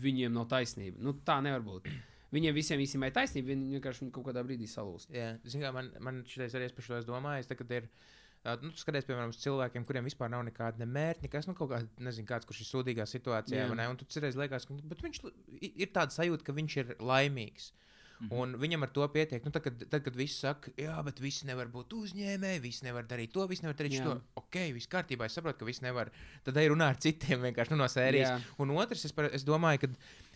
[0.02, 0.98] viņiem nav taisnība.
[1.06, 1.90] Nu, tā nevar būt.
[2.36, 5.08] Viņiem visiem īstenībā ir taisnība, viņi vienkārši kaut kādā brīdī salūst.
[5.14, 7.48] Jā, zin, kā, man, man šis arī es par šo esmu domājis.
[7.48, 8.25] Tad, kad ir ā,
[8.62, 11.80] nu, skaties, piemēram, uz cilvēkiem, kuriem vispār nav nekāda ne mērķa, nekas, nu, kaut kā,
[12.06, 13.72] nezinu, kāds, kurš ir sūdīgā situācijā, Jā.
[13.72, 13.88] vai ne?
[13.90, 15.24] Un tu cerēsi, liekas, ka bet viņš
[15.72, 17.72] ir tāda sajūta, ka viņš ir laimīgs.
[18.16, 18.38] Mm -hmm.
[18.40, 19.44] Un viņam ar to pietiek.
[19.46, 23.04] Nu, tad, kad, tad, kad viss saka, jā, bet visi nevar būt uzņēmēji, visi nevar
[23.04, 24.04] darīt to, visi nevar darīt Jā.
[24.06, 24.22] to.
[24.36, 26.12] Ok, viss kārtībā, es saprotu, ka visi nevar.
[26.44, 28.30] Tad arī runā ar citiem vienkārši nu, no sērijas.
[28.30, 28.40] Jā.
[28.58, 29.88] Un otrs, es, par, es domāju, ka,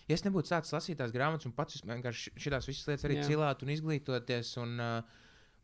[0.07, 3.23] ja es nebūtu sācis lasīt tās grāmatas un pats vienkārši šīs visas lietas arī Jā.
[3.23, 4.57] cilāt un izglītoties.
[4.57, 5.03] Un, uh,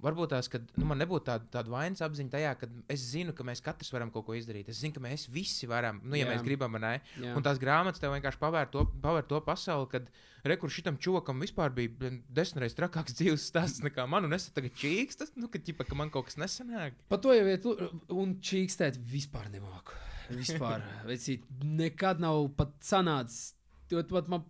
[0.03, 3.45] Varbūt tās, ka nu, man nebūtu tāda, tāda vainas apziņa tajā, ka es zinu, ka
[3.47, 4.67] mēs katrs varam kaut ko izdarīt.
[4.69, 6.33] Es zinu, ka mēs visi varam, nu, ja Jā.
[6.33, 6.97] Mēs gribam, ne?
[7.21, 7.31] Jā.
[7.37, 10.09] Un tās grāmatas tev vienkārši pavēr to, pavēr to pasauli, kad
[10.51, 14.49] rekurš šitam čokam vispār bija blin, desmit reizes trakāks dzīves stāsts nekā man, un es
[14.55, 16.97] tagad čīkstas, nu, ka, ķipa, ka man kaut kas nesanāk.
[17.11, 17.69] Par to jau ir.
[18.13, 19.95] Un čīkstēt vispār nemāku.
[20.33, 20.83] Vispār.
[21.09, 23.53] Vecīt, nekad nav pat sanācis.
[23.93, 24.43] Ot, man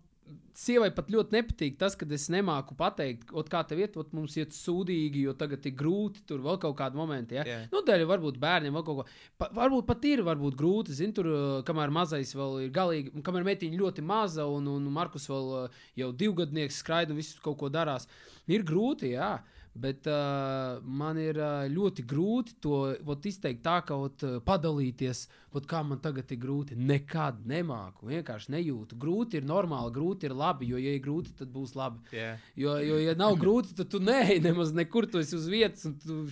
[0.56, 4.36] sievai pat ļoti nepatīk tas, ka es nemāku pateikt, ot, kā tev iet, ot, mums
[4.40, 7.36] iet sūdīgi, jo tagad ir grūti, tur vēl kaut kādi momenti.
[7.38, 7.44] Ja?
[7.46, 7.58] Jā.
[7.72, 9.06] Nu, dēļ varbūt bērniem vēl kaut ko.
[9.40, 13.26] Pa, varbūt pat ir varbūt grūti, zin, tur, uh, kamēr mazais vēl ir galīgi, un
[13.26, 17.60] kamēr meitiņa ļoti maza, un, un Markus vēl uh, jau divgadnieks skraida un visu kaut
[17.60, 18.08] ko darās.
[18.48, 19.36] Ir grūti, jā.
[19.76, 25.68] Bet uh, man ir uh, ļoti grūti to ot, izteikt tā, ka ot, padalīties, ot,
[25.68, 26.78] kā man tagad ir grūti.
[26.80, 28.98] Nekad nemāku, vienkārši nejūtu.
[29.00, 32.04] Grūti ir normāli, grūti ir labi, jo, ja ir grūti, tad būs labi.
[32.16, 32.36] Jā.
[32.56, 35.98] Jo, jo ja nav grūti, tad tu neej nemaz nekur, tu esi uz vietas un
[36.00, 36.22] tu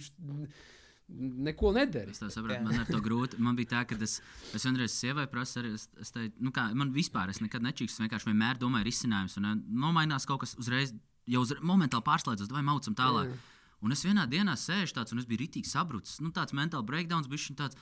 [1.09, 2.13] neko nedari.
[2.15, 2.65] Es tā saprotu, Jā.
[2.65, 3.41] man ar to grūti.
[3.43, 4.19] Man bija tā, ka es,
[4.57, 7.99] es vienreiz sievai prasu, arī es, es teicu, nu kā, man vispār, es nekad nečīkstu,
[7.99, 10.95] es vienkārši vienmēr domāju, risinājumus, un eh, nomainās kaut kas uzreiz,
[11.31, 13.33] jau momentāli pārslēdzas, vai maucam tālāk.
[13.33, 13.43] Jā.
[13.85, 16.21] Un es vienā dienā sēžu tāds, un es biju rītīgi sabrucis.
[16.25, 17.77] Nu, tāds mentāls breakdowns bija tāds.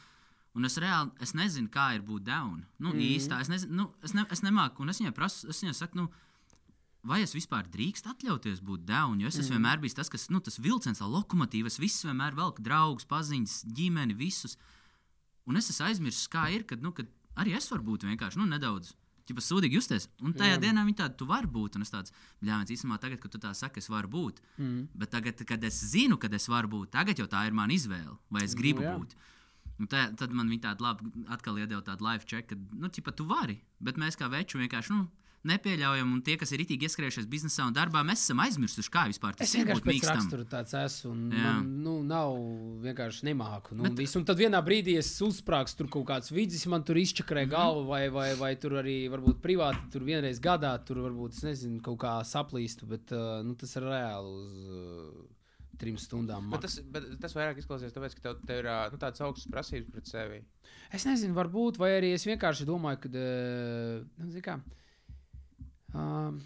[0.53, 2.67] Un es reāli es nezinu, kā ir būt down.
[2.83, 3.05] Nu, mm.
[3.15, 6.03] īstā, es, nezinu, nu, es, ne, es nemāku, un es viņai prasu, es viņai saku,
[6.03, 6.11] nu,
[7.09, 9.23] vai es vispār drīkstu atļauties būt down?
[9.23, 9.55] Jo es mm.
[9.55, 13.63] vienmēr bijis tas, kas, nu, tas vilciens, tā lokomotīva, es visus vienmēr velku draugus, paziņas,
[13.79, 14.59] ģimeni, visus.
[15.49, 17.09] Un es esmu aizmirsis, kā ir, kad, nu, kad
[17.41, 18.93] arī es varu būt vienkārši, nu, nedaudz.
[19.29, 20.09] Čipa sūdīgi justies.
[20.23, 20.61] Un tajā Jā.
[20.65, 21.77] Dienā viņa tāda, tu vari būt.
[21.79, 24.41] Un es tāds, bļāvis, īstenībā, tagad, kad tu tā saki, es varu būt.
[24.59, 24.89] Mm.
[24.99, 28.17] Bet tagad, kad es zinu, kad es varu būt, tagad jau tā ir mana izvēle,
[28.35, 28.97] vai es gribu Nu, jā.
[28.97, 29.15] nu, būt.
[29.83, 33.15] Un tā, tad man viņa tāda labi, atkal iedeva tādu live check, ka, nu, ķipa,
[33.15, 33.61] tu vari.
[33.83, 35.07] Bet mēs kā veči vienkārši, nu,
[35.49, 36.13] nepieļaujam.
[36.15, 39.49] Un tie, kas ir itī ieskrējušies biznesā un darbā, mēs esam aizmirsuši, kā vispār tas
[39.49, 40.21] Es ir vienkārši būt pēc mīkstam.
[40.21, 41.11] rakstura tāds esmu.
[41.13, 41.43] Un, Jā.
[41.59, 42.37] man, nu, nav
[42.87, 43.73] vienkārši nemāku.
[43.77, 46.97] Nu, Bet- Bet, un tad vienā brīdī es uzsprāgstu tur kaut kāds vidus, man tur
[46.97, 47.51] izčakarē Mhm.
[47.51, 51.81] galvu, vai, vai, vai tur arī varbūt privāti, tur vienreiz gadā, tur varbūt, es nezinu,
[51.83, 55.25] kaut kā saplīstu, bet uh, nu, tas ir reāli uz uh,
[55.79, 56.51] trim stundām.
[56.51, 59.51] Bet tas, bet tas vairāk izklausās, tāpēc, ka tev, tev ir ā, nu, tādas augstas
[59.51, 60.43] prasības pret sevi.
[60.93, 63.09] Es nezinu, varbūt, vai arī es vienkārši domāju, ka.
[63.09, 64.31] Uh, nu,
[65.95, 66.41] um,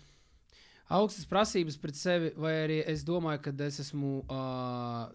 [0.93, 5.09] augstas prasības pret sevi, vai arī es domāju, ka es esmu uh,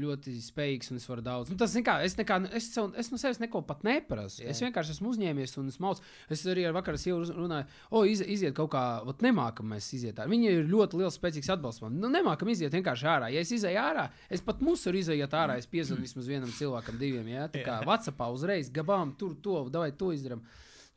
[0.00, 1.52] ļoti spējīgs un es varu daudz.
[1.52, 4.40] Nu, tas, kā, es, nekā, es, sev, es no sevis neko pat neprasu.
[4.42, 4.54] Yeah.
[4.54, 6.04] Es vienkārši esmu uzņēmies un es mācu.
[6.32, 10.16] Es arī ar vakaru sievu runāju, o, iz, iziet kaut kā, ot, nemākam mēs iziet
[10.16, 10.32] ārā.
[10.32, 11.98] Viņi ir ļoti liels, spēcīgs atbalsts man.
[12.00, 13.32] Nu, nemākam iziet vienkārši ārā.
[13.34, 16.96] Ja es izēju ārā, es pat mūsu varu iziet ārā, es piezvanu vismaz vienam cilvēkam,
[17.02, 17.28] diviem.
[17.34, 17.50] Ja?
[17.52, 20.40] Tā kā WhatsAppā uzreiz gabām, tur to, vai to izdarām.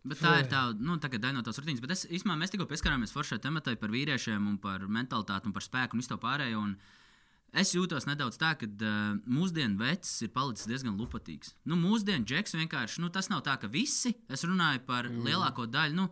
[0.07, 1.81] Bet tā ir tā, nu, tagad daļa no tās rutīnas.
[1.83, 5.65] Bet es, īstenībā, mēs tikko pieskarāmies foršai tematai par vīriešiem un par mentalitāti un par
[5.65, 6.61] spēku un visu to pārējo.
[6.63, 11.51] Un es jūtos nedaudz tā, ka uh, mūsdienu vecs ir palicis diezgan lupatīgs.
[11.67, 15.27] Nu, mūsdienu džeks vienkārši, nu, tas nav tā, ka visi, es runāju par mm.
[15.27, 15.99] lielāko daļu.
[15.99, 16.07] Nu,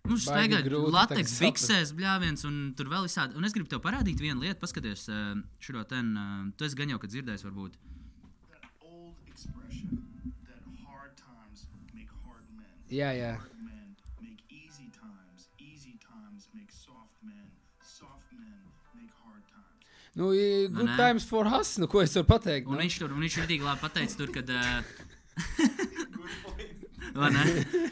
[0.00, 3.36] Baigi Staigā grūti lateks, tagad biksēs, bļāviens, un tur vēl visādi.
[3.36, 6.96] Un es gribu tev parādīt vienu lietu, paskaties, uh, šo ten, uh, tu esi gan
[6.96, 7.76] jau, kad dzirdējis, varbūt.
[7.76, 7.89] that
[13.62, 15.48] men make easy times.
[15.58, 17.46] Easy times make soft men.
[17.82, 18.60] Soft men
[18.94, 19.84] make hard times.
[20.14, 20.96] Nu, i- good nē.
[20.96, 22.66] times for us, nu, ko es varu pateikt.
[22.66, 22.80] Un Nu?
[22.82, 24.50] viņš tur, un viņš tik labi pateicis, tur, kad.
[27.14, 27.42] Uh, ne?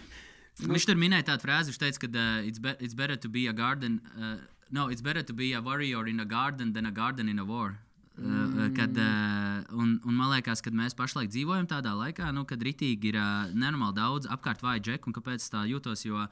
[0.73, 3.47] viņš tur minēja tādu frāzi, viņš teica, ka uh, it's, be it's better to be
[3.49, 4.01] a garden.
[4.15, 4.37] Uh,
[4.71, 7.45] no, it's better to be a warrior in a garden than a garden in a
[7.45, 7.79] war.
[8.19, 12.63] Uh, kad, uh, un, un man liekas, ka mēs pašlaik dzīvojam tādā laikā, nu, kad
[12.67, 13.19] ritīgi ir
[13.55, 16.03] nenormāli daudz apkārt vāju džeku, un kāpēc tā jūtos.
[16.09, 16.27] Jo,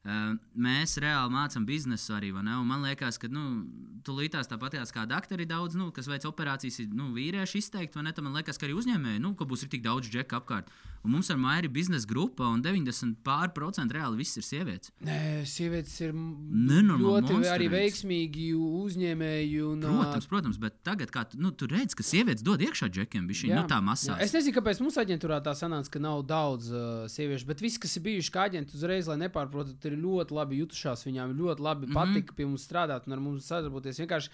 [0.00, 2.30] Uh, mēs reāli mācām biznesu arī.
[2.32, 3.66] Man liekas, ka nu,
[4.00, 8.00] tūlītās tāpatās kā doktori daudz, nu, kas veic operācijas, ir nu, vīrieši izteikti.
[8.00, 10.72] Man liekas, ka arī uzņēmēji, nu, ka būs tik daudz džeku apkārt.
[11.02, 14.90] Un mums ar Maiju ir biznesa grupa, un 90% pār reāli viss ir sievietes.
[15.00, 17.72] Nē, sievietes ir Nenormāli ļoti arī monsterīgas.
[17.76, 19.62] veiksmīgi uzņēmēji.
[19.64, 23.62] Un, Protams, protams, bet tagad, kad nu, tu redz, ka sievietes dod iekšā džekiem, bija
[23.62, 24.18] nu, tā masā.
[24.20, 27.96] Es nezinu, kāpēc mums aģentūrā tā sanāca, ka nav daudz uh, sieviešu, bet visi, kas
[27.96, 31.06] ir bijuši kā aģenti, uzreiz, lai nepārprotat, ir ļoti labi jutušās.
[31.08, 31.96] Viņām ļoti labi mm Mhm.
[31.96, 32.14] -hmm.
[32.14, 33.98] patika pie mums strādāt un ar mums sadarboties.
[33.98, 34.28] Vienkārši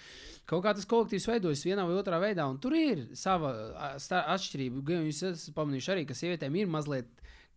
[0.47, 3.51] kaut kā tas kolektīvs veidojas vienā vai otrā veidā, un tur ir sava
[3.99, 4.83] atšķirība.
[4.87, 7.09] Gan Jūs esat pamanījuši arī, ka sievietēm ir mazliet.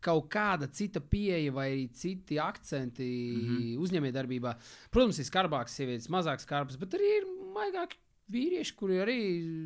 [0.01, 3.57] Kaut kāda cita pieeja vai citi akcenti mm Mhm.
[3.57, 3.81] -hmm.
[3.83, 4.53] uzņēmējdarbībā.
[4.91, 7.97] Protams, ir skarbākas sievietes, mazāk skarbas, bet arī ir maigāki
[8.31, 9.17] vīrieši, kuri arī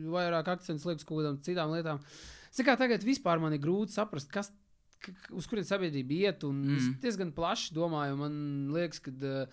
[0.09, 1.99] vairāk akcentus liek uz kaut kādām citām lietām.
[2.65, 4.51] Kā tagad vispār man ir grūti saprast, kas,
[5.31, 6.43] uz kurien sabiedrība iet.
[6.43, 6.77] Un mm.
[6.77, 6.99] Es Mm.
[7.01, 9.47] diezgan plaši domāju, man liekas, ka uh,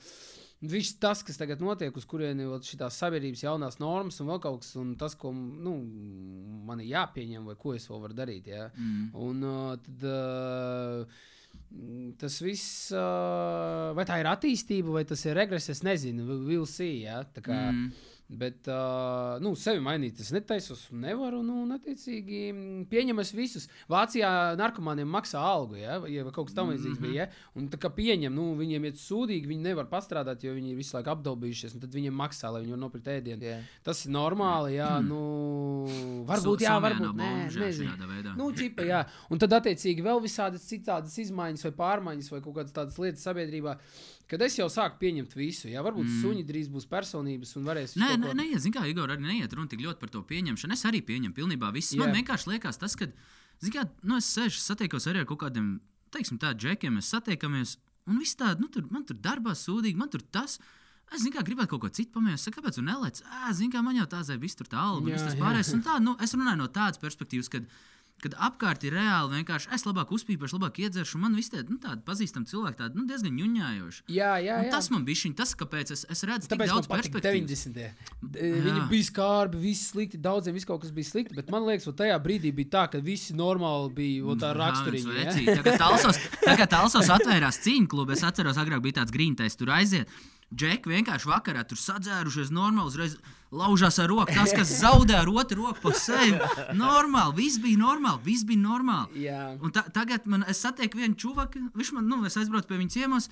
[0.61, 4.61] viss tas, kas tagad notiek, uz kurieni ir šīs sabiedrības jaunās normas un vēl kaut
[4.65, 5.75] kas, un tas, ko nu,
[6.69, 8.51] man ir jāpieņem, vai ko es vēl varu darīt.
[8.53, 8.69] Ja?
[8.77, 9.11] Mm.
[9.27, 10.09] Un uh, tad.
[10.09, 11.27] Uh,
[12.19, 16.25] Tas viss, uh, vai tā ir attīstība, vai tas ir regress, es nezinu.
[16.47, 17.21] We'll see, ja?
[17.23, 17.93] Tā kā, Mm.
[18.31, 23.65] Bet, uh, nu, sevi mainīt, es netaisos, nevaru, nu, attiecīgi, mm, pieņemas visus.
[23.91, 24.29] Vācijā
[24.61, 27.09] narkomāniem maksā algu, ja, ja kaut kas tamlīdzīgs mm -hmm.
[27.11, 27.25] bija.
[27.27, 27.49] Ja?
[27.59, 30.95] Un tā kā pieņem, nu, viņiem ir sūdīgi, viņi nevar pastrādāt, jo viņi ir visu
[30.95, 33.43] laiku apdalbījušies, tad viņiem maksā, lai viņi var nopirkt ēdienu.
[33.51, 33.59] Jā.
[33.83, 35.21] Tas ir normāli, jā, nu,
[36.31, 38.37] varbūt, jā, varbūt, nē, nezinu.
[38.39, 39.03] Nu, ķipa, jā.
[39.29, 43.75] Un tad, attiecīgi, vēl visādas citādas izmaiņas, vai pārmaiņas, vai kaut kādas tādas lietas sabiedrībā,
[44.31, 45.69] kad es jau sāku pieņemt visu.
[45.73, 46.23] Jā, varbūt mm.
[46.23, 49.71] suņi drīz būs personības un varēs Nē, nē, nē, zinu, kā Igor arī neiet runa
[49.71, 50.77] tik ļoti par to pieņemšanu.
[50.77, 51.99] Es arī pieņemu pilnībā visu.
[52.01, 53.11] Man vienkārši liekas tas, ka,
[53.61, 55.73] zinu, kā, nu, es sēžu, satiekos arī ar kaut kādiem,
[56.15, 57.77] teiksim, tādiem džekiem, mēs satiekamies,
[58.11, 60.61] un viss tādi, nu, tur, man tur darbā sūdīgi, man tur tas.
[61.11, 62.55] Es zinu, kā gribētu kaut ko citu pamēģināt.
[62.55, 63.19] Kāpēc tu nelec?
[63.27, 65.73] Ā, zinu, kā man jau tā viss tur tā alga, Jā, viss tas pārējais.
[65.75, 67.67] Un Tā, nu, es runāju no tādas perspektīvas, kad,
[68.25, 72.03] kad apkārt ir reāli vienkārši es labāk uzpīpēšu, labāk iedzeršu, un man viss nu, tādi
[72.07, 74.03] pazīstami cilvēki, tādi, nu, diezgan ņuņājoši.
[74.13, 74.73] Jā, jā, Un jā.
[74.75, 77.65] tas man bija šis, tas, kāpēc es, es redzu tik Tāpēc man daudz perspektīvas.
[77.67, 78.11] 90.
[78.21, 81.37] D- Viņi bija skarbi, viss slikti, daudziem viss kaut kas bija slikti.
[81.39, 85.57] Bet man liekas, ka tajā brīdī bija tā, ka visi normāli bija vo, tā raksturīgi.
[85.61, 88.13] Tagad talsos, tagad talsos atvērās cīņu klubu.
[88.17, 90.11] Es atceros, agrāk bija tāds grīntais, tur aiziet.
[90.51, 93.13] Džeki vienkārši vakarā tur sadzērušies, normāli uzreiz
[93.55, 94.35] laužās ar roku.
[94.35, 96.35] Tas, kas zaudē ar otru roku pa sevi,
[96.79, 99.29] normāli, viss bija normāli, viss bija normāli.
[99.75, 103.31] Ta, tagad man, es satieku vienu čuvaku, viņš man, nu, es aizbraucu pie viņa ciemos.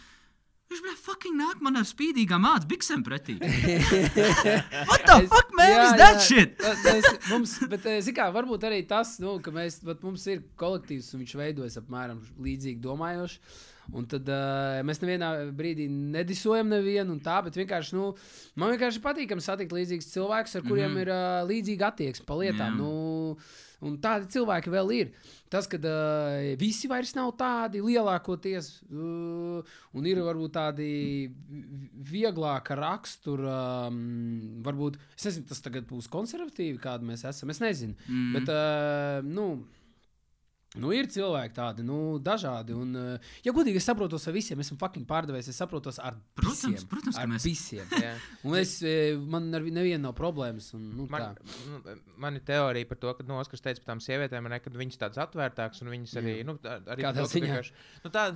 [0.68, 3.38] Viņš bija fucking nāk man ar spīdīgām mācībām, biksēm pretī.
[4.90, 6.26] What the fuck, man, Jā, is that jā.
[6.26, 6.58] shit?
[6.60, 10.42] Tas Mums, bet, eh, zini kā, varbūt arī tas, nu, ka mēs, vat mums ir
[10.60, 13.40] kolektīvs un viņš veidojas apmēram līdzīgi domājoši.
[13.96, 18.10] Un tad uh, mēs nevienā brīdī nedisojam nevienu, un tā, bet vienkārši, nu,
[18.60, 21.06] man vienkārši patīkami satikt līdzīgus cilvēkus, ar kuriem mm -hmm.
[21.06, 22.74] ir uh, līdzīga attieksme pa lietām.
[22.74, 22.76] Jā.
[22.76, 23.38] Nu,
[23.80, 25.12] un tādi cilvēki vēl ir.
[25.48, 29.64] Tas, ka uh, visi vairs nav tādi lielākoties, uh,
[29.96, 30.90] un ir varbūt tādi
[31.48, 37.60] vi- vieglāka rakstura, um, varbūt, es nezinu, tas tagad būs konservatīvi, kādi mēs esam, es
[37.64, 37.96] nezinu.
[38.06, 38.32] Mm.
[38.36, 39.64] Bet, uh, nu,
[40.76, 42.74] Nu, ir cilvēki tādi, nu, dažādi.
[42.76, 46.60] Un, uh, ja godīgi, es saprotu ar visiem, esmu fucking pārdevējs, es saprotu ar Protams,
[46.76, 46.88] visiem.
[46.90, 47.86] protams, ka ar mēs- visiem.
[47.96, 48.10] Jā.
[48.44, 50.74] Un es, eh, man ar vi- nevienu nav problēmas.
[50.76, 51.56] Un, nu, Man, tā.
[51.70, 54.76] nu, man ir teorija par to, ka no, Oskars teica par tām sievietēm, ne, kad
[54.76, 56.36] viņas tādas atvērtākas un viņas arī.
[56.42, 56.44] Jā.
[56.44, 57.48] Nu, tā, arī Kādā to, ka ziņā?
[57.48, 57.72] vienkārši-
[58.04, 58.26] Nu, tā,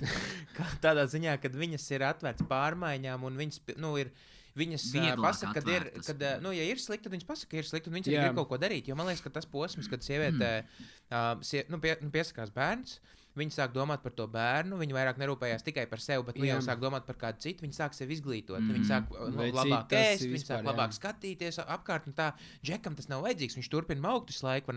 [0.56, 4.10] kā tādā ziņā, kad viņas ir atvērtas pārmaiņām un viņas nu, ir.
[4.54, 7.66] Viņas Vieglāk pasaka, kad ir, kad, nu, ja ir slikti, tad viņas pasaka, ka ir
[7.66, 8.86] slikti, un viņas arī grib kaut ko darīt.
[8.86, 13.00] Jo man liekas, ka tas posms, kad sieviete uh, sie, nu, pie, nu, piesakās bērns,
[13.38, 14.78] viņi sāk domāt par to bērnu.
[14.80, 17.66] Viņi vairāk nerūpējās tikai par sevi, bet nu, jau sāk domāt par kādu citu.
[17.66, 18.60] Viņi sāk sevi izglītot.
[18.60, 18.76] Mhm.
[18.78, 20.68] Viņi sāk nu, Vai labāk ēst, viņi sāk vispār, jā.
[20.70, 22.06] labāk skatīties apkārt.
[22.06, 22.32] un Tā
[22.64, 23.58] Džekam tas nav vajadzīgs.
[23.58, 24.72] Viņš turpina augt visu laiku.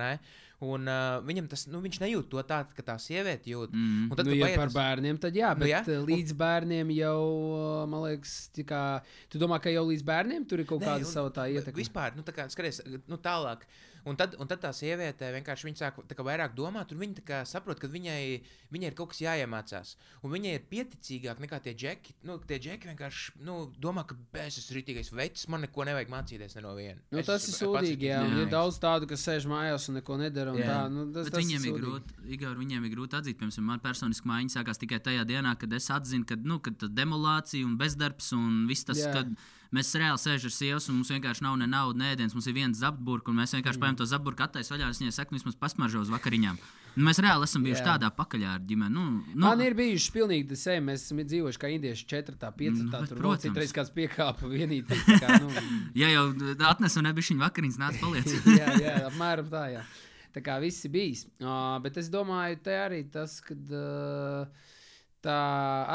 [0.58, 3.76] Un uh, viņam tas, nu, viņš nejūt to tā, ka tā sieviete jūt.
[3.78, 4.08] Mm.
[4.10, 5.82] Un tad, nu, ja paiet par bērniem, tad jā, Nu, bet jā.
[5.86, 6.00] jā.
[6.02, 7.20] līdz bērniem jau,
[7.86, 8.34] man liekas,
[8.66, 8.82] kā,
[9.30, 11.78] tu domā, ka jau līdz bērniem tur ir kaut Nē, kāda un- sava tā ietekme.
[11.78, 13.70] Vispār, nu, tā kā skaties, nu, tālāk.
[14.08, 17.90] Un tad, un tad tā sieviete vienkārši viņa sāk vairāk domāt, un viņa saprot, ka
[17.92, 18.22] viņai,
[18.72, 19.96] viņai ir kaut kas jāiemācās.
[20.24, 22.16] Un viņai ir pieticīgāk nekā tie džeki.
[22.28, 26.56] Nu, tie džeki vienkārši nu, domā, ka es esmu rītīgais vecs, man neko nevajag mācīties
[26.58, 27.02] ne no viena.
[27.12, 28.22] Nu, Es tas ir sūdīgi, jā.
[28.22, 28.32] Jā.
[28.32, 30.56] Un ir daudz tādu, kas sēž mājās un neko nedara.
[30.56, 33.68] Un tā, nu, tas, Bet tas viņiem ir grūti, Igor, viņiem ir grūti atzīt, piemēram,
[33.74, 37.68] man personiski mājiņa sākās tikai tajā dienā, kad es atzinu, ka, nu, ka tā demolācija
[37.68, 39.14] un bezdarbs un viss tas, Jā.
[39.20, 39.36] kad
[39.76, 42.58] mēs reāli sēžam ar sievas un mums vienkārši nav ne naudas, ne ēdienas, mums ir
[42.58, 45.58] viens zapburks un mēs vienkārši paņemam to zapburku, attais vaļā, un es viņai saku, vismaz
[45.60, 46.60] pasmaržo uz vakariņām.
[46.98, 47.92] Nu, mēs reāli esam bijuši Jā.
[47.92, 48.90] tādā pakaļā ar ģimeni.
[48.96, 49.02] Nu,
[49.36, 50.82] nu, Man ir bijuši pilnīgi tas same.
[50.88, 52.72] Mēs esam dzīvojuši kā indieši 4, 5.
[52.74, 54.88] Nu, Tā, tur vēl citreiz kāds piekāpa vienīgi.
[54.90, 55.52] tā Kā, nu,
[56.02, 56.24] Ja jau
[56.72, 58.34] atnesu nebišķiņu vakariņas, nāc paliec.
[58.64, 59.62] jā, jā, apmēram tā.
[59.76, 59.84] Jā.
[60.34, 61.28] Tā kā viss ir bijis.
[61.38, 64.74] Uh, bet es domāju, te arī tas, ka uh,
[65.28, 65.40] tā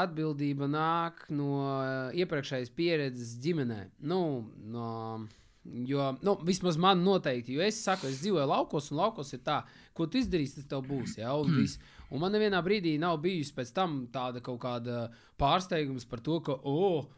[0.03, 3.79] atbildība nāk no uh, iepriekšējas pieredzes ģimenē.
[4.09, 4.19] Nu,
[4.73, 4.89] no,
[5.89, 9.61] jo, nu, vismaz man noteikti, jo es saku, es dzīvoju laukos, un laukos ir tā,
[9.97, 11.17] ko tu izdarīsi, tas tev būs.
[11.21, 11.81] Ja, un, viss.
[12.13, 15.07] un man nevienā brīdī nav bijusi pēc tam tāda kaut kāda
[15.41, 17.09] pārsteigums par to, ka, oh,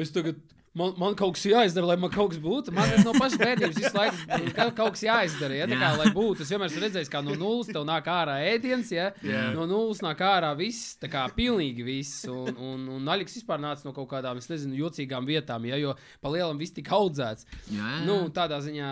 [0.00, 0.40] es tagad.
[0.72, 2.72] Man, man kaut kas jāizdara, lai man kaut kas būtu.
[2.72, 5.58] Man ir no pašas bērnības visu laiku ka- kaut kas jāizdara.
[5.58, 5.66] Ja?
[5.68, 8.88] Tā kā, lai būtu, es vienmēr esmu redzējis, kā no nulles tev nāk ārā ēdiens,
[8.94, 9.10] ja?
[9.20, 9.42] Jā.
[9.52, 12.24] no nulles nāk ārā viss, tā kā pilnīgi viss.
[12.32, 15.76] Un, un, un Aļiks vispār nāca no kaut kādām, es nezinu, jocīgām vietām, ja?
[15.76, 15.92] jo
[16.24, 17.44] pa lielam viss tika audzēts.
[17.68, 17.92] Jā.
[18.08, 18.90] Nu, tādā ziņā,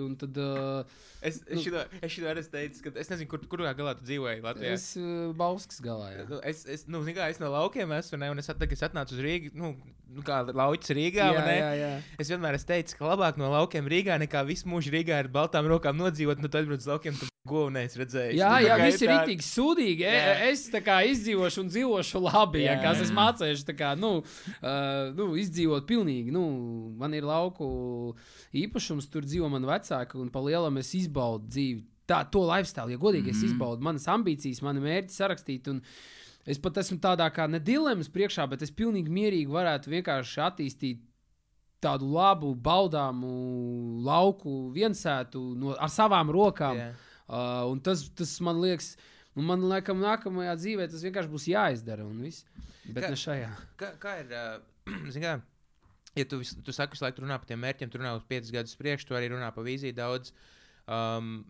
[0.00, 3.74] un tad uh, Es, es, šito, es šito arī teicu, ka es nezinu, kur, kurā
[3.76, 4.72] galā tu dzīvoji Latvijā.
[4.72, 6.14] es uh, Bauskas galā.
[6.14, 6.24] Jā.
[6.30, 8.84] Nu, es, es, nu, zini kā, es no laukiem esmu, ne, un es, at, es
[8.88, 9.74] atnācu uz Rīgā, nu,
[10.16, 11.26] nu kā lauķis Rīgā.
[11.34, 11.90] Jā, jā, jā.
[12.22, 15.66] Es vienmēr esmu teicis, ka labāk no laukiem Rīgā nekā visu mūžu Rīgā ar baltām
[15.70, 17.18] rokām nodzīvot, nu tad brauc uz laukiem,
[17.50, 18.36] govnēs redzēji.
[18.38, 20.04] Jā, jā, viss ir tā- rītīgi sūdīgi.
[20.06, 20.34] E, Jā.
[20.50, 23.06] es tā kā izdzīvošu un dzīvošu labi, Jā, kas jā.
[23.08, 26.30] es mācīšu, tā kā, nu, uh, nu, izdzīvot pilnīgi.
[26.34, 26.44] Nu,
[27.00, 28.14] man ir lauku
[28.54, 31.84] īpašums, tur dzīvo mani vecāki, un pa lielam es izbaudu dzīvi.
[32.10, 35.68] Tā, to lifestyle, ja godīgi, mm es izbaudu manas ambīcijas, mani mērķi sarakstīt.
[35.70, 35.80] Un,
[36.50, 41.04] Es pat esmu tādā kā ne dilemmas priekšā, bet es pilnīgi mierīgi varētu vienkārši attīstīt
[41.80, 43.30] tādu labu, baudāmu
[44.04, 46.80] lauku, viensētu no, ar savām rokām.
[46.80, 46.90] Jā.
[47.30, 48.96] Uh, un tas, tas man liekas,
[49.38, 52.08] un man liekas, nākamajā dzīvē tas vienkārši būs jāizdara.
[52.90, 53.52] Bet Kā- ne šajā.
[53.80, 55.36] Kā, kā ir, uh, zini, kā,
[56.18, 58.76] ja tu, tu saki, visu laiku runā par tiem mērķiem, tu runā uz 5 gadus
[58.80, 60.34] priekšu, tu arī runā par vīziju daudz.
[60.90, 61.44] Um,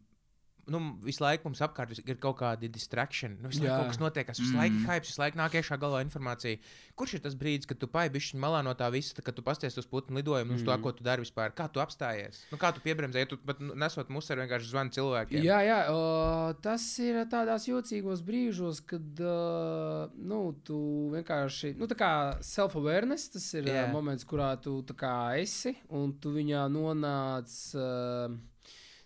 [0.71, 3.33] Nu, visu laiku mums apkārt ir kaut kāda distrakcija.
[3.41, 4.61] Nu, visu laiku kaut kas notiek, visu Mm.
[4.61, 6.61] laiku ir hype, visu laiku nāk iekšā galvā informācija.
[6.95, 9.87] Kurš ir tas brīdis, kad tu paibišķi malā no tā visa, kad tu pasties uz
[9.91, 10.83] putnu lidojumu, uz to, Mm.
[10.83, 11.51] ko tu dari vispār?
[11.51, 12.45] Kā tu apstājies?
[12.53, 15.43] Nu, kā tu piebremzēji, ja tu pat nesot musu ar vienkārši zvanu cilvēkiem?
[15.43, 21.97] Jā, jā o, tas ir tādās jocīgos brīžos, kad uh, nu, tu vienkārši, nu, tā
[21.99, 23.91] kā self-awareness, tas ir yeah.
[23.93, 27.51] moments, kurā tu tā kā esi un tu viņā nonāc.
[27.75, 28.39] Uh,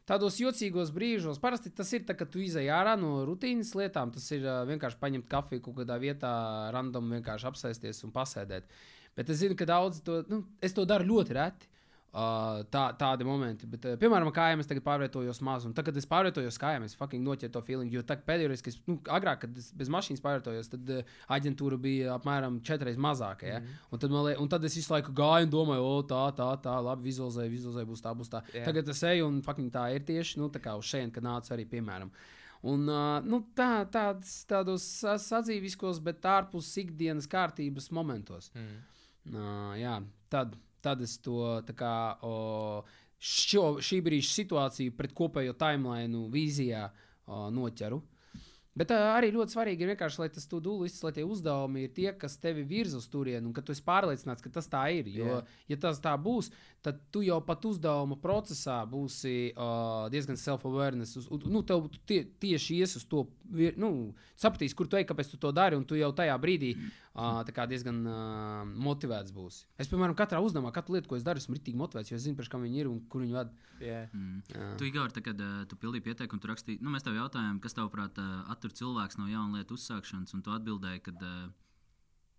[0.05, 4.13] Tādos jocīgos brīžos parasti tas ir, tā, kad tu izai ārā no rutīnas lietām.
[4.13, 6.33] Tas ir uh, vienkārši paņemt kafiju kaut kādā vietā,
[6.77, 8.69] random vienkārši apsēsties un pasēdēt.
[9.17, 11.71] Bet es zinu, ka daudz to, nu, es to daru ļoti reti.
[12.15, 15.65] Uh, tā, tādi momenti, bet, uh, piemēram, kājām es tagad pārvietojos maz.
[15.67, 17.91] Un tagad, kad es pārvietojos kājām, es fucking noķēru to feeling.
[17.91, 21.01] Jo pēdējo reizi, kad es, nu, agrāk, kad es bez mašīnas pārvietojos, tad uh,
[21.35, 23.49] aģentūra bija apmēram četras mazāka.
[23.49, 23.59] Ja?
[23.59, 23.89] Mm -hmm.
[23.91, 26.49] un, tad, man lie- un tad es visu laiku gāju un domāju, o, tā, tā,
[26.63, 28.43] tā, labi, vizualizēju, vizualizēju, būs tā, būs tā.
[28.55, 28.67] Yeah.
[28.67, 31.55] Tagad es eju un fucking tā ir tieši nu, tā kā uz šejienes, kad nāca
[31.57, 32.11] arī, piemēram.
[32.63, 38.53] Un, uh, nu, tā, tāds, tādos sa- sadzīviskos, bet ārpus ikdienas kārtības momentos.
[38.55, 39.35] Mm.
[39.35, 42.85] Uh, jā, tad, tad es to tā kā, o,
[43.19, 48.03] šo, šī brīža situāciju pret kopējo timeline vīzijā o, noķeru.
[48.75, 52.09] Bet uh, arī ļoti svarīgi ir vienkārši, lai tas tudulis, lai tie uzdevumi ir tie,
[52.19, 55.11] kas tevi virza uz turieni, un ka tu esi pārliecināts, ka tas tā ir.
[55.15, 55.53] Jo, yeah.
[55.71, 56.51] ja tas tā būs,
[56.85, 61.31] tad tu jau pat uzdevuma procesā būsi uh, diezgan self-awareness.
[61.49, 63.23] Nu, tev tie, tieši ies uz to,
[63.81, 63.91] nu,
[64.41, 67.55] sapratīsi, kur tu ej, kāpēc tu to dari, un tu jau tajā brīdī uh, tā
[67.57, 69.65] kā diezgan uh, motivēts būsi.
[69.81, 72.51] Es, piemēram, katrā uzdevumā, katru lietu, ko es daru, esmu rītīgi motivēts, jo es zinu,
[72.53, 73.57] kam viņi ir un kur viņi vada.
[73.81, 74.13] Yeah.
[74.13, 74.45] Mm.
[74.53, 74.71] Jā.
[74.77, 77.81] Tu, Igor, tā, kad uh, tu pildīji pieteikumu, tu rakstīji, nu, mēs tev jautājām, kas
[77.81, 81.17] tavuprāt uh, attur cilvēks no jaunu lietu uzsākšanas, un tu atbildēji, ka.
[81.17, 81.53] Uh,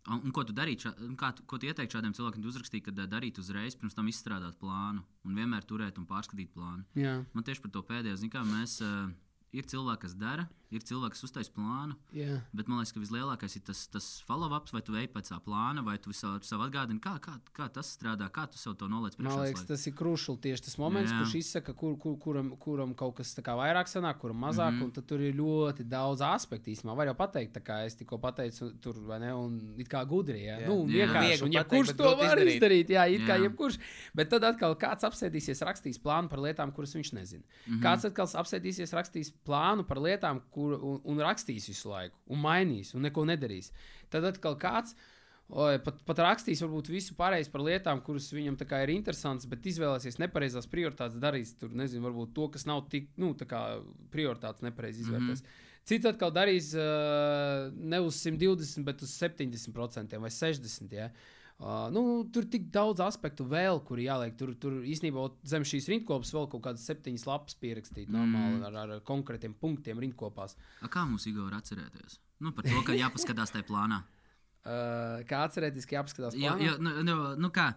[0.08, 2.43] un, un ko tu darītu, kā ko tu ieteiktu šādiem cilvēkiem?
[2.45, 6.86] Tu uzrakstīji, ka darīt uzreiz, pirms tam izstrādāt plānu, un vienmēr turēt un pārskatīt plānu.
[6.99, 7.20] Jā.
[7.34, 8.72] Man tieši par to pēdējo, zināmā mērā.
[8.86, 9.14] Uh,
[9.56, 11.95] Ir cilvēki, kas dara, ir cilvēki, kas uztais plānu.
[12.15, 12.41] Jā.
[12.53, 15.84] Bet man liekas, ka vislielākais ir tas, tas follow-ups, vai tu ej pēc tā plāna,
[15.86, 19.17] vai tu sev, sev atgādini, kā, kā, kā tas strādā, kā tu sev to noliec
[19.17, 19.43] Man priekšā.
[19.45, 21.19] liekas, tas ir krušs tieši tas moments, Jā.
[21.19, 24.71] kurš izsaka, kur, kur, kuram, kuram kaut kas kā vairāk sanāk, kuram mazāk.
[24.73, 24.93] Mm -hmm.
[24.95, 26.71] Tad tur ir ļoti daudz aspektu.
[26.71, 30.05] Īsumā var jau pateikt, tā kā es tikko pateicu, tur vai ne, un it kā
[30.07, 30.39] gudri.
[30.45, 30.67] Jā, Jā.
[30.67, 31.05] nu, Jā.
[31.05, 31.30] vienkārši.
[31.30, 32.55] Viegli Un pateikt, jebkurš bet to var izdarīt.
[32.55, 32.88] izdarīt.
[32.89, 33.43] Jā, it kā Jā.
[33.45, 33.78] jebkurš.
[34.15, 37.43] Bet tad atkal kāds apsēdīsies, rakstīs plānu par lietām, kuras viņš nezina.
[37.43, 37.73] Mm.
[37.73, 37.82] -hmm.
[37.84, 42.93] Kāds atkal apsēdīsies, rakstīs plānu par lietām, kur, un, un rakstīs visu laiku, un mainīs,
[42.95, 43.72] un neko nedarīs.
[44.13, 44.95] Tad atkal kāds.
[45.45, 50.66] Pat, pat rakstīs varbūt visu pareizi par lietām, kuras viņam ir interesantas, bet izvēlēsies nepareizās
[50.66, 53.61] prioritātes, darīs tur, nezinu, varbūt to, kas nav tik, nu, tā kā
[54.09, 55.43] prioritātes nepareizi izvērtēs.
[55.43, 55.86] Mm -hmm.
[55.86, 60.93] Cits atkal darīs uh, ne uz 120, bet uz 70% vai 60%.
[60.93, 61.05] Ja?
[61.05, 61.35] Uh,
[61.95, 62.01] nu,
[62.36, 64.34] tur tik daudz aspektu vēl, kuri jāliek.
[64.39, 68.95] Tur, tur īstenībā zem šīs rindkopas vēl kaut kādas septiņas lapas pierakstīt, normāli ar, ar,
[69.08, 70.58] konkrētiem punktiem rindkopās.
[70.84, 72.20] A, kā mums Igor atcerēties?
[72.43, 74.03] Nu, par to, ka jāpaskatās tajā plānā.
[74.66, 76.64] Uh, kā atcerēties, ka jāapskatās Jo, plānā?
[76.66, 77.68] jo, nu, nu, nu, kā?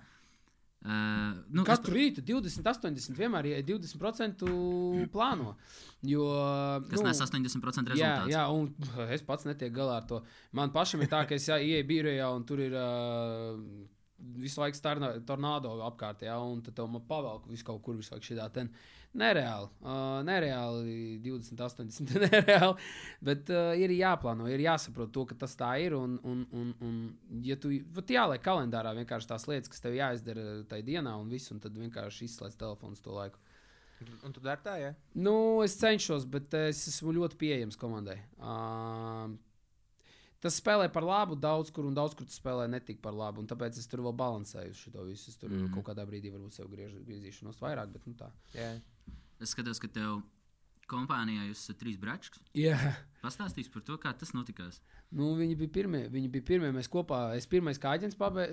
[0.84, 4.44] Uh, nu, es- Katru rītu 20, 80, vienmēr ir 20%
[5.10, 5.56] plāno.
[6.06, 6.22] Jo,
[6.88, 8.30] Kas nes 80% Jā, rezultātu.
[8.30, 10.20] jā, un es pats netieku galā ar to.
[10.52, 13.58] Man pašam ir tā, ka es jā, ieeju birojā un tur ir uh,
[14.38, 18.30] visu laiku starna- tornado apkārt, jā, un tad man pavelk visu kaut kur visu laiku
[18.30, 18.46] šitā.
[19.16, 22.88] Nereāli, uh, nereāli 20, 80, nereāli.
[23.24, 25.96] Bet uh, ir jāplāno, ir jāsaprot to, ka tas tā ir.
[25.96, 30.86] Un, un, un, un ja tu jāliek kalendārā vienkārši tās lietas, kas tev jāizdara tajā
[30.90, 33.40] dienā, un viss, un tad vienkārši izslēdz telefons to laiku.
[34.22, 34.92] Un tu dari tā, ja?
[35.18, 35.34] Nu,
[35.64, 38.20] es cenšos, bet es esmu ļoti pieejams komandai.
[38.38, 39.32] Uh,
[40.44, 43.42] tas spēlē par labu daudz kur, un daudz kur tas spēlē netik par labu.
[43.42, 45.32] un Tāpēc es tur vēl balansēju šo visu.
[45.32, 45.72] Es tur mm.
[45.74, 48.30] Kaut kādā brīdī varbūt sev griežu, griezīšanos vairāk, bet nu tā.
[48.54, 48.72] Jā.
[49.42, 50.20] Es skatos, ka tev
[50.90, 52.32] kompānijā jūs esat trīs bračs.
[52.56, 52.78] Jā.
[53.18, 54.76] Pastāstīs par to, kā tas notikās.
[55.10, 56.04] Nu, viņi bija pirmie.
[56.12, 56.68] Viņi bija pirmie.
[56.74, 58.44] Mēs kopā, es pirmais kā aģents pabe,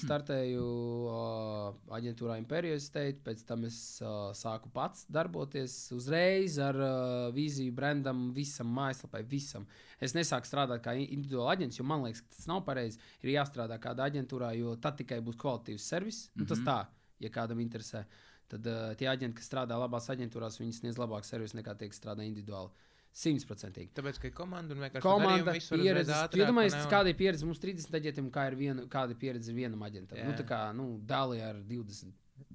[0.00, 0.62] startēju
[1.10, 6.94] uh, aģentūrā Imperial State, pēc tam es uh, sāku pats darboties uzreiz ar uh,
[7.36, 9.68] vīziju, brandam, visam, mājaslapai, visam.
[10.00, 13.02] Es nesāku strādāt kā in- individuāls aģents, jo man liekas, ka tas nav pareizi.
[13.20, 16.24] Ir jāstrādā kādā aģentūrā, jo tad tikai būs kvalitīvs servis.
[16.24, 16.40] Mm -hmm.
[16.40, 16.78] nu, tas tā,
[17.20, 18.06] ja kādam interesē.
[18.48, 22.00] Tad uh, tie aģenti, kas strādā labās aģentūrās, viņi sniedz labāku servisu nekā tie, kas
[22.00, 22.70] strādā individuāli.
[23.14, 23.92] Simtprocentīgi.
[23.94, 26.16] Tāpēc, ka ir komanda un vienkārši Komanda, pieredze.
[26.34, 29.84] Iedomājieties, un- kāda ir pieredze mums 30 aģentiem, kā ir viena, kāda ir pieredze vienam
[29.86, 30.18] aģentam.
[30.18, 30.24] Jā.
[30.26, 32.10] Nu, tā kā nu, dālī ar 20.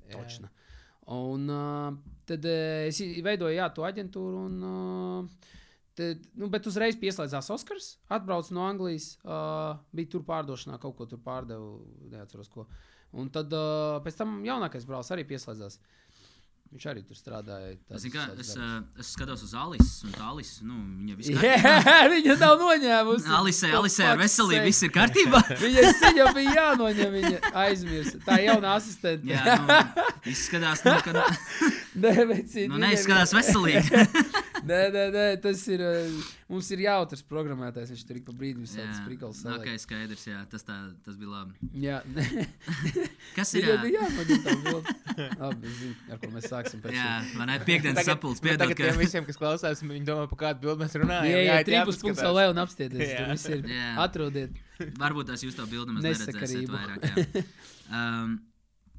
[0.10, 0.18] Jā.
[0.18, 0.50] Točna.
[1.16, 1.96] Un uh,
[2.28, 4.42] tad uh, es veidoju jā, to aģentūru.
[4.50, 5.56] Un, uh,
[5.96, 7.94] tad, nu, bet uzreiz pieslēdzās Oskars.
[8.12, 9.14] Atbrauc no Anglijas.
[9.24, 11.72] Uh, bija tur pārdošanā, kaut ko tur pārdevu.
[12.12, 12.68] Neatceros, ko.
[13.16, 15.80] Un tad uh, pēc tam jaunākais brālis arī pieslēdzās.
[16.70, 17.72] Viņš arī tur strādāja.
[17.74, 21.16] Es, tādus- zinu kā, es, uh, es skatos uz Alisu, un tā Alisa, nu, viņa
[21.18, 23.26] visu Jā, viņa nav noņēmusi.
[23.40, 25.42] Alisē, For Alisē, ar veselību viss ir kārtībā.
[26.04, 28.20] Sen jau bija jānoņem, viņa aizmirst.
[28.28, 29.26] Tā ir jauna asistente.
[29.34, 29.80] Jā, nu,
[30.30, 31.16] izskatās, nu, ka
[32.06, 34.06] nē, vecīt, nu, viņai neizskatās veselīgi.
[34.70, 35.82] Nē, nē, nē, tas ir.
[35.82, 37.92] uh, Mums ir jautrs programmētājs.
[37.94, 39.42] Viņš tur ik pa brīdim Jā, visādas prikals.
[39.46, 41.70] nu, ok, skaidrs, jā, tas, tā, tas bija labi.
[41.78, 42.26] Jā, nē.
[43.38, 43.68] Kas ir?
[43.68, 44.96] Viņai ā, bija jānoņem tā.
[45.44, 47.38] Labi, zinu, ar ko mēs sāksim pēc Jā, šī.
[47.38, 48.90] man ir piekdienas sapulcs, nu, piedod, tagad ka...
[48.90, 51.30] tiem visiem, kas klausās, viņi domā, par kādu bildi mēs runājam.
[51.30, 52.34] Jā, jā, jāiet trīpus punkts jāpaskatās.
[52.40, 53.06] LV un apstieties.
[53.06, 53.18] Jā.
[53.20, 53.66] Tur viss ir.
[53.76, 53.90] Jā.
[54.06, 54.62] Atrodiet.
[55.06, 57.10] Varbūt tās jūs to bildi maz neredzēsiet vairāk.
[57.10, 57.44] Jā,
[58.00, 58.40] um,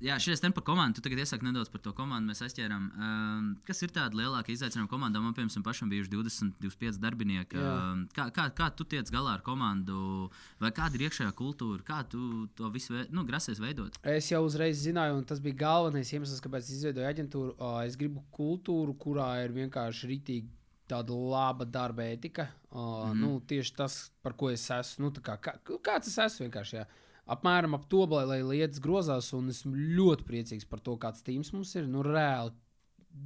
[0.05, 0.99] jā šis ten par komandu.
[0.99, 2.31] Tu tagad iesaki nedaudz par to komandu.
[2.31, 2.85] Mēs aizķērām.
[2.91, 5.23] Um, kas ir tāda lielākā izaicinājuma komandā?
[5.23, 7.61] Man, piemēram, pašam bijuši 20, 25 darbinieki.
[7.61, 10.29] Um, kā, kā, kā tu tiec galā ar komandu?
[10.63, 11.85] Vai kāda ir iekšējā kultūra?
[11.87, 13.99] Kā tu to visu vei, nu, grasies veidot?
[14.03, 17.59] Es jau uzreiz zināju, un tas bija galvenais iemesls, kāpēc es izveidoju aģentūru.
[17.59, 20.51] Ā, Es gribu kultūru, kurā ir vienkārši rītīgi
[20.91, 22.49] tāda laba darba etika.
[22.71, 23.21] Uh, mm -hmm.
[23.21, 25.05] nu, tieši tas, par ko es esmu.
[25.05, 26.77] Nu, kā, kā, kāds es esmu vienkārši.
[26.77, 26.87] Jā.
[27.31, 31.53] Apmēram ap to, lai, lai lietas grozās, un esmu ļoti priecīgs par to, kāds tīms
[31.55, 31.87] mums ir.
[31.87, 32.51] Nu, reāli,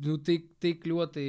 [0.05, 1.25] nu, tik, tik ļoti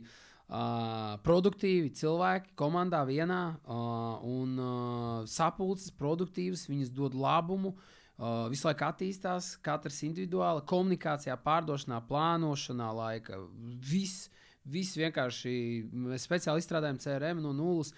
[0.00, 7.74] uh, produktīvi cilvēki komandā vienā uh, un uh, sapulces, produktīvas, viņas dod labumu.
[8.14, 13.40] Uh, visu laiku attīstās, katrs individuāli, komunikācijā, pārdošanā, plānošanā, laika.
[13.82, 14.28] Viss,
[14.64, 15.54] viss vienkārši
[15.90, 17.90] mēs speciāli izstrādājam CRM no nulles.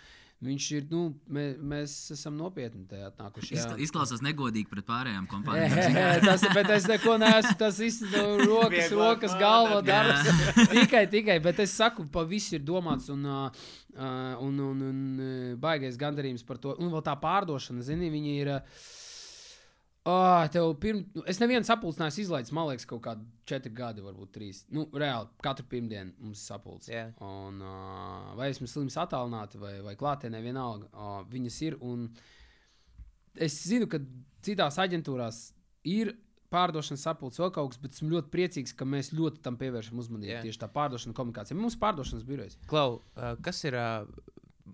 [0.46, 1.00] Viņš ir, nu,
[1.32, 3.52] mē, mēs esam nopietni tajā atnākuši.
[3.54, 3.60] jā.
[3.64, 5.96] Izkla- Izklausās negodīgi pret pārējām Jā, kompānijām.
[6.00, 7.54] jā, tas, bet es neko neesmu.
[7.60, 10.28] Tas viss ir rokas, rokas galva darbs.
[10.72, 11.38] tikai, tikai.
[11.44, 16.62] Bet es saku, pa visu ir domāts un, un, un, un uh, baigais gandarījums par
[16.62, 16.76] to.
[16.78, 18.54] Un vēl tā pārdošana, zini, viņi ir.
[18.60, 18.94] Uh,
[20.06, 21.00] Oh, tev pirm...
[21.14, 24.60] nu, Es nevienu sapulci neesmu izlaidis, man liekas, kaut kādi četri gadi, varbūt trīs.
[24.70, 26.92] Nu, reāli, katru pirmdienu mums sapulce.
[26.94, 27.08] Jā.
[27.26, 31.78] Un, uh, vai esmu slims attālināti vai, vai klātienē, vienalga, uh, viņas ir.
[31.82, 32.06] Un
[33.34, 33.98] es zinu, ka
[34.46, 35.42] citās aģentūrās
[35.90, 36.14] ir
[36.54, 40.30] pārdošanas sapulce vēl kaut kas, bet esmu ļoti priecīgs, ka mēs ļoti tam pievēršam uzmanību.
[40.30, 40.46] Yeah.
[40.46, 41.58] Tieši tā pārdošana komunikācija.
[41.58, 42.58] Mums pārdošanas birojas.
[42.70, 44.06] Klau, uh, kas ir, uh,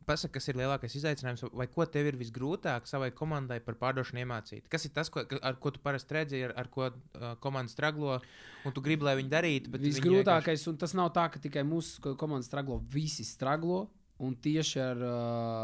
[0.07, 4.69] pasaka, kas ir lielākais izaicinājums, vai ko tev ir visgrūtāk savai komandai par pārdošanu iemācīt?
[4.73, 8.21] Kas ir tas, ko, ar ko tu parasti redzi, ar, ar ko uh, komanda straglo,
[8.65, 9.71] un tu gribi, lai viņi darītu?
[9.71, 13.89] bet viņi Visgrūtākais, un tas nav tā, ka tikai mūsu ko- komanda straglo, visi straglo,
[14.23, 15.01] un tieši ar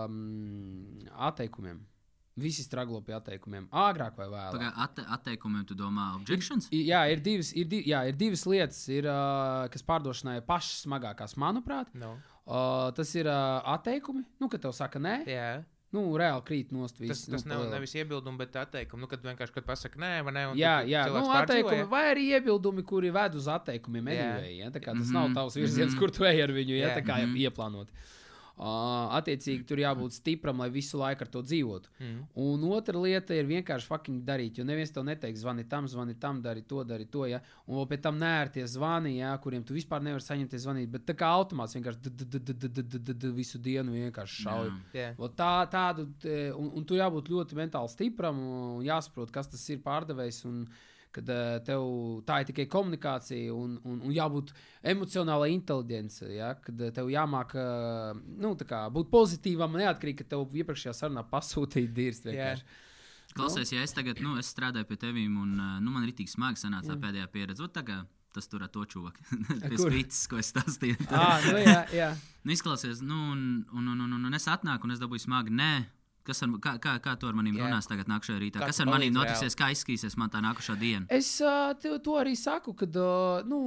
[0.09, 0.99] um,
[1.29, 1.81] atteikumiem.
[2.39, 4.53] Visi straglo pie atteikumiem, āgrāk vai vēlāk.
[4.55, 6.69] Pagā, atte, atteikumiem tu domā objections?
[6.71, 10.45] I- Jā, ir divas, ir, div, jā, ir divas lietas, ir, uh, kas pārdošanai ir
[10.47, 11.91] pašas smagākās, manuprāt.
[11.91, 12.17] vienkārši- No.
[12.49, 15.49] Uh, tas ir uh, atteikumi, nu, kad tev saka, nē, Jā,
[15.93, 16.97] nu, reāli krīt nost.
[16.97, 19.05] tas, Viss, tas nu, nav nevis iebildumi, bet atteikumi.
[19.05, 22.25] Nu, kad vienkārši kad pasaka, nē, vai nē, un Jā, jā nu, atteikumi, vai arī
[22.39, 24.09] iebildumi, kuri ved uz atteikumiem.
[24.15, 24.71] Anyway, ja?
[24.73, 25.99] Tas Mhm, nav tavs virziens, mhm.
[26.01, 26.97] kur tu ej ar viņu, ja Jā.
[26.97, 27.37] tā kā Mhm.
[27.37, 27.93] ieplānot.
[27.93, 28.18] Uh,
[28.59, 31.93] Uh, attiecīgi, tur jābūt stipram, lai visu laiku ar to dzīvotu.
[32.03, 32.17] Mm.
[32.43, 35.45] Un otra lieta ir vienkārši fucking darīt, jo neviens to neteiks.
[35.45, 37.23] Zvani tam, zvani tam, dari to, dari to.
[37.31, 37.39] Ja?
[37.69, 39.37] Un vēl pēc tam nērtie zvani, ja?
[39.39, 40.91] kuriem tu vispār nevari saņemties zvanīt.
[40.91, 44.75] Bet tā kā automāts vienkārši visu dienu vienkārši šauj.
[44.97, 45.15] Yeah.
[45.39, 46.11] Tā, tādu,
[46.59, 50.43] un, un tu jābūt ļoti mentāli stipram un jāsaprot, kas tas ir pārdevējs.
[50.51, 50.87] Un, uh,
[51.19, 51.85] kad eh, tev
[52.27, 54.53] tā ir tikai komunikācija un, un, un jābūt
[54.93, 56.37] emocionālai inteligencei.
[56.39, 56.53] Ja?
[56.63, 61.27] Kad eh, tev jāmāk eh, nu, tā kā būt pozitīvam, neatkarīgi, ka tev iepriekšējā sarunā
[61.29, 62.29] pasūtīja dirzt.
[62.29, 62.85] Vienkārši.
[63.35, 66.31] Klausies, ja es tagad nu, es strādāju pie tevis, un uh, nu, man ir tik
[66.33, 67.67] smagi sanāca tā pēdējā pieredze.
[67.75, 69.27] Tagad tas tur ar to čūvaku.
[69.69, 69.77] Kur?
[69.85, 70.97] spītas, ko es stāstīju.
[71.13, 72.09] Ah, nu, jā, jā.
[72.43, 75.55] Nu, izklausies, nu, un, un, un, un, un, un es atnāku, un es dabūju smagi.
[75.55, 75.71] Nē,
[76.29, 78.61] kas ar, kā, kā, kā tu ar maniem runās tagad, nākamajā rītā?
[78.69, 81.07] Kas ar maniem notiksies, kā izskatīsies man tā nākamā diena?
[81.19, 81.73] Es uh,
[82.05, 83.61] to arī saku, ka uh, nu,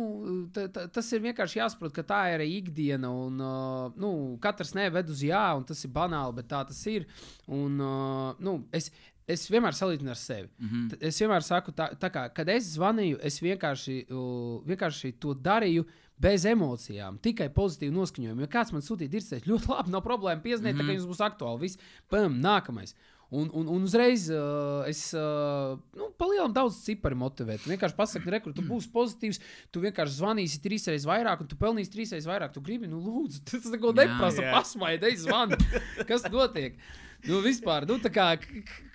[0.54, 3.10] ta- ta- tas ir vienkārši jāsaprot, ka tā ir ikdiena.
[3.12, 4.12] Un, uh, nu,
[4.44, 7.08] katrs neved uz jā, un tas ir banāli, bet tā tas ir.
[7.48, 8.92] Un, uh, nu, es,
[9.32, 10.50] es vienmēr salīdzinu ar sevi.
[10.60, 10.90] Mm -hmm.
[10.90, 15.34] T- Es vienmēr saku, tā, tā kā, kad es zvanīju, es vienkārši, uh, vienkārši to
[15.34, 15.86] darīju.
[16.22, 18.46] Bez emocijām, tikai pozitīvi noskaņojumi.
[18.46, 20.44] Ja kāds man sūtīja, ir ļoti labi, nav problēma.
[20.44, 21.66] Piezīmēt, mm ka jums būs aktuāli.
[21.66, 22.94] Viss, pam, nākamais.
[23.32, 27.64] Un, un, un uzreiz uh, es uh, nu, palielinām daudz ciparu motivēt.
[27.64, 29.40] Vienkārši pasaku, rekur, tu būsi pozitīvs,
[29.72, 32.52] tu vienkārši zvanīsi trīs reizes vairāk, un tu pelnīsi trīs reizes vairāk.
[32.52, 34.44] Tu gribi, nu, lūdzu, tas neko neprasa.
[34.44, 34.52] Jā.
[34.58, 35.56] Pasmaidi, zvani.
[36.10, 36.76] Kas notiek?
[37.24, 38.28] Nu, vispār, nu, tā kā,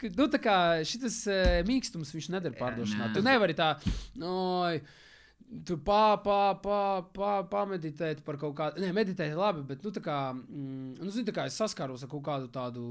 [0.04, 3.06] nu, tā kā šis uh, mīkstums, viņš nedara pārdošanā.
[3.08, 3.14] Jā.
[3.16, 3.72] Tu nevari tā,
[4.20, 4.36] no,
[5.66, 6.80] tu pā, pā, pā,
[7.14, 11.10] pā, pameditēt par kaut kādu, ne, meditēt ir labi, bet, nu, tā kā, mm, nu,
[11.14, 12.86] zini, tā kā es saskāros ar kaut kādu tādu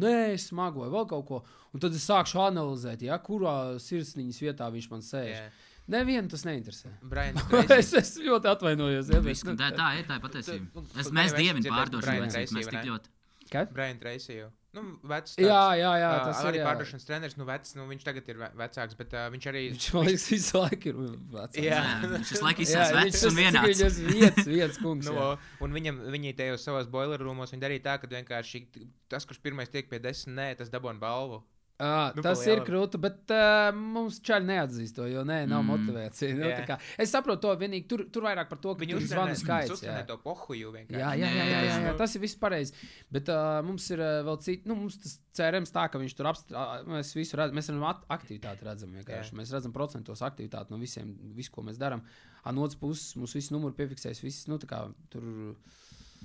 [0.00, 1.40] nesmagu vai vēl kaut ko,
[1.74, 5.34] un tad es sākšu analizēt, ja, kurā sirsniņas vietā viņš man sēž.
[5.36, 5.50] Jā.
[5.90, 6.92] Nevienu tas neinteresē.
[7.02, 7.38] Brian,
[7.80, 9.10] es, es ļoti atvainojos.
[9.10, 10.84] Ja, bet, tā, tā ir tā patiesība.
[10.94, 13.16] Es, mēs dzirdēt pārdošanu, mēs tik ļoti.
[13.50, 13.72] Kad?
[13.74, 14.52] Brian Tracy jau.
[14.70, 16.62] Nu, vecs, Jā, jā, jā, ā, tas arī ir.
[16.62, 16.66] jā.
[16.68, 19.62] pārdošanas treneris, nu, vecs, nu, viņš tagad ir ve- vecāks, bet uh, viņš arī.
[19.74, 21.00] Viņš man liekas, visu laiku ir
[21.34, 21.58] vecs.
[21.58, 21.80] Jā.
[21.80, 21.80] Jā,
[22.14, 23.66] Viņš visu laiku Jā, izsaka vecs un vienāds.
[23.66, 25.08] Viņš ir viens, viens kungs.
[25.10, 25.30] Nu, jā.
[25.66, 28.62] un viņam, viņi tajos savos boiler rūmos viņi darīja tā, ka vienkārši
[29.10, 31.42] tas, kurš pirmais tiek pie desmit, nē, tas dabūna balvu.
[31.80, 32.66] À, Nu, tas ir lielam.
[32.66, 35.70] krūti, bet uh, mums čaļi neatzīst to, jo nē, nav Mm.
[35.72, 36.34] motivācija.
[36.36, 37.86] Nu, tā kā es saprotu to vienīgi.
[37.88, 39.80] Tur, tur vairāk par to, ka Viņi ir zvanu skaits.
[39.82, 39.94] Jā.
[40.06, 41.00] to pohuju vienkārši.
[41.00, 42.74] Jā, jā, jā, jā, jā, jā, tas ir viss pareizi.
[43.10, 46.28] Bet uh, mums ir uh, vēl citi, nu, mums tas cerams tā, ka viņš tur
[46.34, 46.84] apstrādā.
[46.86, 49.32] Mēs visu redzam, mēs redzam aktivitāti, redzam vienkārši.
[49.32, 49.38] Jā.
[49.40, 52.04] Mēs redzam procentos aktivitāti no visiem, visu, ko mēs darām.
[52.44, 55.56] No otras puses, mums viss numurs piefiksēs, viss, nu, tā kā tur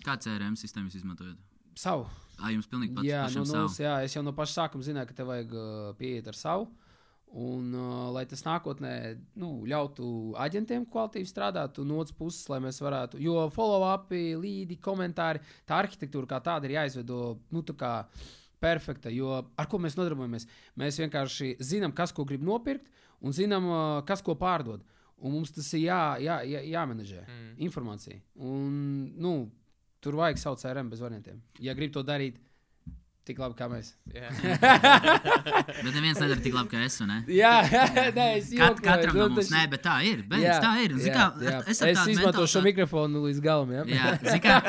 [0.03, 1.37] Kā CRM sistēmu jūs izmantojat?
[1.79, 2.07] Savu.
[2.35, 5.09] Ā, jums pilnīgi pats Jā, pašam no nulles, jā, es jau no paša sākuma zināju,
[5.09, 6.67] ka tev vajag uh, pieiet ar savu.
[7.35, 8.91] Un, uh, lai tas nākotnē
[9.41, 10.07] nu, ļautu
[10.39, 15.81] aģentiem kvalitīvi strādāt, un no otras puses, lai mēs varētu, jo follow-up, līdi, komentāri, tā
[15.81, 17.19] arhitektūra kā tāda ir jāizveido
[17.51, 17.91] nu, tā kā
[18.63, 19.11] perfekta.
[19.11, 20.47] Jo ar ko mēs nodarbojamies?
[20.79, 22.87] Mēs vienkārši zinām, kas ko grib nopirkt,
[23.19, 24.83] un zinām, uh, kas ko pārdod.
[25.15, 27.51] Un mums tas ir jā, jā, jā, jāmenedžē, mm.
[27.67, 28.19] informācija.
[28.35, 28.73] Un,
[29.15, 29.35] nu,
[30.05, 31.41] tur vajag savu CRM bez variantiem.
[31.65, 32.37] Ja grib to darīt
[33.25, 33.87] tik labi kā mēs.
[34.13, 34.27] jā.
[35.85, 36.97] Bet neviens nedara tik labi kā es.
[37.01, 37.15] vai ne?
[37.33, 37.53] Jā,
[38.17, 40.21] nē, es Kat, jokoju, katram no nu, mums, tas- nē, bet tā ir.
[40.29, 40.93] Beidz, Jā, tā ir.
[40.99, 41.55] Zini jā, kā, jā.
[41.73, 43.73] Es, Es izmantošu šo mikrofonu līdz galam.
[43.73, 43.85] Ja?
[43.89, 44.59] Jā, zini kā,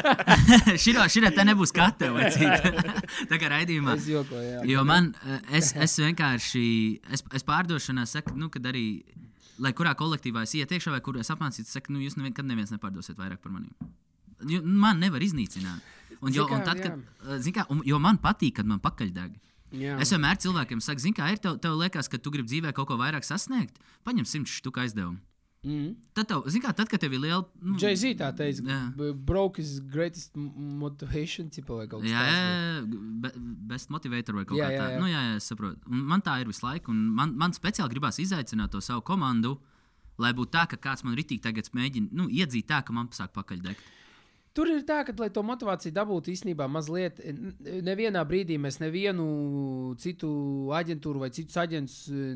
[0.86, 2.72] šī šī te nebūs katra vecīta.
[3.28, 3.98] Tā kā raidījumā.
[4.00, 4.48] Es jokoju.
[4.54, 4.64] Jā.
[4.72, 6.64] Jo man, eh, es, es vienkārši,
[7.12, 8.86] es, es pārdošanā saku, nu, kad arī,
[9.60, 12.72] lai kurā kolektīvā es ietu iekšā vai kur es apmācītu, saku, nu, jūs nekad neviens
[12.72, 13.76] nepārdosiet vairāk par maniem.
[14.62, 15.80] Man nevar iznīcināt.
[16.20, 16.96] Un, jo, un tad, kad,
[17.28, 19.34] eh, kā, un, jo man patīk, kad man pakaļdeg.
[19.76, 19.96] Jā.
[20.00, 21.38] Es vienmēr cilvēkiem saku, zini, kā ir.
[21.42, 23.76] Tev, tev liekas, ka tu gribi dzīvē kaut ko vairāk sasniegt.
[24.06, 25.18] Paņem 100 štuku aizdevumu.
[25.66, 25.96] Mm.
[26.14, 27.42] Tad, tev, kā tad, kad tev ir liela.
[27.58, 32.28] Nu, Jay-Z tā teica, b- broke is greatest motivation, tipa vai kaut kas tāds.
[32.30, 33.32] jā, be,
[33.72, 35.00] best motivator vai kaut Jā, kā tāda.
[35.02, 35.80] Nu, jā, jā, es saprotu.
[35.90, 36.94] Un man tā ir visu laiku.
[36.94, 39.56] un Man, man speciāli gribās izaicināt to savu komandu,
[40.22, 43.34] lai būtu tā, ka kāds man ritīgi tagad mēģina nu, iedzīt tā, ka man sāk
[43.34, 43.82] pakaļ degt.
[44.56, 47.20] Tur ir tā, ka, lai to motivāciju dabūtu, īstenībā mazliet,
[47.84, 49.26] nevienā brīdī mēs nevienu
[50.00, 50.30] citu
[50.76, 52.30] aģentūru vai citus aģentus eh,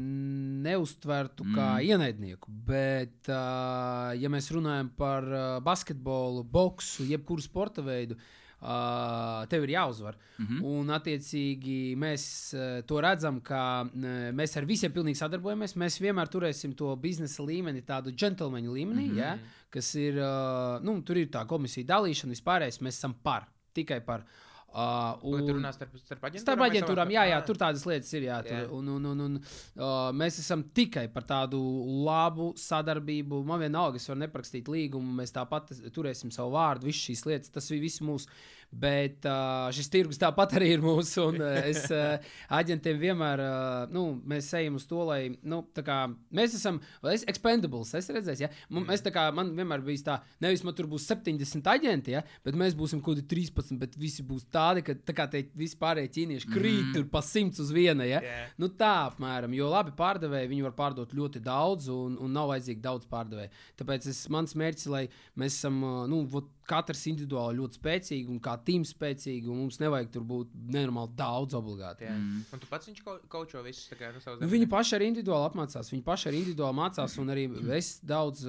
[0.67, 1.87] neuztvertu kā mm.
[1.89, 2.53] ienaidnieku.
[2.69, 5.27] Bet, ja mēs runājam par
[5.65, 10.17] basketbolu, boksu, jebkuru sporta veidu, uh, tev ir jāuzvar.
[10.39, 10.65] Mm -hmm.
[10.65, 14.03] Un, attiecīgi, mēs uh, to redzam, ka uh,
[14.37, 15.77] mēs ar visiem pilnīgi sadarbojamies.
[15.77, 19.19] Mēs vienmēr turēsim to biznesa līmeni, tādu džentlmeņu līmenī, mm -hmm.
[19.19, 19.39] ja,
[19.71, 24.21] kas ir, uh, nu, tur ir tā komisija dalīšana, vispārējais mēs esam par, tikai par.
[24.21, 26.45] Uh, Tu un- runā starp, starp aģentūrām?
[26.45, 28.29] Starp aģentūrām, jā, jā, tur tādas lietas ir.
[28.29, 28.69] Jā, tur, Jā.
[28.79, 31.59] un, un, un, un, uh, mēs esam tikai par tādu
[32.07, 33.43] labu sadarbību.
[33.51, 37.71] Man vienalga, es varu neprakstīt līgumu, mēs tāpat turēsim savu vārdu, visas šīs lietas, tas
[37.75, 38.31] ir viss mūsu.
[38.71, 41.25] Bet uh, šis tirgus tāpat arī ir mūsu.
[41.33, 42.23] Un, uh, es uh,
[42.55, 45.97] aģentiem vienmēr, uh, nu, mēs ejam uz to, lai nu, tā kā,
[46.39, 46.79] mēs esam
[47.11, 47.91] es, expendables.
[47.99, 48.51] Es redzēju, ja?
[48.71, 50.17] M- mēs tā kā man vienmēr bija tā,
[50.47, 52.23] nevis man tur būs 70 aģenti, ja?
[52.47, 56.13] bet mēs būsim kaut kādi 13, bet visi būs tādi, ka tā kā tie vispārējie
[56.17, 56.95] ķīnieši krīt mm.
[56.97, 58.07] tur pa simts uz viena.
[58.09, 58.23] Ja?
[58.25, 58.39] Jā.
[58.61, 62.85] Nu, tā apmēram, jo labi pārdevēji viņi var pārdot ļoti daudz, un, un nav vajadzīgi
[62.85, 63.53] daudz pārdevēju.
[63.81, 65.05] Tāpēc es, mans mērķis lai
[65.41, 65.81] mēs esam
[66.11, 70.53] nu, vot, katrs individuāli ļoti spēcīgi un kā tīms spēcīgi, un mums nevajag tur būt
[70.71, 72.07] nenormāli daudz obligāti.
[72.07, 72.15] Jā.
[72.15, 75.11] Un tu pats viņš ko- kočo visus tā kā no savas Nu, viņi paši arī
[75.11, 75.91] individuāli apmācās.
[75.91, 78.45] Viņi paši arī individuāli mācās, un arī es daudz,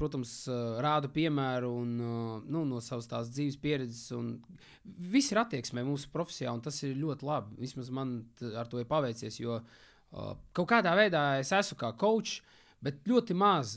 [0.00, 0.34] protams,
[0.82, 1.94] rādu piemēru un,
[2.50, 4.10] nu, no savas tās dzīves pieredzes.
[4.18, 4.34] un
[4.82, 7.58] Viss ir attieksmē mūsu profesijā, un tas ir ļoti labi.
[7.64, 8.20] Vismaz man
[8.54, 12.38] ar to ir paveicies, jo uh, kaut kādā veidā es esmu kā coach.
[12.80, 13.74] Bet ļoti maz.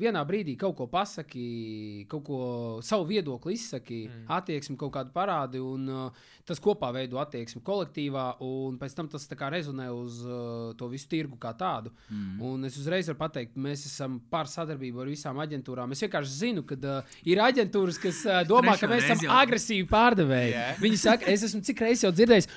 [0.00, 2.38] Vienā brīdī kaut ko pasaki, kaut ko
[2.80, 4.22] savu viedokli izsaki, mm.
[4.38, 9.28] attieksmi kaut kādu parādi, un uh, tas kopā veido attieksmi kolektīvā, un pēc tam tas
[9.28, 11.92] rezonē uz uh, to visu tirgu kā tādu.
[12.08, 12.40] Mm.
[12.48, 15.92] Un es uzreiz varu pateikt, mēs esam par sadarbību ar visām aģentūrām.
[15.92, 19.36] Es vienkārši zinu, ka uh, ir aģentūras, kas uh, domā, Trešo ka mēs esam jau.
[19.42, 20.56] agresīvi pārdevēji.
[20.56, 20.66] Jā.
[20.80, 22.48] Viņi saka, es esmu cik reizes jau dzirdējis.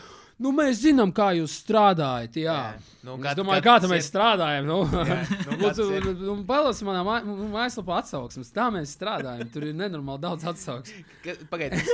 [0.41, 2.37] Nu, mēs zinām, kā jūs strādājat.
[2.41, 2.53] Jā.
[2.57, 2.87] Jā.
[3.01, 4.09] Nu, Nu, kā- es domāju, kā tas mēs ir?
[4.11, 4.65] strādājam.
[4.69, 6.05] Nu, nu, Lūdzu, kāds ir?
[6.21, 8.51] nu, Palasi manā mā- nu, mājaslapā atsauksmes.
[8.53, 9.47] Tā mēs strādājam.
[9.53, 11.05] Tur ir nenormāli daudz atsauksmes.
[11.49, 11.85] Pagaidiet,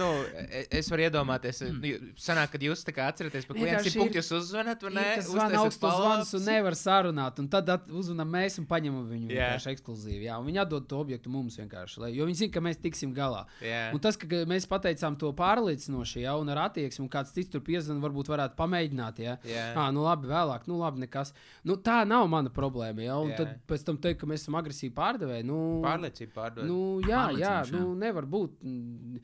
[0.00, 0.08] nu,
[0.48, 4.20] e- es varu iedomāties, nu, sanāk, kad jūs tā kā atceraties, pa kuriem simt punktu
[4.20, 5.06] jūs uzvanat, vai ne?
[5.12, 7.38] Ir, kas zvana augstus zvanus un nevar sarunāt.
[7.40, 9.50] Un tad uzvanām mēs un paņemam viņu Jā.
[9.56, 10.24] vienkārši ekskluzīvi.
[10.28, 11.98] Jā, un viņi atdod to objektu mums vienkārši.
[12.04, 13.46] Lai, jo viņi zina, ka mēs tiksim galā.
[13.64, 13.92] Jā.
[13.96, 17.48] Un tas, ka ka mēs pateicām to pārliecinoši, ja, un ar attieksmi, un kāds cits
[17.50, 19.18] tur piezvanīja, varbūt varētu pamēģināt.
[19.24, 19.36] Ja.
[19.48, 19.66] Jā.
[19.74, 21.34] À, nu labi, vēlāk, nu labi, nekas.
[21.66, 23.02] Nu, tā nav mana problēma.
[23.02, 23.40] Ja, un Jā.
[23.42, 25.46] tad pēc tam teikt, ka mēs esam agresīvi pārdevēji.
[25.50, 26.68] Nu, Pārliecība pārdod.
[26.70, 28.60] Nu, jā, jā, nu, nevar būt.
[28.62, 29.20] mm,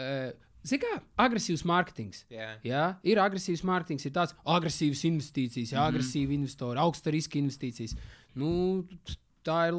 [0.00, 0.30] eh,
[0.60, 2.24] Zini, kā agresīvs mārketings.
[2.28, 2.50] Jā.
[2.64, 7.96] Jā, ir agresīvs mārketings, ir tāds agresīvs investīcijas, jā, agresīvi investori, augsta riska investīcijas.
[8.36, 8.84] Nu,
[9.46, 9.78] tā ir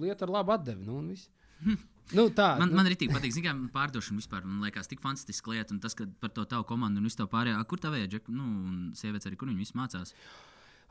[0.00, 0.86] lieta ar labu atdevi.
[0.88, 1.28] Nu, un viss.
[2.12, 4.44] nu, tā, Man, nu, man arī tik patīk, zināmā mērā, pārdošana vispār.
[4.44, 5.72] Man liekas, tik fantastiska lieta.
[5.72, 8.44] Un tas, ka par to tavu komandu un visu to pārējo, kur tā vajag, nu,
[8.68, 10.12] un sievietes arī, kur viņi mācās.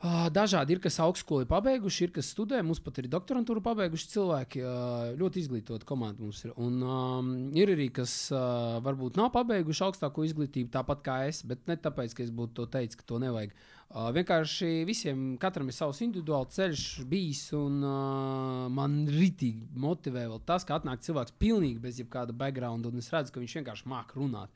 [0.04, 2.58] Ā, Dažādi ir, kas augstskolu ir pabeiguši, ir, kas studē.
[2.66, 4.64] Mums pat ir doktorantūra pabeiguši cilvēki.
[4.66, 4.72] ā,
[5.20, 6.52] Ļoti izglītoti komanda mums ir.
[6.60, 11.64] Un um, ir arī, kas uh, varbūt nav pabeiguši augstāko izglītību, tāpat kā es, bet
[11.70, 13.54] ne tāpēc, ka es būtu to teicis, ka to nevajag.
[13.94, 20.66] Uh, vienkārši visiem, katram ir savs individuāls ceļš bijis, un uh, man rītīgi motivē tas,
[20.66, 24.50] ka atnāk cilvēks pilnīgi bez jebkāda background, un es redzu, ka viņš vienkārši māk runāt.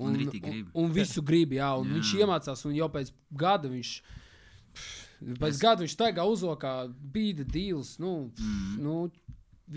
[0.00, 0.34] Un grib.
[0.44, 1.98] un, un visu grib, jā, un Jā.
[1.98, 3.94] viņš iemācās, un jau pēc gada viņš.
[5.20, 5.60] Pēc es...
[5.62, 6.74] gada viņš staigā uzokā,
[7.14, 7.96] bīda dīls.
[8.02, 8.76] Nu, mm.
[8.84, 8.96] nu,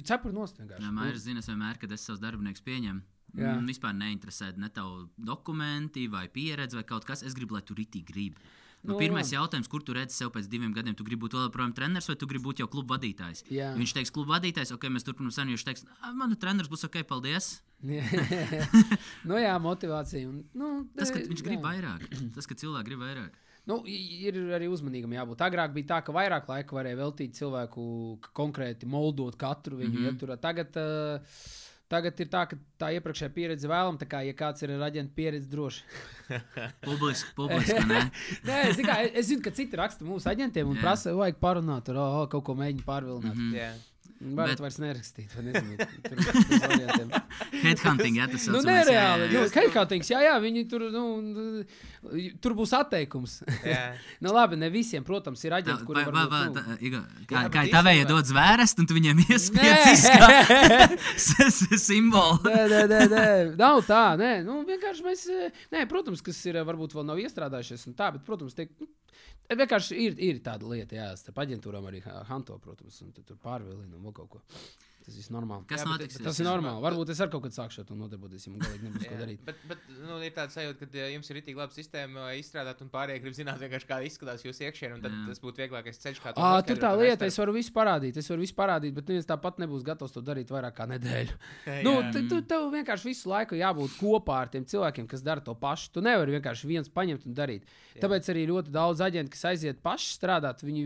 [0.02, 0.86] cepuri nost vienkārši.
[0.86, 3.04] Jā, Mairs zina, es vienmēr, kad es savus darbiniekus pieņemu.
[3.34, 3.56] Jā.
[3.58, 7.26] Man vispār neinteresē ne tavu dokumenti vai pieredzi vai kaut kas.
[7.26, 8.52] Es gribu, lai tu ritīgi gribi.
[8.84, 9.40] Nu, Nu, pirmais jā.
[9.40, 10.96] jautājums, kur tu redzi sev pēc diviem gadiem?
[11.00, 13.46] Tu gribi būt vēl joprojām treneris vai tu gribi būt jau kluba vadītājs?
[13.48, 13.70] Jā.
[13.80, 15.56] Viņš teiks, kluba vadītājs, ok, mēs turpinām sarunu.
[15.56, 15.86] Viņš teiks,
[16.20, 17.48] manu treneris būs ok, paldies.
[19.30, 20.28] nu, jā, motivācija.
[20.28, 21.48] Un, nu, Tas, ka viņš jā.
[21.48, 22.04] grib vairāk,
[22.36, 23.40] tas, ka cilvēki grib vairāk.
[23.70, 25.42] Nu, ir arī uzmanīgam jābūt.
[25.46, 27.84] Agrāk bija tā, ka vairāk laika varēja veltīt cilvēku
[28.36, 30.18] konkrēti moldot katru viņu mm -hmm.
[30.18, 30.38] ieturā.
[30.42, 31.38] Tagad, uh,
[31.88, 34.02] tagad ir tā, ka tā iepriekšējā pieredze vēlama.
[34.02, 35.84] Tā kā, ja kāds ir ar aģentu pieredzi, droši.
[36.90, 38.04] Publiski, publiski, ne?
[38.50, 40.82] Nē, es, zinu, kā, es zinu, ka citi raksta mūsu aģentiem un Jā.
[40.82, 43.36] prasa, vajag parunāt, ar oh, kaut ko mēģināt pārvilināt.
[43.36, 43.56] Mm Mhm.
[43.56, 43.93] Jā.
[44.24, 45.76] Varat Bet- vairs nerakstīt, vai nezinu,
[46.08, 46.18] tur.
[47.64, 49.26] Headhunting, ja tas Nu, saucamais, jā, nereāli.
[49.28, 49.52] jā, Nu, jā.
[49.58, 51.66] Headhuntings, jā, jā, viņi tur, nu, nu,
[52.44, 53.34] tur būs atteikums.
[53.68, 53.82] Jā.
[54.24, 57.54] nu, labi, ne visiem, protams, ir aģenti, vai- kuriem tā, nu, Igo, Jā, Kā, bet
[57.58, 60.98] kā tavēja dod zvērst, un tu viņiem izskatīt
[61.84, 62.40] simbolu.
[62.48, 63.26] Nē, nē, nē, nē,
[63.60, 64.04] nav tā.
[64.20, 67.94] Nē, nu, vienkārši mēs, eh, nē, protams, kas ir, eh, varbūt vēl nav iestrādājušies, un
[67.98, 68.88] tā, bet, protams, tiek, nu,
[69.50, 73.38] vienkārši ir, ir tāda lieta, jā, starp aģentūrām arī ha- Hanto, protams, un tu tur
[73.44, 74.42] pārvilina un vēl kaut ko.
[75.04, 75.66] Tas viss normāli.
[75.68, 76.18] Kas Jā, bet- notiks?
[76.18, 76.80] bet Tas ir normāli.
[76.86, 79.40] Varbūt es ar kaut kādu sākšu to nodarboties, ja man galīgi nebūs ko darīt.
[79.44, 82.92] Bet, bet nu, ir tāds sajūta, ka ja jums ir rītīgi laba sistēma izstrādāt, un
[82.94, 85.02] pārējie grib zināt, vienkārši, kā izskatās jūsu iekšienē.
[85.04, 85.24] Tad Jā.
[85.28, 88.16] tas būtu vieglākais ceļš, kā to À, tur tā un lieta, es varu visu parādīt,
[88.24, 91.36] es varu visu parādīt, bet neviens tāpat nebūs gatavs to darīt vairāk kā nedēļu.
[91.84, 91.98] Nu,
[92.30, 95.92] tu, tev vienkārši visu laiku jābūt kopā ar tiem cilvēkiem, kas dara to pašu.
[95.94, 97.68] Tu nevari vienkārši viens paņemt un darīt.
[97.96, 98.06] Jā.
[98.08, 100.86] Tāpēc arī ļoti daudz aģentu, kas aiziet paši strādāt, viņi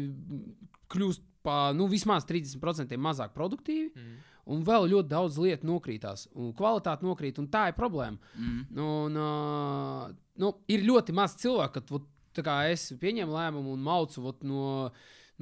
[0.94, 3.92] kļūst par nu, vismaz 30% mazāk produktīvi.
[3.96, 4.18] Mm.
[4.48, 8.16] Un vēl ļoti daudz lietu nokrītās, un kvalitāte nokrīt, un tā ir problēma.
[8.40, 8.62] Mm.
[8.80, 10.06] Un, uh,
[10.40, 12.06] nu, ir ļoti maz cilvēku, kad vot,
[12.36, 14.88] tā kā es pieņemu lēmumu un maucu vot, no,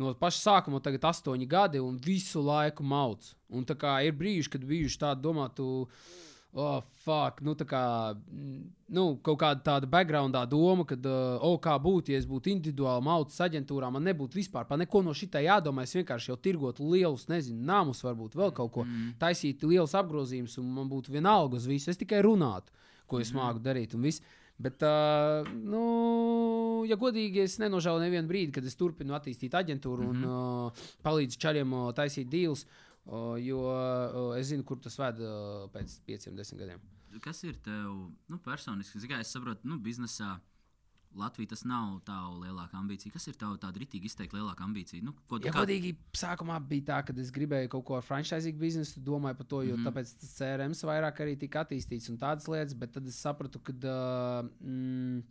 [0.02, 3.36] no paša sākuma, tagad astoņi gadi, un visu laiku maucu.
[3.54, 5.70] Un tā kā ir brīži, kad bijuši tādi domāti.
[6.56, 7.80] Oh, fuck, nu, tā kā,
[8.16, 8.60] mm,
[8.96, 13.04] nu, kaut kāda tāda backgroundā doma, ka, uh, oh, kā būtu, ja es būtu individuāli
[13.04, 15.84] maucis aģentūrā, man nebūtu vispār par neko no šitā jādomā.
[15.84, 19.18] Es vienkārši jau tirgotu lielus, nezinu, namus, varbūt vēl kaut ko, mm.
[19.20, 21.92] taisītu lielus apgrozījumus, un man būtu vienalga uz visu.
[21.92, 22.72] Es tikai runātu,
[23.12, 24.24] ko es māku darīt, un viss.
[24.56, 25.84] Bet, uh, nu,
[26.88, 31.76] ja godīgi, es nenožēloju nevienu brīdi, kad es turpinu attīstīt aģentūru un uh, palīdzu čaļiem
[31.76, 32.85] uh, taisīt deals, uh,
[33.42, 36.84] jo uh, es zinu, kur tas ved uh, pēc pieciem, desmit gadiem.
[37.24, 39.00] Kas ir tev nu, personiski?
[39.00, 40.36] Zini, kā Es saprotu, nu, biznesā
[41.16, 43.14] Latvija tas nav tā lielākā ambīcija.
[43.14, 45.04] Kas ir tava tāda rītīgi izteikti lielāka ambīcija?
[45.06, 48.04] Nu, ko tu Ja kā- godīgi, sākumā bija tā, ka es gribēju kaut ko ar
[48.04, 49.80] franchising biznesu, domāju par to, jo mm.
[49.80, 49.88] -hmm.
[49.88, 53.72] tāpēc tas CRM vairāk arī tika attīstīts un tādas lietas, bet tad es sapratu, ka
[53.72, 55.24] uh, mm,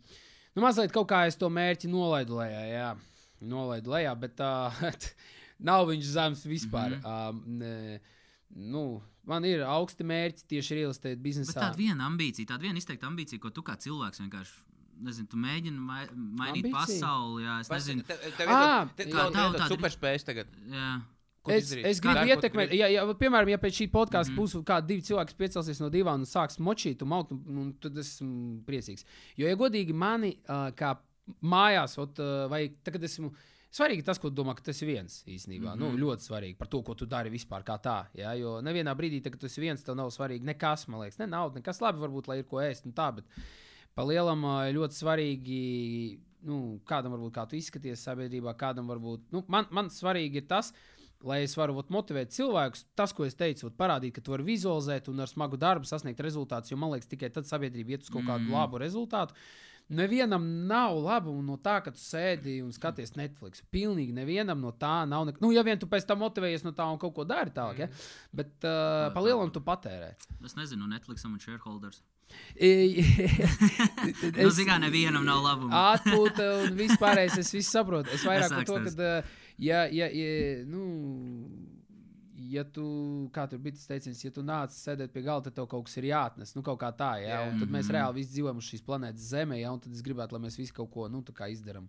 [0.55, 2.65] nu, mazliet kaut kā es to mērķi nolaidu lejā.
[2.65, 2.97] Jā.
[3.41, 4.73] Nolaidu lejā, bet uh,
[5.59, 6.97] nav viņš zems vispār.
[6.97, 7.01] Mm.
[7.45, 7.95] -hmm.
[7.95, 7.99] uh,
[8.55, 11.59] nu, man ir augsti mērķi tieši real estate Bet biznesā.
[11.59, 14.61] tāda viena ambīcija, tāda viena izteikta ambīcija, ko tu kā cilvēks vienkārši.
[15.05, 16.71] Nezinu, tu mēģini mai, mainīt Ambīcija?
[16.71, 17.43] pasauli.
[17.43, 20.47] Jā, es nezinu, Tev, tev Ā, ir kā tev tāda tāda- superspējas tagad.
[20.71, 21.01] jā,
[21.45, 22.77] Ko Es, es gribu tu ietekmēt, gribi?
[22.79, 24.41] ja, ja, piemēram, ja pēc šī podkāsta mm -hmm.
[24.41, 27.73] būs kādi divi cilvēki, kas piecelsies no divām un sāks močīt, un maut, un, un
[27.73, 29.03] tad es esmu priecīgs.
[29.37, 30.97] Jo, ja godīgi mani uh, kā
[31.43, 33.31] mājās, ot, uh, vai tagad esmu.
[33.75, 35.73] Svarīgi tas, ko domā, ka tas ir viens īstenībā.
[35.73, 35.97] Mm -hmm.
[35.97, 38.05] nu, ļoti svarīgi par to, ko tu dari vispār kā tā.
[38.13, 38.33] Ja?
[38.33, 41.27] Jo nevienā brīdī, tā, kad tu esi viens, tev nav svarīgi nekas, man liekas, ne
[41.27, 43.11] nauda, nekas labi, varbūt, lai ir ko ēst un tā.
[43.15, 43.25] Bet
[43.95, 44.41] pa lielam
[44.77, 49.31] ļoti svarīgi, nu, kādam varbūt kā tu izskaties sabiedrībā, kādam varbūt.
[49.31, 50.71] Nu, man, man svarīgi ir tas,
[51.25, 52.85] lai es varu ot, motivēt cilvēkus.
[52.95, 56.19] Tas, ko es teicu, ot, parādīt, ka tu vari vizualizēt un ar smagu darbu sasniegt
[56.19, 58.53] rezultātus, jo man liekas, tikai tad sabiedrība iet uz kaut kādu Mm.
[58.53, 59.33] labu rezultātu.
[59.93, 63.61] Nevienam nav labumu no tā, ka tu sēdi un skaties Netflix.
[63.73, 65.27] Pilnīgi nevienam no tā nav.
[65.29, 65.37] Nek...
[65.43, 67.89] Nu, ja vien tu pēc tam motivējies no tā un kaut ko dari tālāk, ja?
[68.33, 70.15] bet uh, pa lielam tu patērē.
[70.41, 72.01] es nezinu, Netflixam un shareholders.
[72.55, 75.83] es, Nu, zini, kā nevienam nav labuma.
[75.93, 77.37] Atpūta un vispārējais.
[77.43, 78.09] Es visu saprotu.
[78.17, 79.11] Es vairāk Es par to, ka,
[79.61, 80.81] ja, ja, ja, nu,
[82.51, 82.85] ja tu,
[83.35, 85.97] kā tur bija tas teiciens, ja tu nāc sēdēt pie galda, tad tev kaut kas
[86.01, 86.55] ir jāatnes.
[86.57, 87.29] Nu, kaut kā tā, jā.
[87.35, 87.43] Jā.
[87.51, 87.95] Un tad mēs Mhm.
[87.97, 89.71] reāli visi dzīvojam uz šīs planētas Zemē, jā.
[89.73, 91.87] Un tad es gribētu, lai mēs visi kaut ko, nu, izdarām.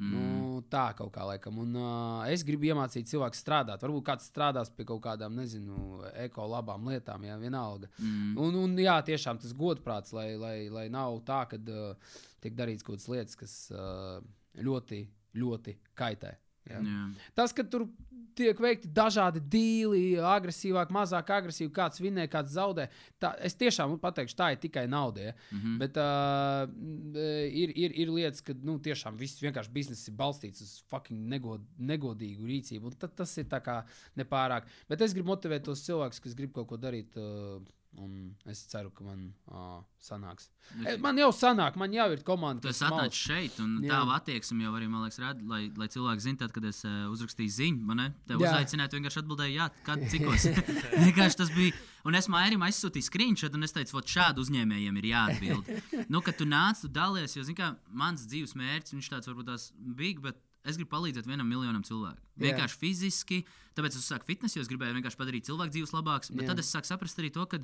[0.00, 0.12] Mm.
[0.16, 1.58] Nu, tā kaut kā laikam.
[1.60, 3.82] Un, uh, es gribu iemācīt cilvēku strādāt.
[3.84, 7.90] Varbūt kāds strādās pie kaut kādām, nezinu, ekolabām lietām, ja vienalga.
[7.98, 8.38] Mm.
[8.40, 11.94] Un, un jā, tiešām tas godprāts, lai, lai, lai nav tā, ka uh,
[12.40, 14.22] tiek darīts kaut kādas lietas, kas uh,
[14.56, 15.02] ļoti,
[15.36, 16.32] ļoti kaitē.
[16.70, 16.80] Jā.
[16.80, 17.04] Jā.
[17.36, 17.86] Tas, ka tur
[18.36, 22.88] tiek veikti dažādi dīli, agresīvāk, mazāk agresīvi, kāds vinnē, kāds zaudē.
[23.22, 25.30] Tā, es tiešām pateikšu, tā ir tikai nauda.
[25.30, 25.34] Ja?
[25.56, 25.78] Mhm.
[25.80, 26.64] Bet uh,
[27.46, 31.64] ir, ir, ir lietas, ka nu, tiešām viss vienkārši bizness ir balstīts uz fucking negod,
[31.78, 32.94] negodīgu rīcību.
[33.00, 33.80] tad Tas ir tā kā
[34.18, 34.68] nepārāk.
[34.88, 37.16] Bet es gribu motivēt tos cilvēkus, kas grib kaut ko darīt.
[37.20, 37.60] Uh,
[37.98, 40.46] Un es ceru, ka man uh, sanāks.
[40.86, 42.70] E, Man jau sanāk, man jau ir komanda.
[42.70, 43.16] Atnācis maus.
[43.18, 43.96] šeit, un Jā.
[43.96, 47.54] tā attieksme jau arī, man liekas, rada, lai, lai cilvēki zinātu, kad es uh, uzrakstīju
[47.56, 48.04] ziņu, man
[48.36, 50.46] uzaicināju, tu vienkārši atbildēji, jā, kad cikos.
[51.04, 51.74] vienkārši tas bija.
[52.06, 55.74] Un es Mairim aizsūtīju screenshot, un es teicu, vot šādu uzņēmējiem ir jāatbild.
[56.14, 59.50] nu, kad tu nāc, tu dalies, jo, zini, kā mans dzīves mērķis, viņš tāds varbūt
[59.50, 59.66] tās
[59.98, 62.20] big, bet es gribu palīdzēt vienam miljonam cilvēku.
[62.36, 62.50] Jā.
[62.50, 63.44] Vienkārši fiziski,
[63.76, 66.52] tāpēc es sāku fitnesu, jo es gribēju vienkārši padarīt cilvēku dzīves labākas, bet Jā.
[66.52, 67.62] tad es sāku saprast arī to, ka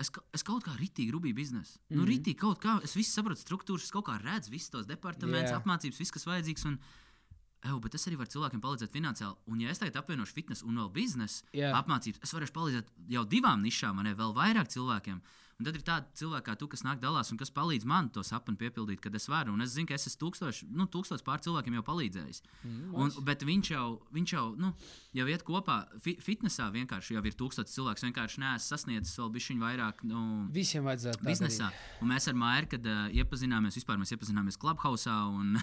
[0.00, 1.76] Es, es kaut kā rītīgi rūpīgi biznesu.
[1.76, 1.90] Mm -hmm.
[1.90, 1.98] Mhm.
[2.00, 5.52] Nu, rītīgi kaut kā, es visu saprotu struktūras, es kaut kā redzu visus tos departamentus,
[5.52, 5.60] Jā.
[5.60, 6.64] apmācības, viss, kas vajadzīgs.
[6.66, 6.78] Un
[7.62, 9.36] Eju, bet es arī varu cilvēkiem palīdzēt finansiāli.
[9.46, 11.70] Un, ja es tagad apvienošu fitnesu un vēl biznesu, Jā.
[11.78, 15.20] apmācības, es varēšu palīdzēt jau divām nišām, vai ne vēl vairāk cilvēkiem.
[15.60, 18.24] Un tad ir tādi cilvēki, kā tu, kas nāk dalās un kas palīdz man to
[18.26, 19.52] sapni piepildīt, kad es varu.
[19.54, 22.42] Un es zinu, ka es esmu tūkstoši, nu, tūkstoši pār cilvēkiem jau palīdzējis.
[22.64, 23.84] Mm, un, bet viņš jau,
[24.16, 24.72] viņš jau, nu,
[25.14, 28.06] jau iet kopā fi fitnesā vienkārši jau ir tūkstoši cilvēks.
[28.08, 30.02] Vienkārši neesmu sasniedzis vēl bišķiņu vairāk.
[30.08, 30.24] Nu,
[30.56, 31.70] Visiem vajadzētu biznesā.
[32.02, 35.14] Un mēs ar Māju, kad uh, iepazināmies, vispār mēs iepazināmies Clubhouse.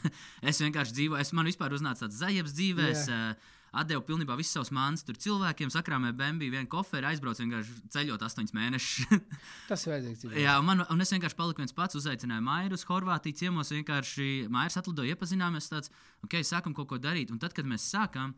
[0.49, 2.91] es vienkārši dzīvoju, es man vispār uznāca tāds zaļš dzīvē.
[2.93, 7.77] Es uh, atdevu pilnībā visus savus mānus tur cilvēkiem, sakrāmēju bēnbiju, vienu koferi, aizbraucu vienkārši
[7.95, 9.21] ceļot astoņus mēnešus.
[9.69, 10.27] Tas ir vajadzīgs.
[10.39, 13.73] Jā, un, man, un es vienkārši paliku viens pats, uzaicināju Mairu uz Horvātiju ciemos.
[13.75, 15.93] Vienkārši Mairs atlidoja, iepazināmies, tāds,
[16.25, 17.33] ok, sākam kaut ko darīt.
[17.33, 18.35] Un tad, kad mēs sākām,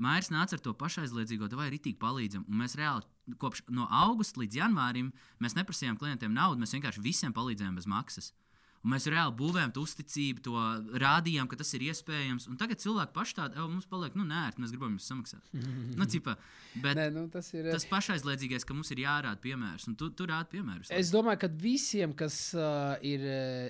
[0.00, 2.46] Mairs nāca ar to pašaizliedzīgo, vai arī tīk palīdzam.
[2.48, 3.04] Un mēs reāli
[3.40, 5.10] kopš no augusta līdz janvārim
[5.44, 8.30] mēs neprasījām klientiem naudu, mēs vienkārši visiem palīdzējām bez maksas.
[8.80, 10.60] Un mēs reāli būvējām to uzticību, to
[11.02, 12.46] rādījām, ka tas ir iespējams.
[12.48, 15.44] Un tagad cilvēki paši tādi, "Ew, mums paliek, nu, nē, mēs gribam jums samaksāt.
[15.52, 16.36] nu, cipa,
[16.80, 17.70] bet Nē, nu, tas ir.
[17.70, 20.90] tas pašaizliedzīgais, ka mums ir jārāda piemērs, un tu, tu rādi piemērus.
[20.90, 23.20] Es domāju, ka visiem, kas uh, ir,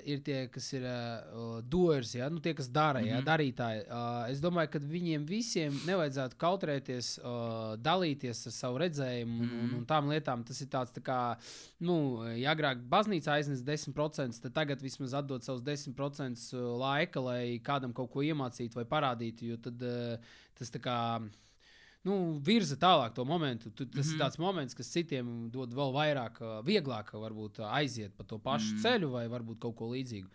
[0.05, 2.29] ir tie, kas ir uh, doers, ja?
[2.31, 3.19] nu, tie, kas dara, ja?
[3.19, 3.27] Mhm.
[3.27, 9.51] darītāji, uh, es domāju, ka viņiem visiem nevajadzētu kautrēties, uh, dalīties ar savu redzējumu un,
[9.51, 10.45] un, un tām lietām.
[10.47, 11.37] Tas ir tāds, tā kā,
[11.81, 17.95] nu, ja agrāk baznīca aiznes 10%, tad tagad vismaz atdot savus 10% laika, lai kādam
[17.97, 20.97] kaut ko iemācītu vai parādītu, jo tad uh, tas tā kā.
[22.05, 23.71] Nu, virza tālāk to momentu.
[23.71, 24.15] Tu, tas mm -hmm.
[24.15, 28.73] ir tāds moments, kas citiem dod vēl vairāk, ā, vieglāk varbūt aiziet pa to pašu
[28.73, 28.83] mm -hmm.
[28.83, 30.29] ceļu vai varbūt kaut ko līdzīgu.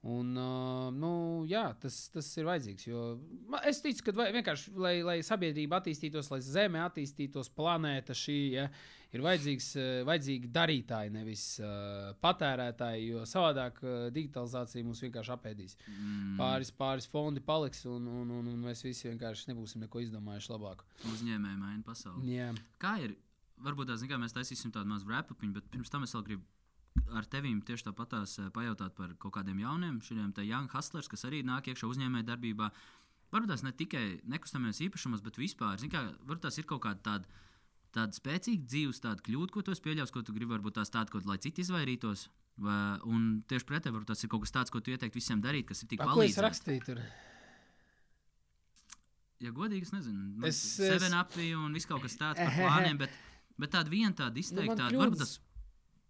[0.00, 2.86] Un, uh, nu, jā, tas, tas ir vajadzīgs.
[2.86, 3.18] Jo
[3.50, 8.38] ma- es ticu, ka vai- vienkārši, lai, lai sabiedrība attīstītos, lai zeme attīstītos, planēta šī
[8.52, 8.68] ja,
[9.14, 13.06] ir vajadzīgs, uh, vajadzīgi darītāji, nevis uh, patērētāji.
[13.12, 15.78] Jo savādāk uh, digitalizācija mūs vienkārši apēdīs.
[15.86, 16.36] Mm.
[16.40, 20.86] Pāris, pāris fondi paliks, un, un, un, un mēs visi vienkārši nebūsim neko izdomājuši labāku.
[21.14, 22.36] Uzņēmēji maina pasauli.
[22.36, 22.52] Jā.
[22.82, 23.16] Kā ir?
[23.58, 26.46] Varbūt zin kā, mēs taisīsim tādu mazu rēpupiņu, bet pirms tam es vēl gribu
[27.16, 31.26] ar tevīm tieši tāpatās eh, pajautāt par kaut kādiem jauniem, šiem te young hustlers, kas
[31.28, 32.70] arī nāk iekšā uzņēmē darbībā.
[33.32, 37.04] Varbūt tās ne tikai nekustamajos īpašumos, bet vispār, zin kā, varbūt tās ir kaut kāda
[37.10, 37.44] tāda.
[37.98, 41.10] Tāda spēcīga dzīves, tāda kļūda, ko tu esi pieļāvis, ko tu gribi, varbūt tās tāda,
[41.10, 42.28] ko, lai citi izvairītos.
[42.62, 42.76] Vai,
[43.06, 45.82] un tieši pretēji, varbūt tas ir kaut kas tāds, ko tu ieteiktu visiem darīt, kas
[45.84, 46.00] ir tik
[46.86, 47.02] tur?
[49.38, 52.50] Ja godīgi, es nezinu, Es- es, es- seven apī un viss kaut kas tāds par
[52.56, 53.10] plāniem, bet,
[53.58, 55.40] bet tāda viena tāda izteikta, nu, varbūt kļūdas- tas.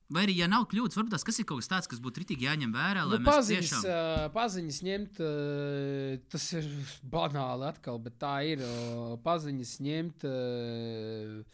[0.09, 2.73] Vai arī, ja nav kļūdas, varbūt tas ir kaut kas tāds, kas būtu rītīgi jāņem
[2.73, 3.85] vērā, lai Nu, paziņas, tiešām.
[3.85, 6.65] uh, paziņas ņemt, uh, tas ir
[7.05, 8.65] banāli atkal, bet tā ir.
[8.65, 10.25] Uh, paziņas ņemt.
[10.25, 11.45] Uh,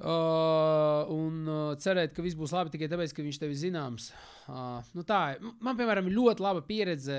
[0.00, 4.06] Uh, un uh, cerēt, ka viss būs labi tikai tāpēc, ka viņš tev ir zināms.
[4.48, 5.42] Uh, nu tā, ir.
[5.60, 7.16] man, piemēram, ir ļoti laba pieredze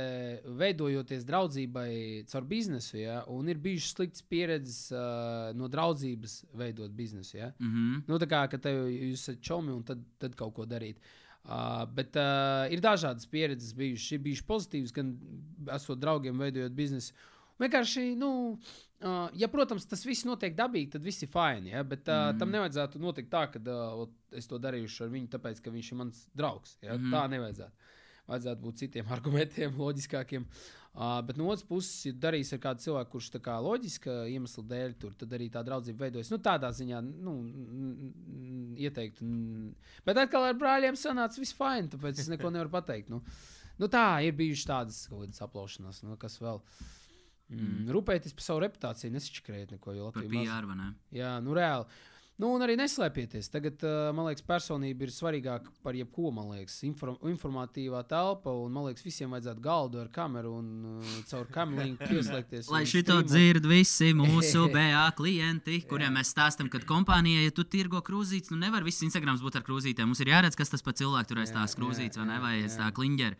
[0.57, 1.91] veidojoties draudzībai
[2.31, 7.37] caur biznesu, ja, un ir bijušas sliktas pieredzes uh, no draudzības veidot biznesu.
[7.37, 7.51] Ja.
[7.59, 8.01] Mm -hmm.
[8.09, 10.97] Nu, tā kā ka tev jūs esat čomi un tad, tad kaut ko darīt.
[11.43, 14.11] Uh, bet uh, ir dažādas pieredzes bijušas.
[14.11, 15.19] Ir bijušas pozitīvas, gan
[15.75, 17.13] esot draugiem, veidojot biznesu.
[17.59, 18.92] Vienkārši, nu, uh,
[19.35, 21.73] ja, protams, tas viss notiek dabīgi, tad viss ir fini.
[21.73, 21.83] Ja?
[21.87, 22.39] Bet uh, mm.
[22.39, 25.99] tam nevajadzētu notikt tā, ka uh, es to darīšu ar viņu, tāpēc, ka viņš ir
[25.99, 26.77] mans draugs.
[26.83, 26.95] Ja?
[26.95, 27.11] Mm.
[27.11, 27.91] Tā nevajadzētu.
[28.31, 30.47] Vajadzētu būt citiem argumentiem, loģiskākiem.
[30.93, 34.63] Uh, bet no otras puses, ja darīs ar kādu cilvēku, kurš tā kā loģiska iemesla
[34.69, 36.29] dēļ tur, tad arī tā draudzība veidojas.
[36.29, 39.23] Nu, tādā ziņā, nu, n- n- ieteikt.
[39.25, 39.71] n-
[40.05, 43.09] Bet atkal ar brāļiem sanāca viss fini, tāpēc es neko nevaru pateikt.
[43.09, 43.23] Nu,
[43.81, 46.61] nu tā ir bijušas tādas kaut kādas aplaušanās, nu, kas vēl.
[47.59, 49.93] Mm, rūpēties par savu reputāciju, nesačakrēt neko.
[49.99, 50.89] Latvija maz- PR vai ne?
[51.13, 51.85] Jā, nu reāli.
[52.41, 53.45] Nu, un arī neslēpieties.
[53.53, 56.31] Tagad, uh, man liekas, personība ir svarīgāka par jebko.
[56.33, 61.11] Man liekas, Inform informatīvā telpa, un man liekas, visiem vajadzētu galdu ar kameru un uh,
[61.29, 62.71] caur kameru pieslēgties.
[62.73, 63.29] Lai šito streamot.
[63.29, 68.57] dzird visi mūsu BA klienti, kuriem mēs stāstām, ka kompānijai, ja tu tirgo krūzītes, nu
[68.65, 70.09] nevar viss Instagrams būt ar krūzītēm.
[70.09, 72.79] Mums ir jāredz, kas tas par cilvēku tur aiz tās krūzītes, vai ne, vai aiz
[72.81, 73.37] tā kliņģera.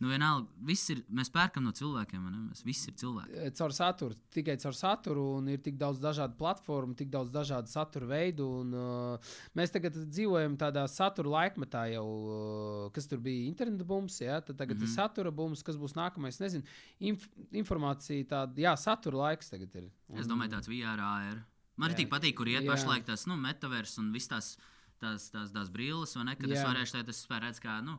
[0.00, 2.38] Nu, vienalga, viss ir, mēs pērkam no cilvēkiem, ne?
[2.48, 3.34] Mēs visi ir cilvēki.
[3.36, 7.68] Eh, caur saturu, tikai caur saturu, un ir tik daudz dažādu platformu, tik daudz dažādu
[7.68, 8.46] satura veidu.
[8.62, 14.16] Un, uh, mēs tagad dzīvojam tādā satura laikmetā, jau, uh, kas tur bija interneta bums,
[14.24, 14.40] ja?
[14.40, 14.88] tad tagad mm -hmm.
[14.88, 16.40] ir satura bums, kas būs nākamais.
[16.40, 16.64] Nezinu,
[16.98, 19.90] inf informācija tāda, jā, satura laiks tagad ir.
[20.16, 21.44] Es domāju, tāds VR, AR.
[21.76, 22.72] Man arī patīk, kur iet Jā.
[22.72, 24.56] pašlaik tas nu, metavers un viss tās,
[24.98, 26.36] tās, tās, tās brilles, vai ne?
[26.36, 26.68] Kad es Jā.
[26.72, 27.82] varēšu teikt, es redzēt, kā.
[27.84, 27.98] Nu,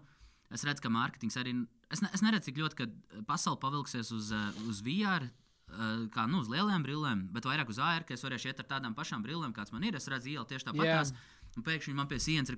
[0.52, 1.56] Es redzu, ka mārketings arī.
[1.92, 2.88] Es, ne, es neredzu, cik ļoti ka
[3.28, 7.80] pasaule pavilksies uz, eh, uz VR, eh, kā nu, uz lielām brillēm, bet vairāk uz
[7.80, 9.96] AR, ka es varēšu iet ar tādām pašām brillēm, kādas man ir.
[10.00, 11.14] Es redzu, iela tieši tāpatās.
[11.60, 12.56] Un pēkšņi man pie sienas ir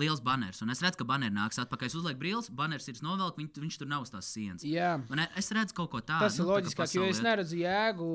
[0.00, 0.60] liels banners.
[0.62, 1.90] Un es redzu, ka banners nāks atpakaļ.
[1.90, 4.62] Es uzlieku brīvs, banners ir novelk, viņ, viņš tur nav uz tās sienas.
[4.66, 4.92] Jā.
[5.10, 6.28] Man, es redzu kaut ko tādu.
[6.28, 8.10] Tas ir loģiskāk, jo es neredzu jēgu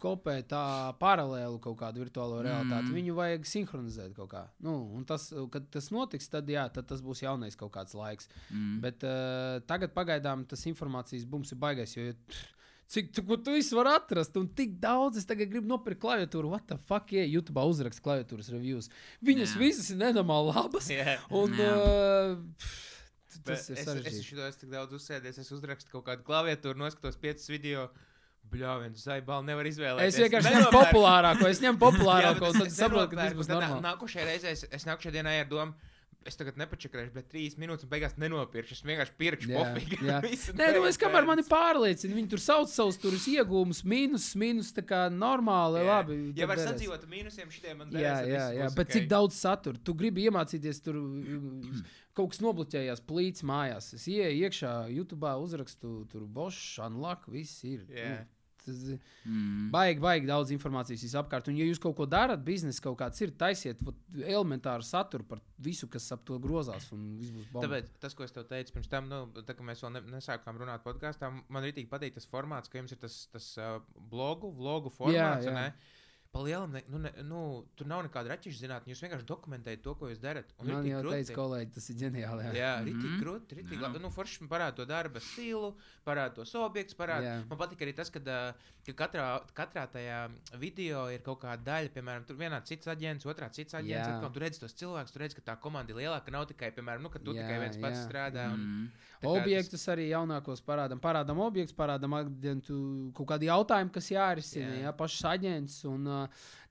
[0.00, 0.64] kopēt tā
[1.02, 2.88] paralēlu kaut kādu virtuālo realitāti.
[2.88, 2.96] Mm.
[2.96, 4.44] Viņu vajag sinhronizēt kaut kā.
[4.64, 8.32] Nu, un tas, kad tas notiks, tad, jā, tad tas būs jaunais kaut kāds laiks.
[8.48, 8.78] Mm.
[8.84, 11.98] Bet uh, tagad pagaidām tas informācijas bums ir baigais.
[11.98, 12.57] Jo, pff,
[12.88, 14.36] Cik tu, tu visu vari atrast?
[14.40, 16.48] Un tik daudz es tagad gribu nopirkt klaviatūru.
[16.54, 18.88] What the fuck, ja YouTube uzrakst klaviatūras reviews.
[19.28, 19.60] Viņas Jā.
[19.60, 20.88] visas ir nenormāli labas.
[20.88, 21.18] Jā.
[21.28, 21.74] Un, Jā.
[21.76, 22.84] uh, pff,
[23.44, 24.24] Bet tas ir es, es sarežģīti.
[24.24, 27.90] šito esmu tik daudz uzsēdies, es uzrakstu kaut kādu klaviatūru, noskatos piecus video.
[28.48, 30.08] Bļā, viens zaibāli nevar izvēlēties.
[30.16, 33.50] Es vienkārši ņemu populārāko, es ņemu populārāko, bet un tad es saprotu, ka tas būs
[33.52, 33.82] normāli.
[33.84, 35.87] Nākošajā reizē es, es nākošajā dienā ar domu.
[36.28, 38.76] Es tagad nepačakarēšu, bet trīs minūtes, un beigās nenopirkšu.
[38.76, 39.98] Es vienkārši pirkšu Jā, pofīgi.
[40.04, 40.18] jā.
[40.58, 44.84] Nē, nu es kamēr mani pārliecinu, viņi tur sauc savus tur iegūmus, mīnus, mīnus, tā
[44.86, 45.88] kā normāli, Jā.
[45.88, 46.18] labi.
[46.36, 48.68] Ja var sadzīvot ar mīnusiem, šitiem man Jā, derēs, jā, viss jā.
[48.68, 48.96] būs bet ok.
[48.98, 49.80] cik daudz satura?
[49.88, 51.84] Tu gribi iemācīties tur mm,
[52.18, 53.92] kaut kas nobloķējās plīts mājās.
[53.96, 57.86] Es ieeju iekšā, YouTube uzrakstu, tur bošs, unlock, viss ir.
[57.94, 58.18] Jā.
[58.68, 59.68] Tas ir Mm.
[59.74, 61.50] baigi, baigi daudz informācijas visapkārt.
[61.50, 65.42] Un, ja jūs kaut ko darat, biznesa kaut kāds ir, taisiet vot elementāru saturu par
[65.60, 66.86] visu, kas ap to grozās.
[67.52, 70.60] Tāpēc tas, ko es tev teicu pirms tam, nu, tā, kad mēs vēl ne, nesākām
[70.62, 73.78] runāt podkāstā, man arī patīk tas formāts, ka jums ir tas, tas uh,
[74.10, 75.44] blogu, vlogu formāts.
[75.44, 75.52] jā.
[75.52, 75.72] ne?
[76.30, 77.38] Pa lielam, ne, nu, ne, nu,
[77.74, 78.92] tur nav nekāda raķešu zinātnē.
[78.92, 80.50] Jūs vienkārši dokumentējat to, ko jūs darat.
[80.60, 81.14] Un Man ritīgi jau krūti.
[81.24, 82.42] teica, kolēģi, tas ir ģeniāli.
[82.44, 82.50] Jā.
[82.58, 83.56] Jā, rītīgi grūti.
[83.56, 83.84] Rītīgi, Jā.
[83.86, 84.02] labi.
[84.04, 85.70] nu, forši parāda to darba stilu,
[86.04, 86.98] parāda tos objektus.
[87.00, 87.24] Parāda.
[87.30, 87.38] Jā.
[87.48, 89.24] Man patīk arī tas, ka, ka katrā,
[89.56, 90.18] katrā tajā
[90.60, 93.96] video ir kaut kāda daļa, piemēram, tur vienā cits aģents, otrā cits aģents.
[93.96, 94.18] Jā.
[94.18, 96.28] atkal, Tur redz tos cilvēkus, tur redz, ka tā komanda ir lielāka.
[96.36, 98.04] Nav tikai, piemēram, nu, ka tu Jā, tikai viens pats jā.
[98.04, 98.50] strādā.
[98.52, 98.68] Un,
[99.18, 99.32] Mm.
[99.34, 101.00] Objektus arī jaunākos parādām.
[101.02, 102.76] Parādām objektus, parādām aģentu
[103.16, 104.68] kaut kādi jautājumi, kas jārisina.
[104.76, 104.82] Jā.
[104.84, 105.78] Jā, pašs aģents.
[105.90, 106.17] Un, uh,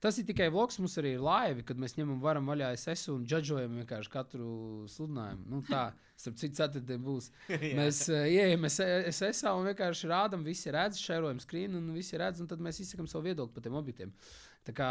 [0.04, 3.26] tas ir tikai vlogs, mums arī ir laivi, kad mēs ņemam varam vaļā SS un
[3.28, 4.50] džudžojam vienkārši katru
[4.94, 5.46] sludinājumu.
[5.52, 5.84] Nu, tā,
[6.18, 7.30] starp citu, ceturtdien būs.
[7.80, 12.50] Mēs uh, ieejam SS un vienkārši rādām, visi redz, šērojam skrīnu un visi redz, un
[12.50, 14.12] tad mēs izsakām savu viedokli par tiem objektiem.
[14.68, 14.90] Tā kā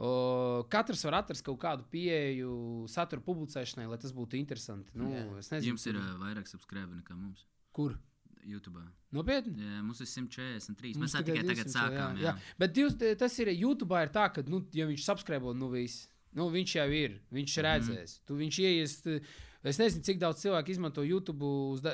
[0.00, 4.88] O, katrs var atrast kaut kādu pieeju satura publicēšanai, lai tas būtu interesanti.
[4.96, 7.44] Nu, nezinu, Jums ir uh, vairāk subscribe nekā mums.
[7.76, 7.98] kur.
[8.44, 8.82] YouTube.
[9.12, 9.54] Nopietni?
[9.62, 10.94] Jā, mums ir 143.
[10.96, 12.16] Mums Mēs tā tikai tagad 200, sākām.
[12.18, 12.36] Jā, jā.
[12.58, 16.08] Bet jūs, tas ir YouTube, ir tā, ka, nu, ja viņš subscribe, nu, viss.
[16.34, 17.64] Nu, viņš jau ir, viņš Mhm.
[17.66, 18.20] redzēs.
[18.26, 19.20] Tu, viņš ieies, tu-
[19.64, 21.44] es nezinu, cik daudz cilvēku izmanto YouTube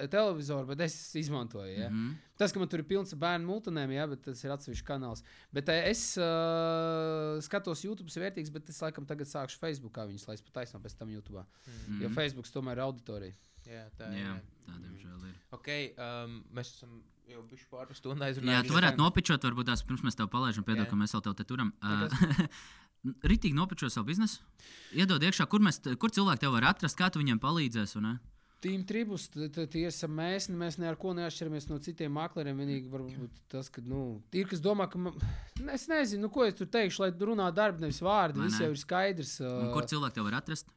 [0.09, 1.75] televizoru, bet es izmantoju.
[1.79, 1.89] Ja?
[1.91, 2.15] Mm -hmm.
[2.39, 5.23] Tas, ka man tur ir pilns ar bērnu multinēm, jā, bet tas ir atsevišķs kanāls.
[5.53, 10.07] Bet eh, es uh, skatos, YouTube ir vērtīgs, bet es laikam tagad sākšu Facebook, kā
[10.09, 11.45] viņas laist pa taisnām pēc tam YouTube.
[11.89, 12.01] Mm.
[12.03, 12.15] Jo Mhm.
[12.15, 13.35] Facebook tomēr ir auditorija.
[13.69, 14.43] Jā, tā Jā, ir.
[14.67, 15.37] tā diemžēl ir.
[15.57, 15.69] Ok,
[16.01, 18.69] um, mēs esam jau bijuši pāris stundu Jā, aizrunājuši.
[18.71, 20.91] tu varētu nopičot, varbūt tās pirms mēs tev palaidām, piedod, Jā.
[20.91, 21.73] ka mēs vēl tev te turam.
[21.83, 22.09] Uh,
[23.31, 24.41] Ritīgi nopičot savu biznesu.
[24.97, 28.01] Iedod iekšā, kur, mēs, kur cilvēki tev var atrast, kā tu viņiem palīdzēsi.
[28.01, 28.17] un, ne?
[28.59, 32.59] Tīm tribus, tie esam mēs, mēs ne ar ko neatšķiramies no citiem makleriem.
[32.59, 34.01] Vienīgi varbūt tas, ka, nu,
[34.35, 35.15] ir kas domā, ka, man,
[35.77, 38.43] es nezinu, nu, ko es tur teikšu, lai runā darbi, nevis vārdi.
[38.49, 39.37] Viss jau ir skaidrs.
[39.47, 40.75] Un Uh, kur cilvēki tev var atrast?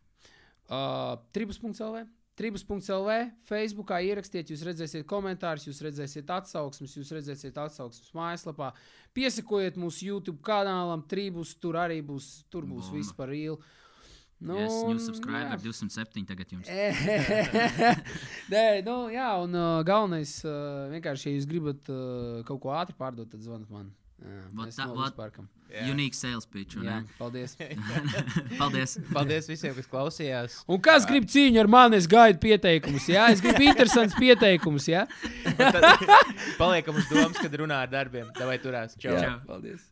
[0.69, 2.05] uh, tribus.lv.
[2.41, 3.15] Tribus.lv,
[3.45, 8.72] Facebookā ierakstiet, jūs redzēsiet komentārus, jūs redzēsiet atsauksmes, jūs redzēsiet atsauksmes mājaslapā.
[9.13, 12.97] Piesakojiet mūsu YouTube kanālam, Tribus, tur arī būs, tur būs Bomba.
[12.97, 13.59] viss par īlu.
[14.41, 15.53] Nu, yes, jūs subscribe jā.
[15.53, 16.69] ar 207 tagad jums.
[18.55, 22.97] Nē, nu, jā, un uh, galvenais, uh, vienkārši, ja jūs gribat uh, kaut ko ātri
[22.97, 23.91] pārdot, tad zvaniet man.
[24.22, 25.45] Jā, Vot mēs tā-.
[25.72, 25.85] Jā.
[25.88, 26.76] Unique sales pitch.
[26.77, 27.56] un, Jā, paldies.
[28.61, 28.98] Paldies!
[29.14, 30.57] Paldies visiem, kas klausījās.
[30.68, 33.07] Un kas grib cīņu ar mani, es gaidu pieteikumus.
[33.11, 34.89] Jā, es gribu interesants pieteikumus.
[34.91, 35.06] Jā,
[36.61, 38.30] Paliekam uz domas, kad runā ar darbiem.
[38.35, 38.98] Vai turās?
[38.99, 39.15] Čau!
[39.15, 39.39] Čau.
[39.48, 39.90] paldies.